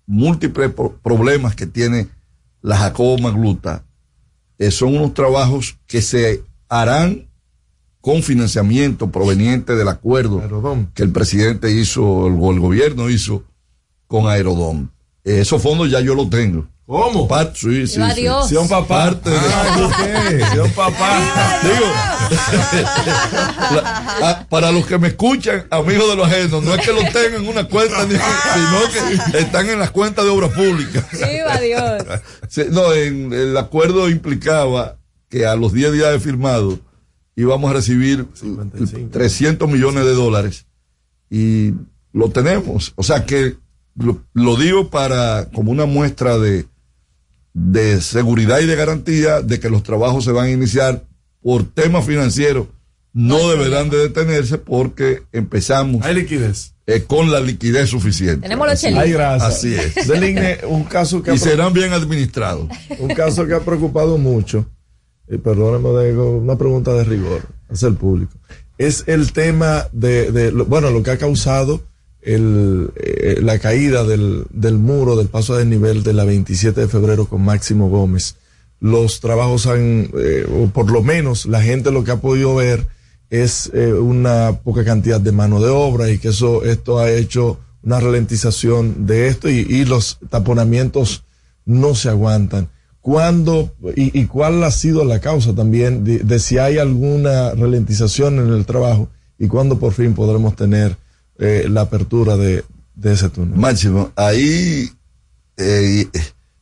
[0.07, 2.09] múltiples pro- problemas que tiene
[2.61, 3.85] la Jacobo Magluta,
[4.59, 7.27] eh, son unos trabajos que se harán
[8.01, 10.41] con financiamiento proveniente del acuerdo
[10.95, 13.43] que el presidente hizo, go- el gobierno hizo
[14.07, 14.91] con Aerodón.
[15.25, 16.67] Eh, esos fondos ya yo los tengo.
[16.87, 17.27] ¿Cómo?
[17.27, 18.01] Parte, sí, sí,
[18.49, 18.57] sí.
[18.57, 19.07] Un papá.
[19.07, 21.19] Parte de- un papá.
[23.75, 27.01] La- ah, para los que me escuchan, amigos de los ajenos, no es que lo
[27.11, 28.19] tengan en una cuenta, sino
[29.33, 31.07] que están en las cuentas de obras públicas.
[31.13, 32.03] ¡Viva Dios!
[32.49, 34.99] Sí, no, en, el acuerdo implicaba
[35.31, 36.79] que a los 10 días de firmado
[37.35, 38.27] íbamos a recibir
[39.11, 40.67] 300 millones de dólares
[41.31, 41.73] y
[42.13, 42.93] lo tenemos.
[42.97, 43.57] O sea que
[43.97, 46.67] lo, lo digo para como una muestra de,
[47.55, 51.05] de seguridad y de garantía de que los trabajos se van a iniciar
[51.41, 52.67] por temas financieros.
[53.13, 56.05] No deberán de detenerse porque empezamos.
[56.05, 56.73] Hay liquidez.
[56.87, 58.41] eh, con la liquidez suficiente.
[58.43, 59.95] Tenemos los Así- es.
[60.09, 62.67] Deligne, un caso que Y serán bien administrados.
[62.99, 64.67] un caso que ha preocupado mucho,
[65.31, 68.33] y perdóname, digo, una pregunta de rigor hacia el público,
[68.79, 71.81] es el tema de, de bueno, lo que ha causado
[72.27, 77.27] eh, la caída del, del muro del paso a desnivel de la 27 de febrero
[77.27, 78.37] con Máximo Gómez.
[78.81, 82.87] Los trabajos han, eh, o por lo menos la gente lo que ha podido ver
[83.31, 87.59] es eh, una poca cantidad de mano de obra y que eso, esto ha hecho
[87.83, 91.25] una ralentización de esto y, los taponamientos
[91.67, 92.69] no se aguantan.
[93.03, 98.39] ¿Cuándo y, y cuál ha sido la causa también de, de si hay alguna ralentización
[98.39, 100.97] en el trabajo y cuándo por fin podremos tener
[101.39, 103.59] eh, la apertura de, de ese túnel?
[103.59, 104.91] Máximo, ahí
[105.57, 106.09] eh,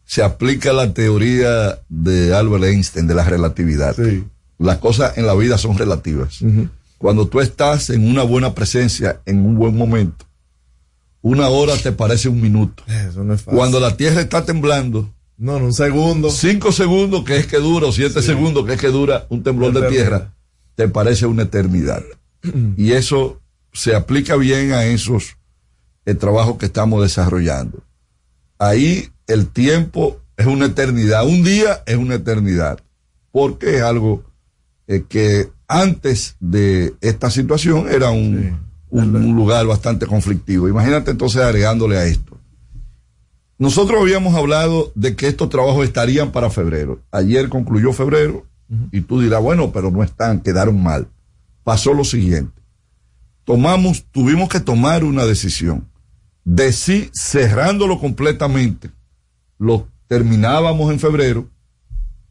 [0.05, 3.97] se aplica la teoría de Albert Einstein de la relatividad.
[4.59, 6.41] Las cosas en la vida son relativas.
[6.99, 10.27] Cuando tú estás en una buena presencia, en un buen momento,
[11.23, 12.85] una hora te parece un minuto.
[12.87, 13.59] Eso no es fácil.
[13.59, 16.31] Cuando la tierra está temblando, no, en un segundo.
[16.31, 19.73] Cinco segundos que es que dura, o siete segundos que es que dura un temblor
[19.73, 20.35] de tierra,
[20.77, 22.03] te parece una eternidad.
[22.77, 23.41] y eso
[23.73, 25.37] se aplica bien a esos
[26.05, 27.83] eh, trabajos que estamos desarrollando.
[28.59, 32.81] Ahí el tiempo es una eternidad, un día es una eternidad,
[33.31, 34.25] porque es algo
[34.89, 38.59] eh, que antes de esta situación era un,
[38.91, 40.69] un- un lugar bastante conflictivo.
[40.69, 42.37] Imagínate entonces agregándole a esto.
[43.59, 47.01] Nosotros habíamos hablado de que estos trabajos estarían para febrero.
[47.13, 48.45] Ayer concluyó febrero
[48.91, 51.07] y tú dirás, bueno, pero no están, quedaron mal.
[51.63, 52.61] Pasó lo siguiente.
[53.45, 55.89] Tomamos, tuvimos que tomar una decisión.
[56.45, 58.91] De si cerrándolo completamente
[59.59, 61.49] lo terminábamos en febrero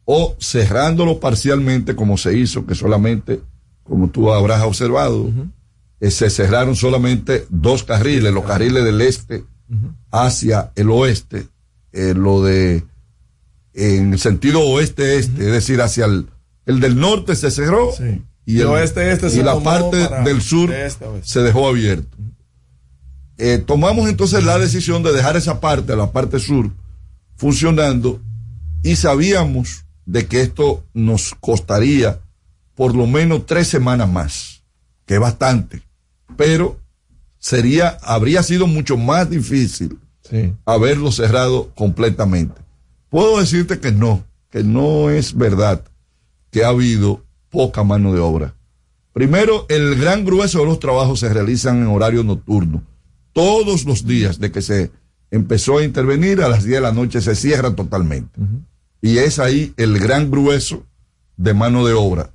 [0.04, 3.40] o cerrándolo parcialmente como se hizo, que solamente,
[3.82, 5.30] como tú habrás observado,
[6.00, 9.44] eh, se cerraron solamente dos carriles, los carriles del este
[10.10, 11.46] hacia el oeste,
[11.92, 12.84] eh, lo de
[13.74, 16.26] en el sentido oeste-este, es decir, hacia el,
[16.66, 17.90] el del norte se cerró
[18.44, 22.16] y, De el- oeste-este y la parte del sur este se dejó abierto.
[23.38, 26.70] Eh, tomamos entonces la decisión de dejar esa parte, la parte sur,
[27.36, 28.20] funcionando
[28.82, 32.20] y sabíamos de que esto nos costaría
[32.74, 34.62] por lo menos tres semanas más,
[35.06, 35.82] que es bastante,
[36.36, 36.78] pero
[37.38, 39.98] sería, habría sido mucho más difícil
[40.28, 40.52] Sí.
[40.64, 42.60] haberlo cerrado completamente.
[43.10, 45.82] Puedo decirte que no, que no es verdad
[46.50, 47.22] que ha habido
[47.52, 48.54] poca mano de obra.
[49.12, 52.82] Primero, el gran grueso de los trabajos se realizan en horario nocturno.
[53.32, 54.90] Todos los días de que se
[55.30, 58.40] empezó a intervenir, a las 10 de la noche se cierra totalmente.
[59.02, 60.84] Y es ahí el gran grueso
[61.36, 62.30] de mano de obra.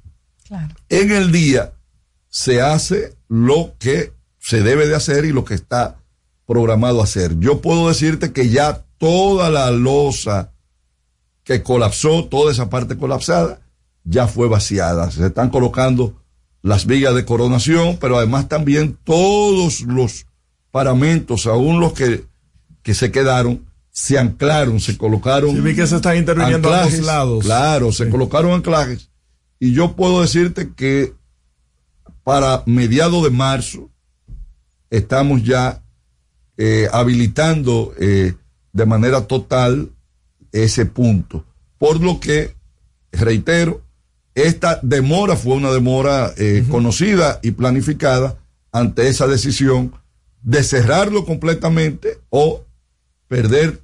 [0.89, 1.73] En el día
[2.29, 5.97] se hace lo que se debe de hacer y lo que está
[6.45, 7.37] programado a hacer.
[7.39, 10.53] Yo puedo decirte que ya toda la losa
[11.43, 13.61] que colapsó, toda esa parte colapsada,
[14.07, 15.11] ya fue vaciada.
[15.11, 16.15] Se están colocando
[16.61, 20.25] las vigas de coronación, pero además también todos los
[20.71, 22.25] paramentos, aún los que,
[22.81, 25.51] que se quedaron, se anclaron, se colocaron.
[25.51, 27.05] Sí, vi que se están interviniendo a ambos anclajes.
[27.05, 27.43] lados.
[27.43, 29.09] Claro, se colocaron anclajes.
[29.59, 31.13] Y yo puedo decirte que
[32.23, 33.89] para mediados de marzo
[34.89, 35.83] estamos ya
[36.57, 38.35] eh, habilitando eh,
[38.71, 39.91] de manera total
[40.51, 41.43] ese punto.
[41.77, 42.55] Por lo que,
[43.11, 43.81] reitero,
[44.45, 48.35] esta demora fue una demora eh, conocida y planificada
[48.71, 49.91] ante esa decisión
[50.43, 52.63] de cerrarlo completamente o
[53.27, 53.81] perder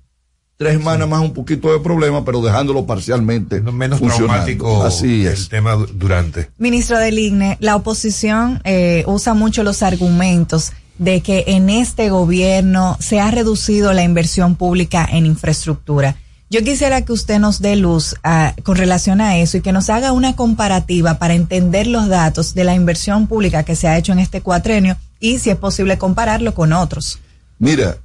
[0.58, 4.34] tres semanas más un poquito de problema, pero dejándolo parcialmente Menos funcionando.
[4.34, 5.50] traumático Así el es.
[5.50, 6.50] tema du- durante.
[6.58, 12.96] Ministro del IGNE, la oposición eh, usa mucho los argumentos de que en este gobierno
[13.00, 16.16] se ha reducido la inversión pública en infraestructura.
[16.54, 19.90] Yo quisiera que usted nos dé luz ah, con relación a eso y que nos
[19.90, 24.12] haga una comparativa para entender los datos de la inversión pública que se ha hecho
[24.12, 27.18] en este cuatrenio y si es posible compararlo con otros.
[27.58, 27.98] Mira,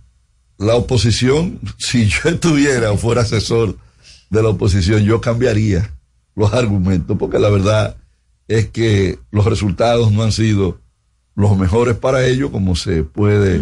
[0.57, 3.77] la oposición, si yo estuviera o fuera asesor
[4.31, 5.95] de la oposición, yo cambiaría
[6.35, 7.99] los argumentos, porque la verdad
[8.47, 10.81] es que los resultados no han sido
[11.35, 13.61] los mejores para ellos, como se puede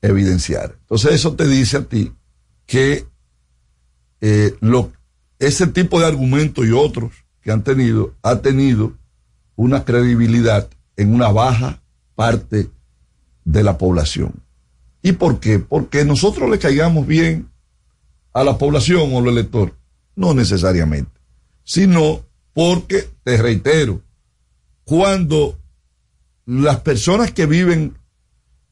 [0.00, 0.76] evidenciar.
[0.82, 2.12] Entonces eso te dice a ti
[2.66, 3.09] que
[4.20, 4.54] eh,
[5.38, 8.92] ese tipo de argumentos y otros que han tenido, ha tenido
[9.56, 11.82] una credibilidad en una baja
[12.14, 12.70] parte
[13.44, 14.34] de la población.
[15.02, 15.58] ¿Y por qué?
[15.58, 17.48] Porque nosotros le caigamos bien
[18.32, 19.74] a la población o al elector.
[20.14, 21.10] No necesariamente.
[21.64, 22.20] Sino
[22.52, 24.02] porque, te reitero,
[24.84, 25.58] cuando
[26.44, 27.96] las personas que viven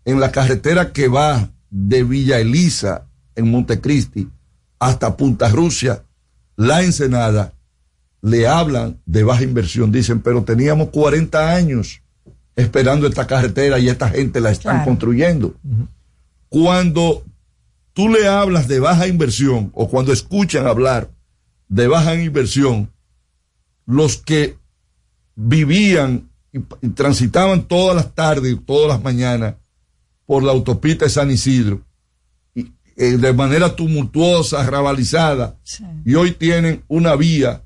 [0.05, 4.29] en la carretera que va de Villa Elisa, en Montecristi,
[4.79, 6.05] hasta Punta Rusia,
[6.57, 7.53] la Ensenada,
[8.23, 9.93] le hablan de baja inversión.
[9.93, 12.03] Dicen, pero teníamos 40 años
[12.57, 14.85] esperando esta carretera y esta gente la están Claro.
[14.87, 15.55] construyendo.
[16.49, 17.25] Cuando
[17.93, 21.11] tú le hablas de baja inversión o cuando escuchan hablar
[21.69, 22.91] de baja inversión,
[23.87, 24.57] los que
[25.37, 29.55] vivían y, y transitaban todas las tardes y todas las mañanas
[30.27, 31.83] por la autopista de San Isidro,
[33.01, 35.57] eh, de manera tumultuosa, rabalizada,
[36.05, 37.63] y hoy tienen una vía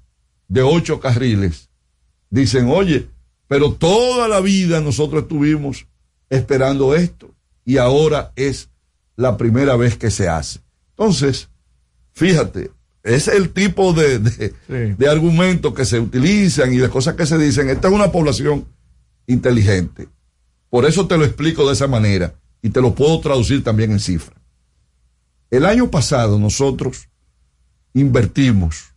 [0.46, 1.70] de ocho carriles.
[2.28, 3.08] Dicen, oye,
[3.48, 5.86] pero toda la vida nosotros estuvimos
[6.28, 7.34] esperando esto
[7.64, 8.68] y ahora es
[9.16, 10.60] la primera vez que se hace.
[10.90, 11.48] Entonces,
[12.12, 12.70] fíjate,
[13.02, 14.54] es el tipo de, de,
[14.94, 17.70] de argumentos que se utilizan y de cosas que se dicen.
[17.70, 18.66] Esta es una población
[19.26, 20.08] inteligente.
[20.68, 24.00] Por eso te lo explico de esa manera y te lo puedo traducir también en
[24.00, 24.41] cifras.
[25.52, 27.08] El año pasado nosotros
[27.94, 28.94] invertimos,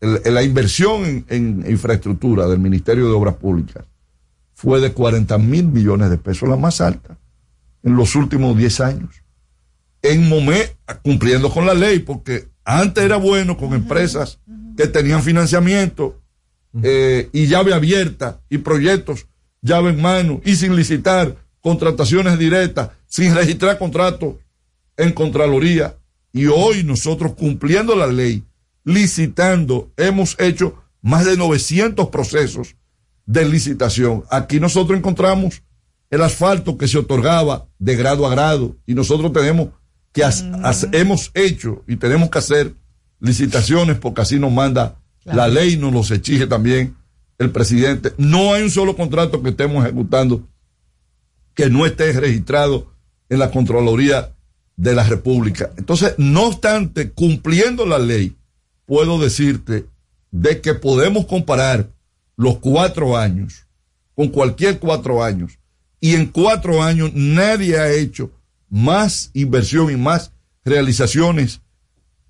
[0.00, 3.84] el- la inversión en, en infraestructura del Ministerio de Obras Públicas
[4.54, 7.18] fue de 40 mil millones de pesos, la más alta
[7.82, 9.10] en los últimos 10 años.
[10.02, 14.38] En momento, cumpliendo con la ley, porque antes era bueno con empresas
[14.76, 16.20] que tenían financiamiento
[16.82, 19.26] eh, y llave abierta y proyectos
[19.62, 24.34] llave en mano y sin licitar contrataciones directas, sin registrar contratos
[25.00, 25.96] en Contraloría.
[26.32, 28.44] Y hoy nosotros cumpliendo la ley,
[28.84, 32.76] licitando, hemos hecho más de 900 procesos
[33.26, 34.24] de licitación.
[34.30, 35.62] Aquí nosotros encontramos
[36.10, 39.68] el asfalto que se otorgaba de grado a grado y nosotros tenemos
[40.12, 40.44] que has-
[40.92, 42.74] hemos hecho y tenemos que hacer
[43.20, 46.96] licitaciones porque así nos manda la ley, nos los exige también
[47.38, 48.12] el presidente.
[48.18, 50.46] No hay un solo contrato que estemos ejecutando
[51.54, 52.92] que no esté registrado
[53.28, 54.34] en la Contraloría
[54.80, 55.70] de la República.
[55.76, 58.34] Entonces, no obstante, cumpliendo la ley,
[58.86, 59.84] puedo decirte
[60.30, 61.90] de que podemos comparar
[62.36, 63.66] los cuatro años
[64.14, 65.58] con cualquier cuatro años.
[66.00, 68.30] Y en cuatro años nadie ha hecho
[68.70, 70.32] más inversión y más
[70.64, 71.60] realizaciones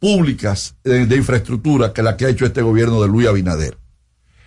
[0.00, 3.78] públicas eh, de, infraestructura que la que ha hecho este gobierno de Luis Abinader.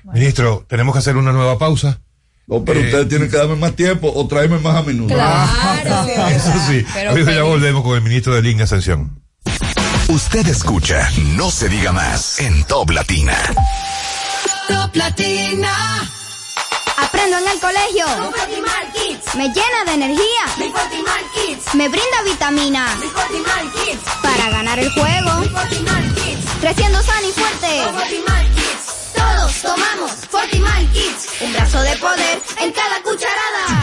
[0.03, 2.01] Ministro, tenemos que hacer una nueva pausa.
[2.47, 5.15] No, pero Eh, ustedes tienen que darme más tiempo o traerme más a menudo.
[6.29, 6.85] Eso sí.
[6.93, 9.21] Pero Amigo, ya volvemos con el ministro de Línea Ascensión.
[10.09, 13.35] Usted escucha No se diga más en Top Latina.
[14.67, 16.09] Top Latina.
[16.97, 18.05] Aprendo en el colegio.
[19.35, 20.73] Me llena de energía.
[21.73, 22.87] Me brinda vitamina.
[24.21, 25.31] Para ganar el juego.
[26.61, 28.62] Creciendo sano y fuerte.
[29.35, 31.27] Todos tomamos Fortimal Kids.
[31.41, 33.82] Un brazo de poder en cada cucharada.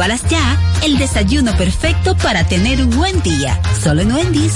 [0.00, 0.56] Pruébalas ya.
[0.82, 3.60] El desayuno perfecto para tener un buen día.
[3.84, 4.54] Solo en Wendy's.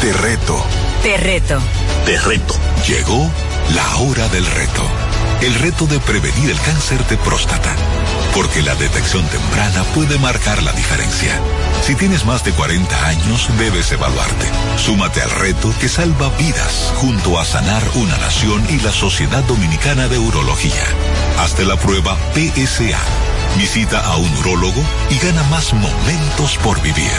[0.00, 0.64] Te reto.
[1.02, 1.58] Te reto.
[2.06, 2.54] Te reto.
[2.86, 3.28] Llegó
[3.74, 4.82] la hora del reto.
[5.40, 7.74] El reto de prevenir el cáncer de próstata.
[8.34, 11.38] Porque la detección temprana puede marcar la diferencia.
[11.82, 14.46] Si tienes más de 40 años, debes evaluarte.
[14.76, 20.08] Súmate al reto que salva vidas junto a Sanar una Nación y la Sociedad Dominicana
[20.08, 20.84] de Urología.
[21.38, 22.98] Hazte la prueba PSA.
[23.56, 27.10] Visita a un urólogo y gana más momentos por vivir.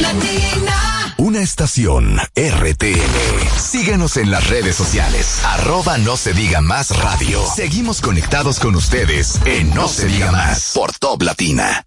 [0.00, 0.67] Latina.
[1.38, 3.58] Estación RTN.
[3.58, 5.40] Síguenos en las redes sociales.
[5.44, 7.40] Arroba no se diga más radio.
[7.54, 11.84] Seguimos conectados con ustedes en No se diga más por Top Latina.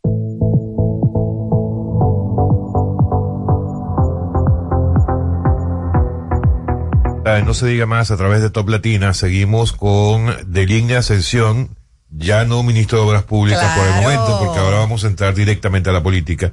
[7.46, 9.14] No se diga más a través de Top Latina.
[9.14, 11.78] Seguimos con de línea ascensión,
[12.12, 15.90] ya no ministro de Obras Públicas por el momento, porque ahora vamos a entrar directamente
[15.90, 16.52] a la política.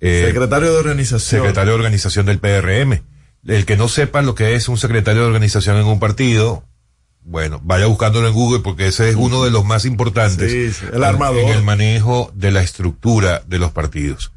[0.00, 1.40] Eh, Secretario de organización.
[1.42, 3.02] secretario de organización del PRM.
[3.46, 6.62] El que no sepa lo que es un secretario de organización en un partido,
[7.22, 10.86] bueno, vaya buscándolo en Google porque ese es uno de los más importantes Sí, sí,
[10.92, 11.38] el en- armador.
[11.40, 14.32] en el manejo de la estructura de los partidos.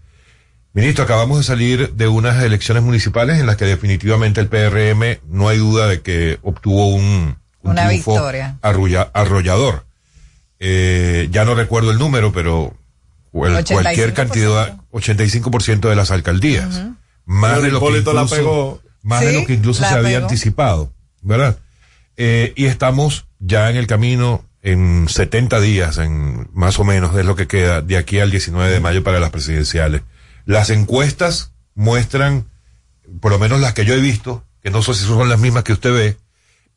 [0.73, 5.47] Ministro, acabamos de salir de unas elecciones municipales en las que definitivamente el PRM no
[5.49, 8.57] hay duda de que obtuvo un, un Una triunfo victoria.
[8.63, 9.85] arrulla- arrollador.
[10.59, 12.75] Eh, ya no recuerdo el número, pero
[13.31, 13.81] cual- 85%.
[13.81, 16.83] cualquier cantidad, 85% de las alcaldías.
[17.25, 17.79] Más de lo
[18.13, 18.81] la pegó.
[19.01, 21.57] más de lo que incluso la se había anticipado, ¿verdad?
[22.15, 27.25] Eh, y estamos ya en el camino en 70 días, en más o menos es
[27.25, 30.03] lo que queda de aquí al 19 de mayo para las presidenciales.
[30.45, 32.45] Las encuestas muestran,
[33.19, 35.63] por lo menos las que yo he visto, que no sé si son las mismas
[35.63, 36.17] que usted ve,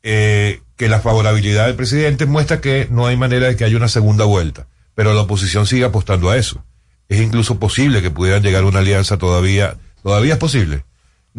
[0.09, 3.89] eh, que la favorabilidad del presidente muestra que no hay manera de que haya una
[3.89, 6.63] segunda vuelta, pero la oposición sigue apostando a eso.
[7.09, 10.85] Es incluso posible que pudieran llegar a una alianza todavía, todavía es posible.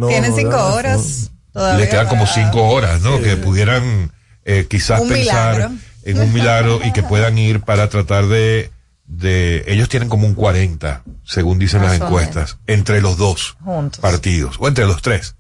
[0.07, 1.31] Tienen cinco horas.
[1.55, 3.21] Todavía Le quedan como cinco horas, ¿no?
[3.23, 4.13] Que pudieran
[4.45, 5.79] eh, quizás Un pensar milagro.
[6.05, 8.71] en un milagro y que puedan ir para tratar de,
[9.07, 14.01] de, ellos tienen como un 40, según dicen Más las encuestas, entre los dos Juntos.
[14.01, 15.37] partidos, o entre los tres.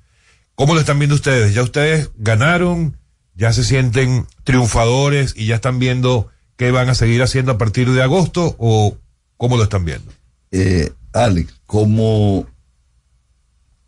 [0.54, 1.52] ¿Cómo lo están viendo ustedes?
[1.54, 2.97] ¿Ya ustedes ganaron?
[3.38, 7.88] ¿Ya se sienten triunfadores y ya están viendo qué van a seguir haciendo a partir
[7.92, 8.56] de agosto?
[8.58, 8.96] ¿O
[9.36, 10.10] cómo lo están viendo?
[10.50, 12.48] Eh, Alex, como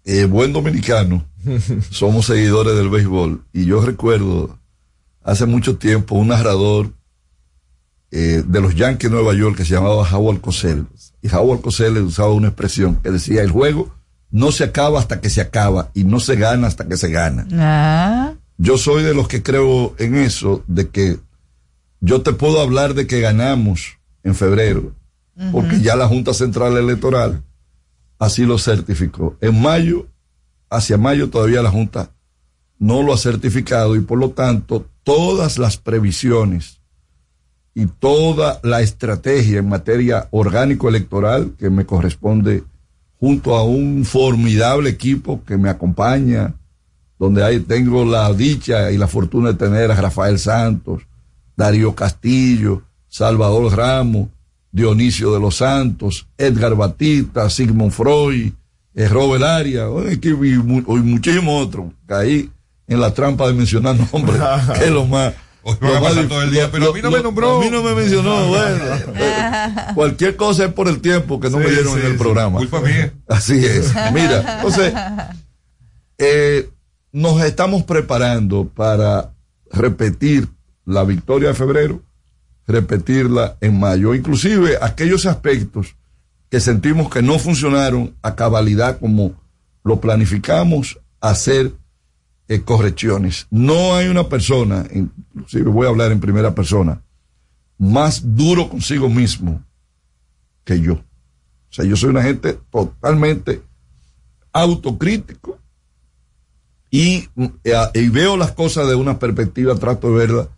[0.05, 1.27] eh, buen dominicano,
[1.90, 3.44] somos seguidores del béisbol.
[3.52, 4.56] Y yo recuerdo
[5.24, 6.93] hace mucho tiempo un narrador
[8.12, 10.86] eh, de los Yankees de Nueva York que se llamaba Howard Cosell.
[11.22, 13.93] Y Howard Cosell usaba una expresión que decía, el juego
[14.31, 17.48] no se acaba hasta que se acaba y no se gana hasta que se gana.
[17.52, 21.19] Ah, Yo soy de los que creo en eso, de que
[22.01, 24.93] yo te puedo hablar de que ganamos en febrero,
[25.51, 27.43] porque ya la Junta Central Electoral
[28.19, 29.39] así lo certificó.
[29.41, 30.09] En mayo,
[30.69, 32.11] hacia mayo todavía la Junta
[32.78, 36.82] no lo ha certificado y por lo tanto todas las previsiones
[37.74, 42.62] y toda la estrategia en materia orgánico electoral que me corresponde
[43.19, 46.57] junto a un formidable equipo que me acompaña,
[47.20, 51.02] donde ahí tengo la dicha y la fortuna de tener a Rafael Santos,
[51.55, 54.28] Darío Castillo, Salvador Ramos,
[54.72, 58.52] Dionisio de los Santos, Edgar Batista, Sigmund Freud,
[58.94, 61.86] eh, Robert Aria, un equipo y, mu- y muchísimos otros.
[62.06, 62.48] Caí
[62.88, 64.40] en la trampa de mencionar nombres,
[64.78, 65.34] que es lo más.
[65.62, 67.59] Hoy lo más dif- todo el día, lo- pero a mí no lo- me nombró.
[67.60, 68.84] A mí no me mencionó, bueno.
[69.94, 72.18] cualquier cosa es por el tiempo que no Sí, me dieron sí, en el sí.
[72.18, 72.59] programa.
[72.59, 73.12] Culpa mía.
[73.28, 73.92] Así es.
[74.14, 74.94] Mira, entonces,
[76.18, 76.68] eh,
[77.12, 79.32] nos estamos preparando para
[79.70, 80.49] repetir
[80.85, 82.03] la victoria de febrero,
[82.66, 84.15] repetirla en mayo.
[84.15, 85.97] Inclusive aquellos aspectos
[86.49, 89.35] que sentimos que no funcionaron a cabalidad como
[89.85, 91.73] lo planificamos, hacer
[92.49, 93.47] eh, correcciones.
[93.51, 97.03] No hay una persona, inclusive voy a hablar en primera persona,
[97.78, 99.62] más duro consigo mismo
[100.65, 100.95] que yo.
[100.95, 103.62] O sea, yo soy una gente totalmente
[104.53, 105.61] autocrítico
[106.90, 107.28] y,
[107.64, 110.48] eh, y veo las cosas de una perspectiva, trato de verlas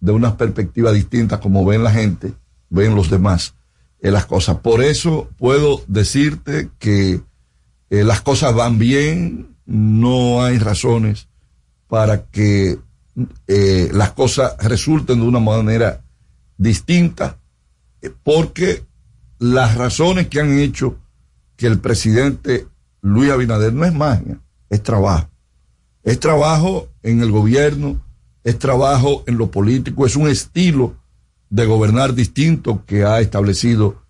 [0.00, 2.32] de una perspectiva distinta como ven la gente,
[2.70, 3.54] ven los demás
[4.00, 4.58] eh, las cosas.
[4.58, 7.20] Por eso puedo decirte que
[7.90, 11.28] eh, las cosas van bien, no hay razones
[11.88, 12.78] para que
[13.44, 16.02] las cosas resulten de una manera
[16.56, 17.36] distinta,
[18.22, 18.82] porque
[19.38, 20.96] las razones que han hecho
[21.56, 22.66] que el presidente
[23.02, 24.40] Luis Abinader no es magia,
[24.70, 25.31] es trabajo.
[26.02, 28.00] Es trabajo en el gobierno,
[28.44, 30.96] es trabajo en lo político, es un estilo
[31.48, 34.02] de gobernar distinto que ha establecido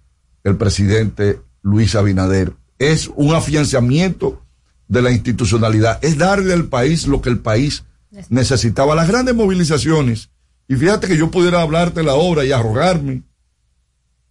[0.45, 2.53] el presidente Luis Abinader.
[2.79, 4.43] Es un afianzamiento
[4.89, 7.85] de la institucionalidad, es darle al país lo que el país
[8.29, 10.31] necesitaba, las grandes movilizaciones.
[10.69, 13.23] Y fíjate que yo pudiera hablarte de la obra y arrogarme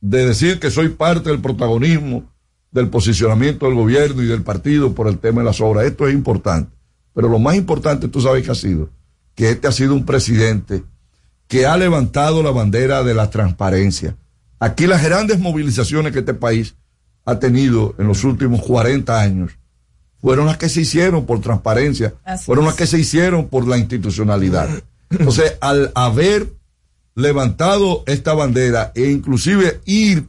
[0.01, 2.31] de decir que soy parte del protagonismo
[2.71, 5.85] del posicionamiento del gobierno y del partido por el tema de las obras.
[5.85, 6.71] Esto es importante.
[7.13, 8.89] Pero lo más importante, tú sabes que ha sido,
[9.35, 10.83] que este ha sido un presidente
[11.47, 14.15] que ha levantado la bandera de la transparencia.
[14.59, 16.75] Aquí las grandes movilizaciones que este país
[17.25, 19.51] ha tenido en los últimos 40 años
[20.21, 22.69] fueron las que se hicieron por transparencia, Así fueron es.
[22.69, 24.69] las que se hicieron por la institucionalidad.
[25.09, 26.47] Entonces, al haber
[27.15, 30.27] levantado esta bandera e inclusive ir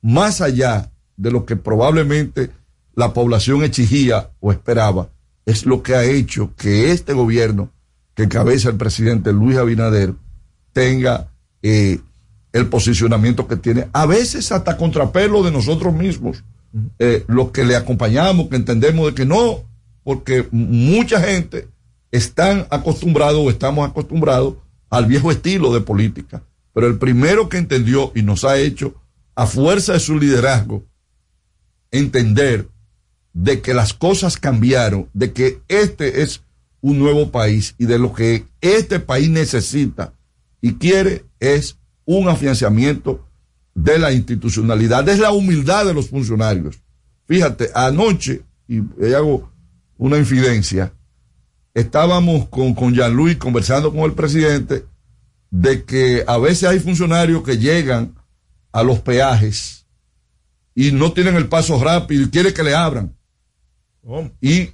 [0.00, 2.50] más allá de lo que probablemente
[2.94, 5.08] la población exigía o esperaba,
[5.46, 7.70] es lo que ha hecho que este gobierno
[8.14, 10.14] que encabeza el presidente Luis Abinader
[10.72, 11.28] tenga
[11.62, 12.00] eh,
[12.52, 16.44] el posicionamiento que tiene, a veces hasta contrapelo de nosotros mismos,
[16.98, 19.64] eh, los que le acompañamos, que entendemos de que no,
[20.04, 21.68] porque mucha gente
[22.12, 24.54] están acostumbrados o estamos acostumbrados
[24.88, 26.42] al viejo estilo de política.
[26.72, 28.94] Pero el primero que entendió y nos ha hecho,
[29.34, 30.84] a fuerza de su liderazgo,
[31.90, 32.68] entender
[33.34, 36.42] de que las cosas cambiaron, de que este es
[36.80, 40.14] un nuevo país y de lo que este país necesita
[40.60, 43.26] y quiere es un afianzamiento
[43.74, 46.80] de la institucionalidad, es la humildad de los funcionarios.
[47.26, 48.80] Fíjate, anoche, y
[49.12, 49.50] hago
[49.98, 50.92] una infidencia,
[51.74, 54.84] estábamos con, con Jean-Louis conversando con el presidente
[55.50, 58.14] de que a veces hay funcionarios que llegan
[58.72, 59.86] a los peajes
[60.74, 63.16] y no tienen el paso rápido y quiere que le abran.
[64.40, 64.70] Y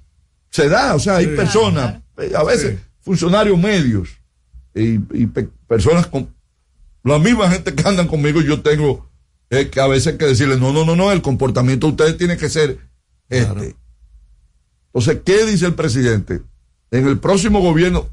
[0.50, 4.08] se da, o sea, hay personas, eh, a veces funcionarios medios
[4.74, 5.26] y, y
[5.66, 6.28] personas con
[7.02, 9.08] la misma gente que andan conmigo, yo tengo
[9.50, 12.36] eh, que a veces que decirle, no, no, no, no, el comportamiento de ustedes tiene
[12.36, 12.78] que ser
[13.28, 13.76] este.
[14.86, 16.42] Entonces, ¿qué dice el presidente?
[16.90, 18.08] En el próximo gobierno,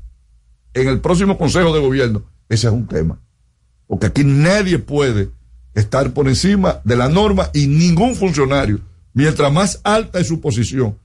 [0.73, 3.19] en el próximo consejo de gobierno, ese es un tema.
[3.88, 5.31] Porque aquí nadie puede
[5.73, 8.80] estar por encima de la norma y ningún funcionario,
[9.14, 10.98] mientras más alta es su posición,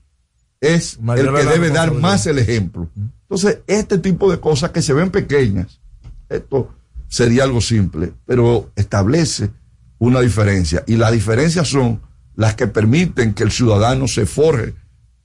[0.63, 2.89] es el que debe dar más el ejemplo.
[3.23, 5.81] Entonces, este tipo de cosas que se ven pequeñas,
[6.29, 6.73] esto
[7.09, 9.49] sería algo simple, pero establece
[9.99, 10.83] una diferencia.
[10.87, 12.01] Y las diferencias son
[12.35, 14.73] las que permiten que el ciudadano se forje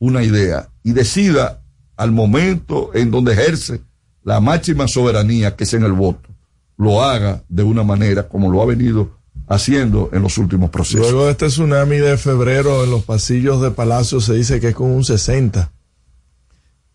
[0.01, 1.63] una idea y decida
[1.97, 3.81] al momento en donde ejerce
[4.25, 6.29] la máxima soberanía que es en el voto,
[6.77, 9.18] lo haga de una manera como lo ha venido
[9.49, 11.11] haciendo en los últimos procesos.
[11.11, 14.75] Luego de este tsunami de febrero en los pasillos de Palacio se dice que es
[14.75, 15.73] con un 60.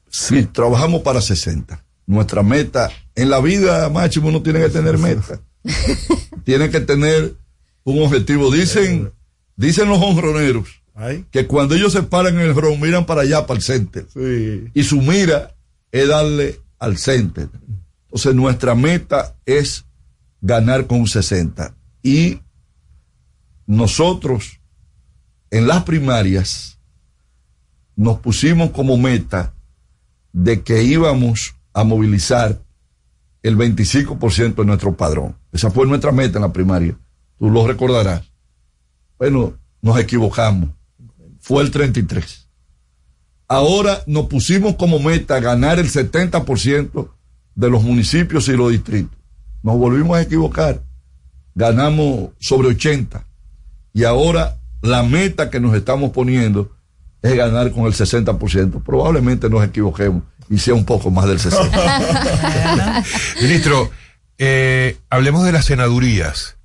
[0.10, 1.84] Sí, trabajamos para 60.
[2.06, 5.40] Nuestra meta en la vida, máximo, uno tiene que tener meta.
[6.44, 7.34] tiene que tener
[7.84, 8.52] un objetivo.
[8.52, 9.12] Dicen,
[9.56, 10.84] dicen los honroneros
[11.32, 14.06] que cuando ellos se paran en el ron, miran para allá, para el center.
[14.74, 15.56] Y su mira
[15.92, 17.50] es darle al center.
[18.06, 19.86] Entonces, nuestra meta es
[20.42, 21.76] ganar con un 60.
[22.04, 22.40] Y
[23.66, 24.60] nosotros,
[25.52, 26.80] en las primarias,
[27.96, 29.54] nos pusimos como meta
[30.32, 32.60] de que íbamos a movilizar
[33.44, 35.36] el 25% de nuestro padrón.
[35.52, 36.98] Esa fue nuestra meta en la primaria.
[37.38, 38.24] Tú lo recordarás.
[39.18, 40.70] Bueno, nos equivocamos.
[41.40, 42.48] Fue el 33.
[43.48, 47.10] Ahora nos pusimos como meta ganar el 70%
[47.56, 49.18] de los municipios y los distritos.
[49.62, 50.82] Nos volvimos a equivocar.
[51.54, 53.28] Ganamos sobre 80.
[53.94, 56.72] Y ahora la meta que nos estamos poniendo
[57.22, 58.84] es ganar con el 60%.
[58.84, 63.04] Probablemente nos equivoquemos y sea un poco más del 60.
[63.42, 63.90] Ministro,
[64.38, 66.58] eh, hablemos de las senadurías.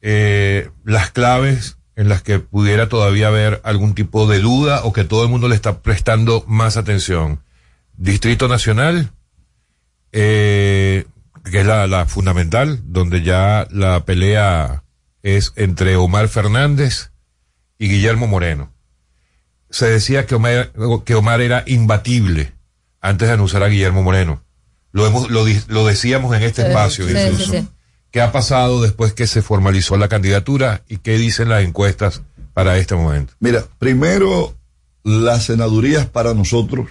[0.00, 5.04] Eh, las claves en las que pudiera todavía haber algún tipo de duda o que
[5.04, 7.40] todo el mundo le está prestando más atención.
[7.96, 9.10] Distrito Nacional,
[10.12, 11.04] eh,
[11.50, 14.83] que es la, la, fundamental, donde ya la pelea
[15.24, 17.10] es entre Omar Fernández
[17.78, 18.72] y Guillermo Moreno.
[19.70, 20.72] Se decía que Omar,
[21.04, 22.52] que Omar era imbatible
[23.00, 24.44] antes de anunciar a Guillermo Moreno.
[24.92, 27.52] Lo, hemos, lo, lo decíamos en este sí, espacio sí, incluso.
[27.52, 27.68] Sí,
[28.12, 32.22] ¿Qué ha pasado después que se formalizó la candidatura y qué dicen las encuestas
[32.52, 33.32] para este momento?
[33.40, 34.54] Mira, primero,
[35.02, 36.88] las senadurías para nosotros,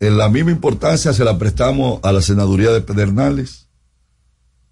[0.00, 3.68] en la misma importancia se la prestamos a la senaduría de Pedernales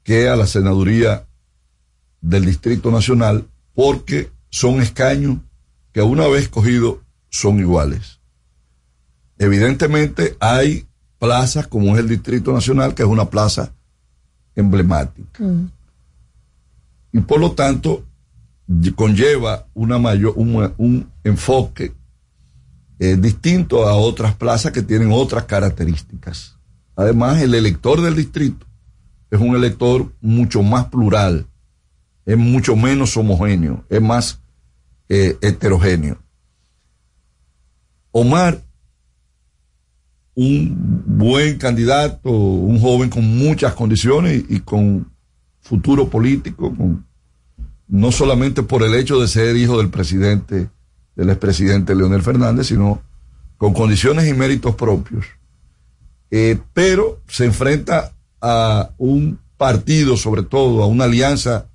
[0.02, 1.28] que a la senaduría
[2.20, 5.38] del Distrito Nacional, porque son escaños
[5.92, 6.98] que una vez cogidos
[7.30, 8.20] son iguales.
[9.38, 10.86] Evidentemente hay
[11.18, 13.72] plazas como es el Distrito Nacional, que es una plaza
[14.54, 15.42] emblemática.
[15.42, 15.70] Mm.
[17.12, 18.04] Y por lo tanto,
[18.94, 21.92] conlleva una mayor, un, un enfoque
[22.98, 26.56] eh, distinto a otras plazas que tienen otras características.
[26.94, 28.66] Además, el elector del distrito
[29.30, 31.46] es un elector mucho más plural,
[32.26, 34.40] es mucho menos homogéneo, es más
[35.08, 36.18] eh, heterogéneo.
[38.12, 38.62] Omar
[40.34, 45.12] un buen candidato, un joven con muchas condiciones y, con
[45.60, 47.06] futuro político, con,
[47.88, 50.70] no solamente por el hecho de ser hijo del presidente,
[51.16, 53.02] del expresidente Leonel Fernández, sino
[53.58, 55.26] con condiciones y méritos propios.
[56.30, 61.66] Eh, pero se enfrenta a un partido, sobre todo a una alianza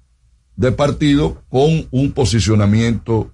[0.55, 3.31] de partido con un posicionamiento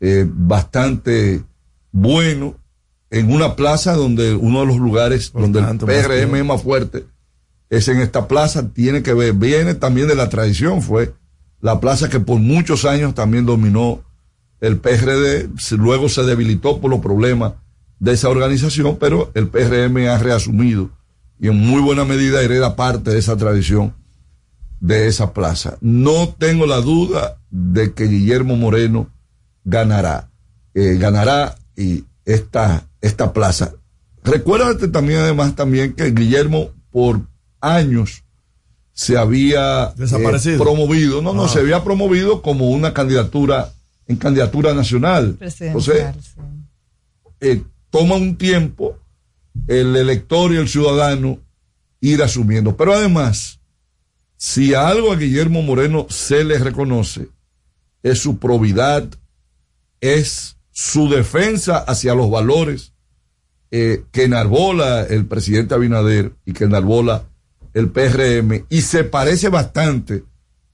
[0.00, 1.42] eh, bastante
[1.92, 2.56] bueno
[3.10, 7.06] en una plaza donde uno de los lugares donde el PRM es más fuerte
[7.70, 11.12] es en esta plaza, tiene que ver, viene también de la tradición, fue
[11.60, 14.02] la plaza que por muchos años también dominó
[14.60, 17.54] el PRD, luego se debilitó por los problemas
[17.98, 20.90] de esa organización, pero el PRM ha reasumido
[21.38, 23.94] y en muy buena medida hereda parte de esa tradición
[24.80, 25.76] de esa plaza.
[25.80, 29.10] No tengo la duda de que Guillermo Moreno
[29.64, 30.28] ganará
[30.74, 33.74] eh, ganará y esta, esta plaza.
[34.22, 37.20] Recuérdate también, además, también que Guillermo por
[37.60, 38.22] años
[38.92, 40.56] se había Desaparecido.
[40.56, 41.48] eh, promovido, no, no, Ah.
[41.48, 43.72] se había promovido como una candidatura
[44.06, 45.36] en candidatura nacional.
[45.40, 46.04] Entonces,
[47.40, 48.98] eh, toma un tiempo
[49.66, 51.38] el elector y el ciudadano
[52.00, 52.76] ir asumiendo.
[52.76, 53.57] Pero además,
[54.38, 57.28] si algo a Guillermo Moreno se le reconoce,
[58.04, 59.08] es su probidad,
[60.00, 62.92] es su defensa hacia los valores
[63.72, 67.24] eh, que enarbola el presidente Abinader y que enarbola
[67.74, 70.22] el PRM, y se parece bastante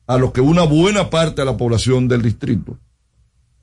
[0.07, 2.79] a lo que una buena parte de la población del distrito,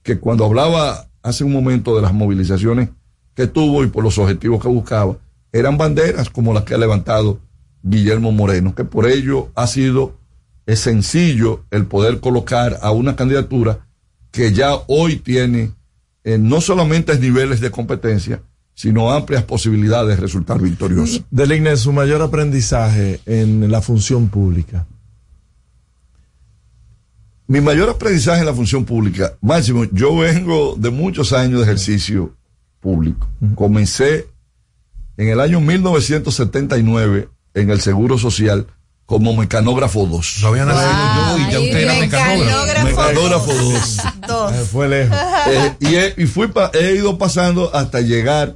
[0.01, 2.89] que cuando hablaba hace un momento de las movilizaciones
[3.35, 5.17] que tuvo y por los objetivos que buscaba,
[5.51, 7.39] eran banderas como las que ha levantado
[7.83, 10.19] Guillermo Moreno, que por ello ha sido
[10.65, 13.87] es sencillo el poder colocar a una candidatura
[14.31, 15.71] que ya hoy tiene
[16.23, 18.41] eh, no solamente niveles de competencia,
[18.73, 21.25] sino amplias posibilidades de resultar victorioso.
[21.29, 24.87] Deligne su mayor aprendizaje en la función pública.
[27.47, 32.33] Mi mayor aprendizaje en la función pública, Máximo, yo vengo de muchos años de ejercicio
[32.79, 33.27] público.
[33.55, 34.27] Comencé
[35.17, 38.67] en el año 1979 en el Seguro Social
[39.05, 40.37] como mecanógrafo 2.
[40.41, 42.85] No había nacido yo y ya usted era mecanógrafo.
[42.85, 43.97] Mecanógrafo 2.
[44.53, 45.17] Eh, fue lejos.
[45.47, 48.55] Eh, y he, y fui pa- he ido pasando hasta llegar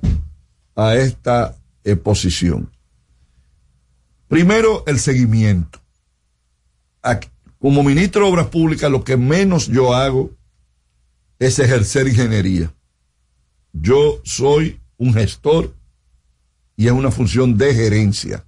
[0.75, 2.71] a esta eh, posición.
[4.27, 5.79] Primero, el seguimiento.
[7.01, 7.27] Aquí,
[7.59, 10.31] como ministro de Obras Públicas, lo que menos yo hago
[11.37, 12.73] es ejercer ingeniería.
[13.73, 15.73] Yo soy un gestor
[16.77, 18.44] y es una función de gerencia.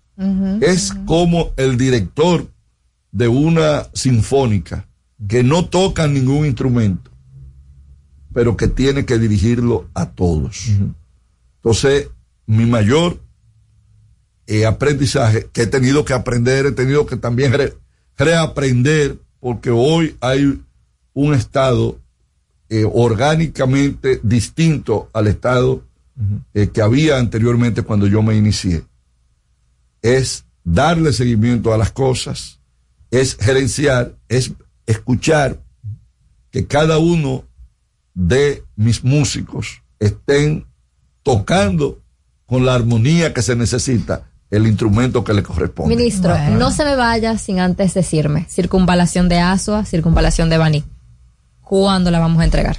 [0.62, 2.48] Es como el director
[3.12, 4.88] de una sinfónica
[5.28, 7.12] que no toca ningún instrumento,
[8.34, 10.70] pero que tiene que dirigirlo a todos.
[11.58, 12.10] Entonces,
[12.46, 13.20] mi mayor
[14.48, 17.74] eh, aprendizaje que he tenido que aprender, he tenido que también re-
[18.18, 20.62] reaprender, porque hoy hay
[21.14, 22.00] un Estado
[22.70, 25.84] eh, orgánicamente distinto al Estado
[26.54, 28.84] eh, que había anteriormente cuando yo me inicié.
[30.08, 32.62] Es darle seguimiento a las cosas,
[33.12, 34.54] es gerenciar, es
[34.86, 35.60] escuchar
[36.50, 37.44] que cada uno
[38.14, 40.66] de mis músicos estén
[41.24, 42.02] tocando
[42.46, 45.94] con la armonía que se necesita el instrumento que le corresponde.
[45.94, 50.84] Ministro, no se me vaya sin antes decirme, circunvalación de Asua, circunvalación de Baní.
[51.60, 52.78] ¿Cuándo la vamos a entregar?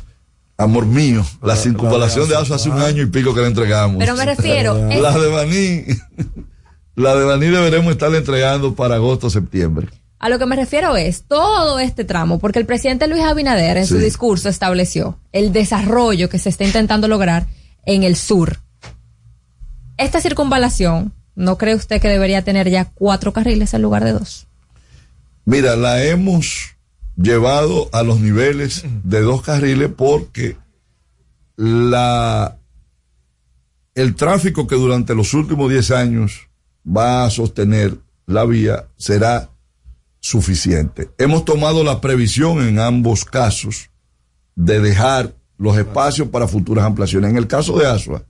[0.57, 3.99] Amor mío, la circunvalación de Aso hace un año y pico que la entregamos.
[3.99, 5.85] Pero me refiero, La de Baní,
[6.99, 9.89] la de Baní deberemos estarla entregando para agosto, septiembre.
[10.19, 13.87] A lo que me refiero es todo este tramo, porque el presidente Luis Abinader en
[13.87, 17.47] su discurso estableció el desarrollo que se está intentando lograr
[17.87, 18.59] en el sur.
[19.97, 24.49] Esta circunvalación, ¿no cree usted que debería tener ya cuatro carriles en lugar de dos?
[25.45, 26.77] Mira, la hemos
[27.17, 30.57] llevado a los niveles de dos carriles porque
[31.57, 32.57] la
[33.95, 36.48] el tráfico que durante los últimos 10 años
[36.87, 39.51] va a sostener la vía será
[40.21, 41.11] suficiente.
[41.19, 43.91] Hemos tomado la previsión en ambos casos
[44.55, 47.31] de dejar los espacios para futuras ampliaciones.
[47.31, 48.25] En el caso de Asua,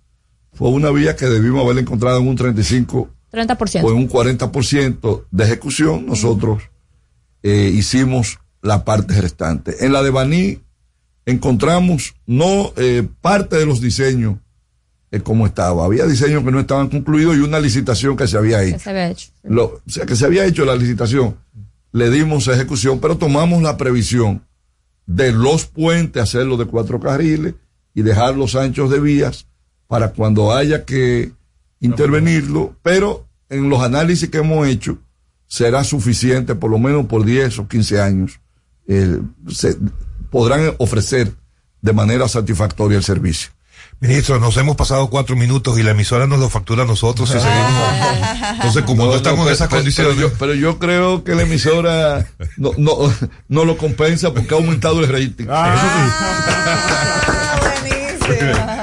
[0.52, 3.84] fue una vía que debimos haber encontrado en un 35 30%.
[3.84, 6.06] o en un 40% de ejecución.
[6.06, 6.62] Nosotros
[7.42, 9.84] eh, hicimos la parte restante.
[9.84, 10.60] En la de Baní
[11.26, 14.38] encontramos no eh, parte de los diseños
[15.10, 15.84] eh, como estaba.
[15.84, 18.78] Había diseños que no estaban concluidos y una licitación que se había que hecho.
[18.78, 19.28] se había hecho.
[19.44, 21.36] Lo- o sea, que se había hecho la licitación,
[21.92, 24.42] le dimos ejecución, pero tomamos la previsión
[25.06, 27.54] de los puentes, hacerlo de cuatro carriles
[27.94, 29.46] y dejar los anchos de vías
[29.86, 31.32] para cuando haya que
[31.80, 34.98] intervenirlo, pero en los análisis que hemos hecho
[35.46, 38.40] será suficiente por lo menos por 10 o 15 años.
[38.86, 39.18] eh,
[39.50, 39.76] se
[40.30, 41.32] podrán ofrecer
[41.82, 43.50] de manera satisfactoria el servicio.
[44.00, 47.32] Ministro, nos hemos pasado cuatro minutos y la emisora nos lo factura a nosotros y
[47.32, 48.52] seguimos.
[48.54, 50.14] Entonces, como no, estamos en pero- esas pero- condiciones.
[50.16, 52.24] Pero yo, pero yo creo que la emisora
[52.56, 52.92] no, no,
[53.48, 55.46] no lo compensa porque ha aumentado el rating.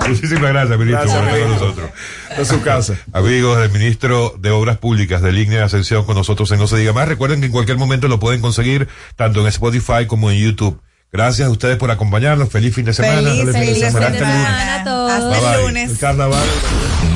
[0.08, 1.90] Muchísimas gracias, ministro, Gracias, por estar con nosotros.
[2.38, 2.96] De su casa.
[3.14, 6.78] Amigos del ministro de Obras Públicas de Línea de Ascensión con nosotros en No Se
[6.78, 7.08] Diga Más.
[7.08, 10.80] Recuerden que en cualquier momento lo pueden conseguir tanto en Spotify como en YouTube.
[11.16, 12.50] Gracias a ustedes por acompañarnos.
[12.50, 13.22] Feliz fin de semana.
[13.22, 14.36] Feliz, feliz fin Hasta de el lunes.
[14.36, 15.12] semana a todos.
[15.12, 15.92] Hasta el lunes.
[15.92, 16.44] El carnaval.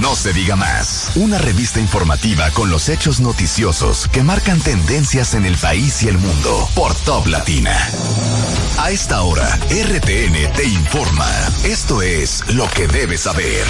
[0.01, 1.11] No se diga más.
[1.15, 6.17] Una revista informativa con los hechos noticiosos que marcan tendencias en el país y el
[6.17, 7.75] mundo por Top Latina.
[8.77, 11.29] A esta hora, RTN te informa.
[11.65, 13.65] Esto es lo que debes saber.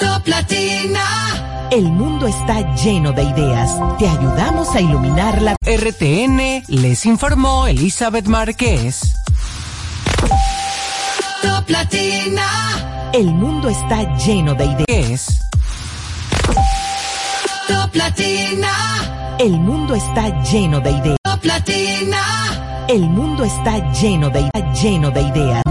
[0.00, 1.68] Top Latina.
[1.70, 3.70] El mundo está lleno de ideas.
[4.00, 9.14] Te ayudamos a iluminar la RTN les informó Elizabeth Márquez.
[11.44, 13.10] Top Latina.
[13.12, 15.40] El mundo está lleno de ideas.
[17.68, 19.36] Top Latina.
[19.38, 21.18] El mundo está lleno de ideas.
[21.22, 22.86] Top Latina.
[22.88, 24.50] El mundo está lleno de,
[24.80, 25.62] lleno de ideas.